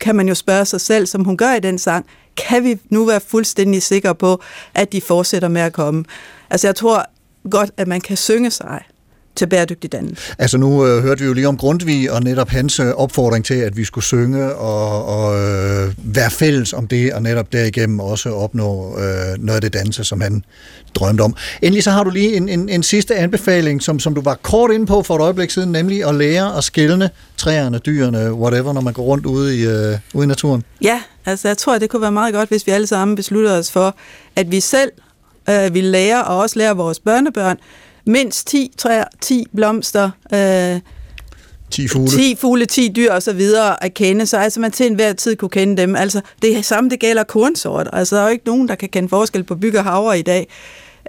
kan 0.00 0.16
man 0.16 0.28
jo 0.28 0.34
spørge 0.34 0.64
sig 0.64 0.80
selv, 0.80 1.06
som 1.06 1.24
hun 1.24 1.36
gør 1.36 1.54
i 1.54 1.60
den 1.60 1.78
sang, 1.78 2.06
kan 2.38 2.64
vi 2.64 2.78
nu 2.90 3.04
være 3.04 3.20
fuldstændig 3.20 3.82
sikre 3.82 4.14
på, 4.14 4.42
at 4.74 4.92
de 4.92 5.00
fortsætter 5.00 5.48
med 5.48 5.60
at 5.60 5.72
komme? 5.72 6.04
Altså 6.50 6.66
jeg 6.66 6.76
tror 6.76 7.04
godt, 7.50 7.70
at 7.76 7.88
man 7.88 8.00
kan 8.00 8.16
synge 8.16 8.50
sig 8.50 8.82
til 9.38 9.46
bæredygtig 9.46 9.92
dannelse. 9.92 10.22
Altså 10.38 10.58
nu 10.58 10.86
øh, 10.86 11.02
hørte 11.02 11.20
vi 11.20 11.26
jo 11.26 11.32
lige 11.32 11.48
om 11.48 11.56
Grundtvig 11.56 12.12
og 12.12 12.22
netop 12.22 12.48
hans 12.48 12.80
øh, 12.80 12.86
opfordring 12.86 13.44
til, 13.44 13.54
at 13.54 13.76
vi 13.76 13.84
skulle 13.84 14.04
synge 14.04 14.54
og, 14.54 15.04
og 15.04 15.40
øh, 15.40 15.92
være 15.98 16.30
fælles 16.30 16.72
om 16.72 16.86
det, 16.86 17.12
og 17.12 17.22
netop 17.22 17.52
derigennem 17.52 18.00
også 18.00 18.30
opnå 18.30 18.98
øh, 18.98 19.38
noget 19.38 19.54
af 19.54 19.60
det 19.60 19.72
danse, 19.72 20.04
som 20.04 20.20
han 20.20 20.44
drømte 20.94 21.22
om. 21.22 21.36
Endelig 21.62 21.84
så 21.84 21.90
har 21.90 22.04
du 22.04 22.10
lige 22.10 22.36
en, 22.36 22.48
en, 22.48 22.68
en 22.68 22.82
sidste 22.82 23.14
anbefaling, 23.14 23.82
som, 23.82 24.00
som 24.00 24.14
du 24.14 24.20
var 24.20 24.34
kort 24.42 24.70
inde 24.70 24.86
på 24.86 25.02
for 25.02 25.16
et 25.16 25.20
øjeblik 25.20 25.50
siden, 25.50 25.72
nemlig 25.72 26.04
at 26.04 26.14
lære 26.14 26.56
at 26.56 26.64
skille 26.64 27.10
træerne, 27.36 27.78
dyrene, 27.78 28.32
whatever, 28.34 28.72
når 28.72 28.80
man 28.80 28.92
går 28.92 29.02
rundt 29.02 29.26
ude 29.26 29.58
i, 29.58 29.66
øh, 29.66 29.98
ude 30.14 30.24
i 30.24 30.26
naturen. 30.26 30.62
Ja, 30.82 31.00
altså 31.26 31.48
jeg 31.48 31.58
tror, 31.58 31.74
at 31.74 31.80
det 31.80 31.90
kunne 31.90 32.02
være 32.02 32.12
meget 32.12 32.34
godt, 32.34 32.48
hvis 32.48 32.66
vi 32.66 32.72
alle 32.72 32.86
sammen 32.86 33.16
beslutter 33.16 33.58
os 33.58 33.70
for, 33.70 33.96
at 34.36 34.50
vi 34.50 34.60
selv 34.60 34.90
øh, 35.50 35.74
vil 35.74 35.84
lære, 35.84 36.24
og 36.24 36.38
også 36.38 36.58
lære 36.58 36.76
vores 36.76 37.00
børnebørn, 37.00 37.58
mindst 38.08 38.46
10 38.46 38.72
træer, 38.78 39.04
10 39.20 39.46
blomster, 39.56 40.10
øh, 40.34 40.80
10 41.70 41.88
fugle. 41.88 42.10
10 42.10 42.36
fugle, 42.36 42.66
10 42.66 42.92
dyr 42.96 43.12
og 43.12 43.22
så 43.22 43.32
videre 43.32 43.84
at 43.84 43.94
kende, 43.94 44.26
så 44.26 44.36
altså 44.36 44.60
man 44.60 44.70
til 44.70 44.86
enhver 44.86 45.12
tid 45.12 45.36
kunne 45.36 45.48
kende 45.48 45.82
dem. 45.82 45.96
Altså 45.96 46.20
det 46.42 46.64
samme, 46.64 46.90
det 46.90 47.00
gælder 47.00 47.24
kornsort. 47.24 47.88
Altså 47.92 48.16
der 48.16 48.22
er 48.22 48.26
jo 48.26 48.32
ikke 48.32 48.46
nogen, 48.46 48.68
der 48.68 48.74
kan 48.74 48.88
kende 48.88 49.08
forskel 49.08 49.44
på 49.44 49.54
byg 49.54 49.74
og 49.78 49.84
havre 49.84 50.18
i 50.18 50.22
dag. 50.22 50.48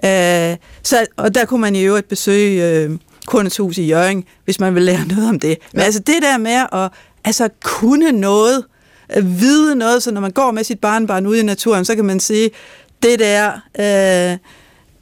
Øh, 0.06 0.58
så, 0.84 1.06
og 1.18 1.36
der 1.36 1.45
kunne 1.45 1.62
man 1.62 1.76
i 1.76 1.82
øvrigt 1.82 2.08
besøge 2.08 2.70
øh, 2.70 2.91
Kornets 3.26 3.58
Hus 3.58 3.78
i 3.78 3.84
Jørgen, 3.84 4.24
hvis 4.45 4.60
man 4.60 4.76
vil 4.76 4.84
lære 4.84 5.08
noget 5.08 5.30
om 5.30 5.39
det. 5.39 5.58
Men 5.74 5.82
altså 5.82 6.00
det 6.00 6.16
der 6.22 6.38
med 6.38 6.66
at 6.72 6.89
altså, 7.24 7.50
kunne 7.64 8.12
noget, 8.12 8.66
at 9.10 9.39
vide 9.39 9.76
noget, 9.76 10.04
så 10.04 10.12
når 10.12 10.22
man 10.22 10.32
går 10.32 10.52
med 10.52 10.64
sit 10.64 10.80
barnbarn 10.80 11.26
ude 11.26 11.39
i 11.39 11.43
naturen, 11.43 11.86
så 11.86 11.95
kan 11.95 12.06
man 12.06 12.20
sige, 12.20 12.50
det 13.04 13.20
der, 13.20 13.52
øh, 13.80 14.38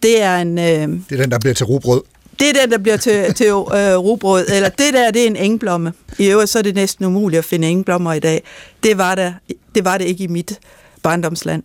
det 0.04 0.22
er 0.22 0.38
en... 0.38 0.58
Øh, 0.58 0.64
det 0.66 1.12
er 1.12 1.18
den, 1.18 1.32
der 1.32 1.40
bliver 1.40 1.54
til 1.54 1.66
rugbrød. 1.66 2.02
Det 2.40 2.50
er 2.50 2.62
den, 2.62 2.72
der 2.72 2.78
bliver 2.78 2.98
til, 2.98 3.34
til 3.34 3.46
øh, 3.48 3.98
rugbrød. 3.98 4.46
Eller 4.54 4.70
det 4.70 4.94
der, 4.94 5.12
det 5.12 5.24
er 5.24 5.28
en 5.28 5.36
engblomme. 5.36 5.94
I 6.20 6.28
øvrigt, 6.28 6.50
så 6.50 6.60
er 6.60 6.64
det 6.64 6.76
næsten 6.76 7.06
umuligt 7.06 7.40
at 7.40 7.46
finde 7.46 7.68
engblommer 7.68 8.14
i 8.14 8.20
dag. 8.20 8.44
Det 8.84 8.98
var, 8.98 9.16
der, 9.16 9.34
det, 9.76 9.86
var 9.86 9.98
det 9.98 10.06
ikke 10.06 10.24
i 10.24 10.28
mit 10.28 10.60
barndomsland. 11.04 11.64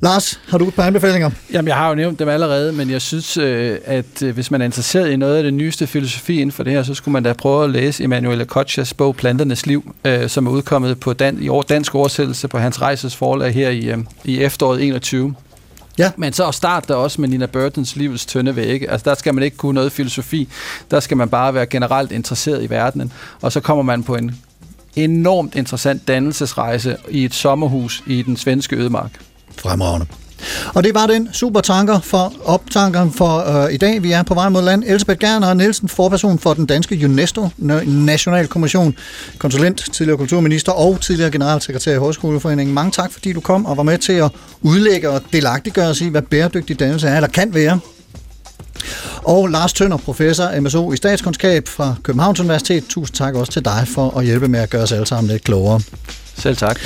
Lars, 0.00 0.40
har 0.48 0.58
du 0.58 0.68
et 0.68 0.74
par 0.74 0.82
anbefalinger? 0.82 1.30
Jamen, 1.52 1.68
jeg 1.68 1.76
har 1.76 1.88
jo 1.88 1.94
nævnt 1.94 2.18
dem 2.18 2.28
allerede, 2.28 2.72
men 2.72 2.90
jeg 2.90 3.02
synes, 3.02 3.36
øh, 3.36 3.78
at 3.84 4.22
øh, 4.22 4.34
hvis 4.34 4.50
man 4.50 4.60
er 4.60 4.64
interesseret 4.64 5.10
i 5.10 5.16
noget 5.16 5.36
af 5.36 5.42
det 5.42 5.54
nyeste 5.54 5.86
filosofi 5.86 6.34
inden 6.40 6.52
for 6.52 6.62
det 6.62 6.72
her, 6.72 6.82
så 6.82 6.94
skulle 6.94 7.12
man 7.12 7.22
da 7.22 7.32
prøve 7.32 7.64
at 7.64 7.70
læse 7.70 8.04
Emanuele 8.04 8.44
Kochas 8.44 8.94
bog 8.94 9.16
Planternes 9.16 9.66
Liv, 9.66 9.94
øh, 10.04 10.28
som 10.28 10.46
er 10.46 10.50
udkommet 10.50 11.00
på 11.00 11.12
dan- 11.12 11.42
i 11.42 11.48
år, 11.48 11.62
dansk 11.62 11.94
oversættelse 11.94 12.48
på 12.48 12.58
Hans 12.58 12.80
Rejses 12.82 13.16
forlag 13.16 13.54
her 13.54 13.70
i, 13.70 13.94
i 14.24 14.40
efteråret 14.40 14.86
21. 14.86 15.34
Ja. 15.98 16.10
Men 16.16 16.32
så 16.32 16.52
starte 16.52 16.88
der 16.88 16.94
også 16.94 17.20
med 17.20 17.28
Nina 17.28 17.46
Burtons 17.46 17.96
livets 17.96 18.26
tynde 18.26 18.56
vægge. 18.56 18.90
Altså 18.90 19.10
der 19.10 19.14
skal 19.14 19.34
man 19.34 19.44
ikke 19.44 19.56
kunne 19.56 19.74
noget 19.74 19.92
filosofi. 19.92 20.48
Der 20.90 21.00
skal 21.00 21.16
man 21.16 21.28
bare 21.28 21.54
være 21.54 21.66
generelt 21.66 22.12
interesseret 22.12 22.62
i 22.62 22.70
verdenen. 22.70 23.12
Og 23.40 23.52
så 23.52 23.60
kommer 23.60 23.82
man 23.82 24.02
på 24.02 24.14
en 24.14 24.40
enormt 24.96 25.54
interessant 25.54 26.08
dannelsesrejse 26.08 26.96
i 27.10 27.24
et 27.24 27.34
sommerhus 27.34 28.02
i 28.06 28.22
den 28.22 28.36
svenske 28.36 28.76
ødemark. 28.76 29.10
Fremragende. 29.58 30.06
Og 30.74 30.84
det 30.84 30.94
var 30.94 31.06
den 31.06 31.28
supertanker 31.32 32.00
for 32.00 32.32
optankeren 32.44 33.12
for 33.12 33.64
øh, 33.64 33.72
i 33.72 33.76
dag. 33.76 34.02
Vi 34.02 34.12
er 34.12 34.22
på 34.22 34.34
vej 34.34 34.48
mod 34.48 34.62
land. 34.62 34.84
Elisabeth 34.86 35.18
Gerner 35.18 35.54
Nielsen, 35.54 35.88
forperson 35.88 36.38
for 36.38 36.54
den 36.54 36.66
danske 36.66 37.00
UNESCO 37.04 37.48
Nationalkommission, 37.86 38.96
konsulent, 39.38 39.88
tidligere 39.92 40.18
kulturminister 40.18 40.72
og 40.72 41.00
tidligere 41.00 41.30
generalsekretær 41.30 41.94
i 41.94 41.98
Højskoleforeningen. 41.98 42.74
Mange 42.74 42.90
tak, 42.90 43.12
fordi 43.12 43.32
du 43.32 43.40
kom 43.40 43.66
og 43.66 43.76
var 43.76 43.82
med 43.82 43.98
til 43.98 44.12
at 44.12 44.30
udlægge 44.62 45.10
og 45.10 45.22
delagtiggøre 45.32 45.88
os 45.88 46.00
i, 46.00 46.08
hvad 46.08 46.22
bæredygtig 46.22 46.80
dannelse 46.80 47.08
er, 47.08 47.16
eller 47.16 47.28
kan 47.28 47.54
være. 47.54 47.80
Og 49.16 49.48
Lars 49.48 49.72
Tønder, 49.72 49.96
professor 49.96 50.60
MSO 50.60 50.92
i 50.92 50.96
statskundskab 50.96 51.68
fra 51.68 51.94
Københavns 52.02 52.40
Universitet. 52.40 52.84
Tusind 52.88 53.16
tak 53.16 53.34
også 53.34 53.52
til 53.52 53.64
dig 53.64 53.84
for 53.94 54.18
at 54.18 54.24
hjælpe 54.24 54.48
med 54.48 54.60
at 54.60 54.70
gøre 54.70 54.82
os 54.82 54.92
alle 54.92 55.06
sammen 55.06 55.30
lidt 55.30 55.44
klogere. 55.44 55.80
Selv 56.42 56.56
tak. 56.56 56.78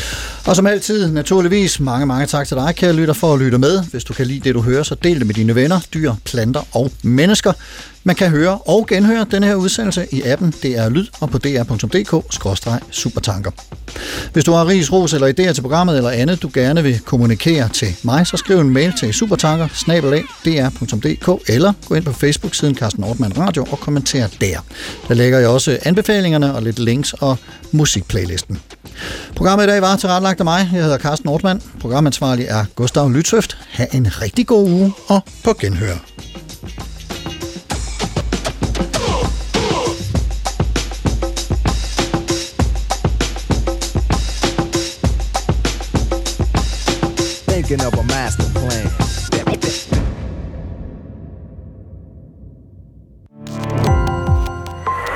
Og 0.44 0.56
som 0.56 0.66
altid, 0.66 1.12
naturligvis, 1.12 1.80
mange, 1.80 2.06
mange 2.06 2.26
tak 2.26 2.48
til 2.48 2.56
dig, 2.56 2.74
kære 2.76 2.92
lytter, 2.92 3.14
for 3.14 3.34
at 3.34 3.40
lytte 3.40 3.58
med. 3.58 3.82
Hvis 3.82 4.04
du 4.04 4.12
kan 4.12 4.26
lide 4.26 4.40
det, 4.40 4.54
du 4.54 4.62
hører, 4.62 4.82
så 4.82 4.94
del 4.94 5.18
det 5.18 5.26
med 5.26 5.34
dine 5.34 5.54
venner, 5.54 5.80
dyr, 5.94 6.12
planter 6.24 6.62
og 6.72 6.92
mennesker. 7.02 7.52
Man 8.04 8.16
kan 8.16 8.30
høre 8.30 8.58
og 8.58 8.86
genhøre 8.86 9.26
denne 9.30 9.46
her 9.46 9.54
udsendelse 9.54 10.06
i 10.12 10.22
appen 10.22 10.50
DR 10.50 10.88
Lyd 10.88 11.06
og 11.20 11.30
på 11.30 11.38
dr.dk-supertanker. 11.38 13.50
Hvis 14.32 14.44
du 14.44 14.52
har 14.52 14.66
ris, 14.66 14.92
ros 14.92 15.12
eller 15.12 15.28
idéer 15.28 15.52
til 15.52 15.62
programmet 15.62 15.96
eller 15.96 16.10
andet, 16.10 16.42
du 16.42 16.50
gerne 16.54 16.82
vil 16.82 17.00
kommunikere 17.00 17.68
til 17.68 17.96
mig, 18.02 18.26
så 18.26 18.36
skriv 18.36 18.58
en 18.58 18.70
mail 18.70 18.92
til 19.00 19.14
supertanker 19.14 19.68
eller 21.48 21.72
gå 21.88 21.94
ind 21.94 22.04
på 22.04 22.12
Facebook-siden 22.12 22.74
Carsten 22.74 23.04
Ortmann 23.04 23.38
Radio 23.38 23.66
og 23.70 23.80
kommenter 23.80 24.28
der. 24.40 24.64
Der 25.08 25.14
lægger 25.14 25.38
jeg 25.38 25.48
også 25.48 25.78
anbefalingerne 25.82 26.54
og 26.54 26.62
lidt 26.62 26.78
links 26.78 27.12
og 27.12 27.38
musikplaylisten. 27.72 28.60
Programmet 29.46 29.66
i 29.66 29.70
dag 29.70 29.82
var 29.82 29.96
tilrettelagt 29.96 30.40
af 30.40 30.44
mig. 30.44 30.70
Jeg 30.72 30.82
hedder 30.82 30.98
Carsten 30.98 31.26
Nordmann. 31.26 31.62
Programansvarlig 31.80 32.46
er 32.46 32.64
Gustav 32.74 33.10
Lytsøft. 33.10 33.58
Ha' 33.70 33.86
en 33.92 34.22
rigtig 34.22 34.46
god 34.46 34.70
uge 34.70 34.92
og 35.08 35.20
på 35.44 35.52
genhør. 35.60 35.96
Thinking 47.48 47.86
of 47.86 47.98
a 47.98 48.05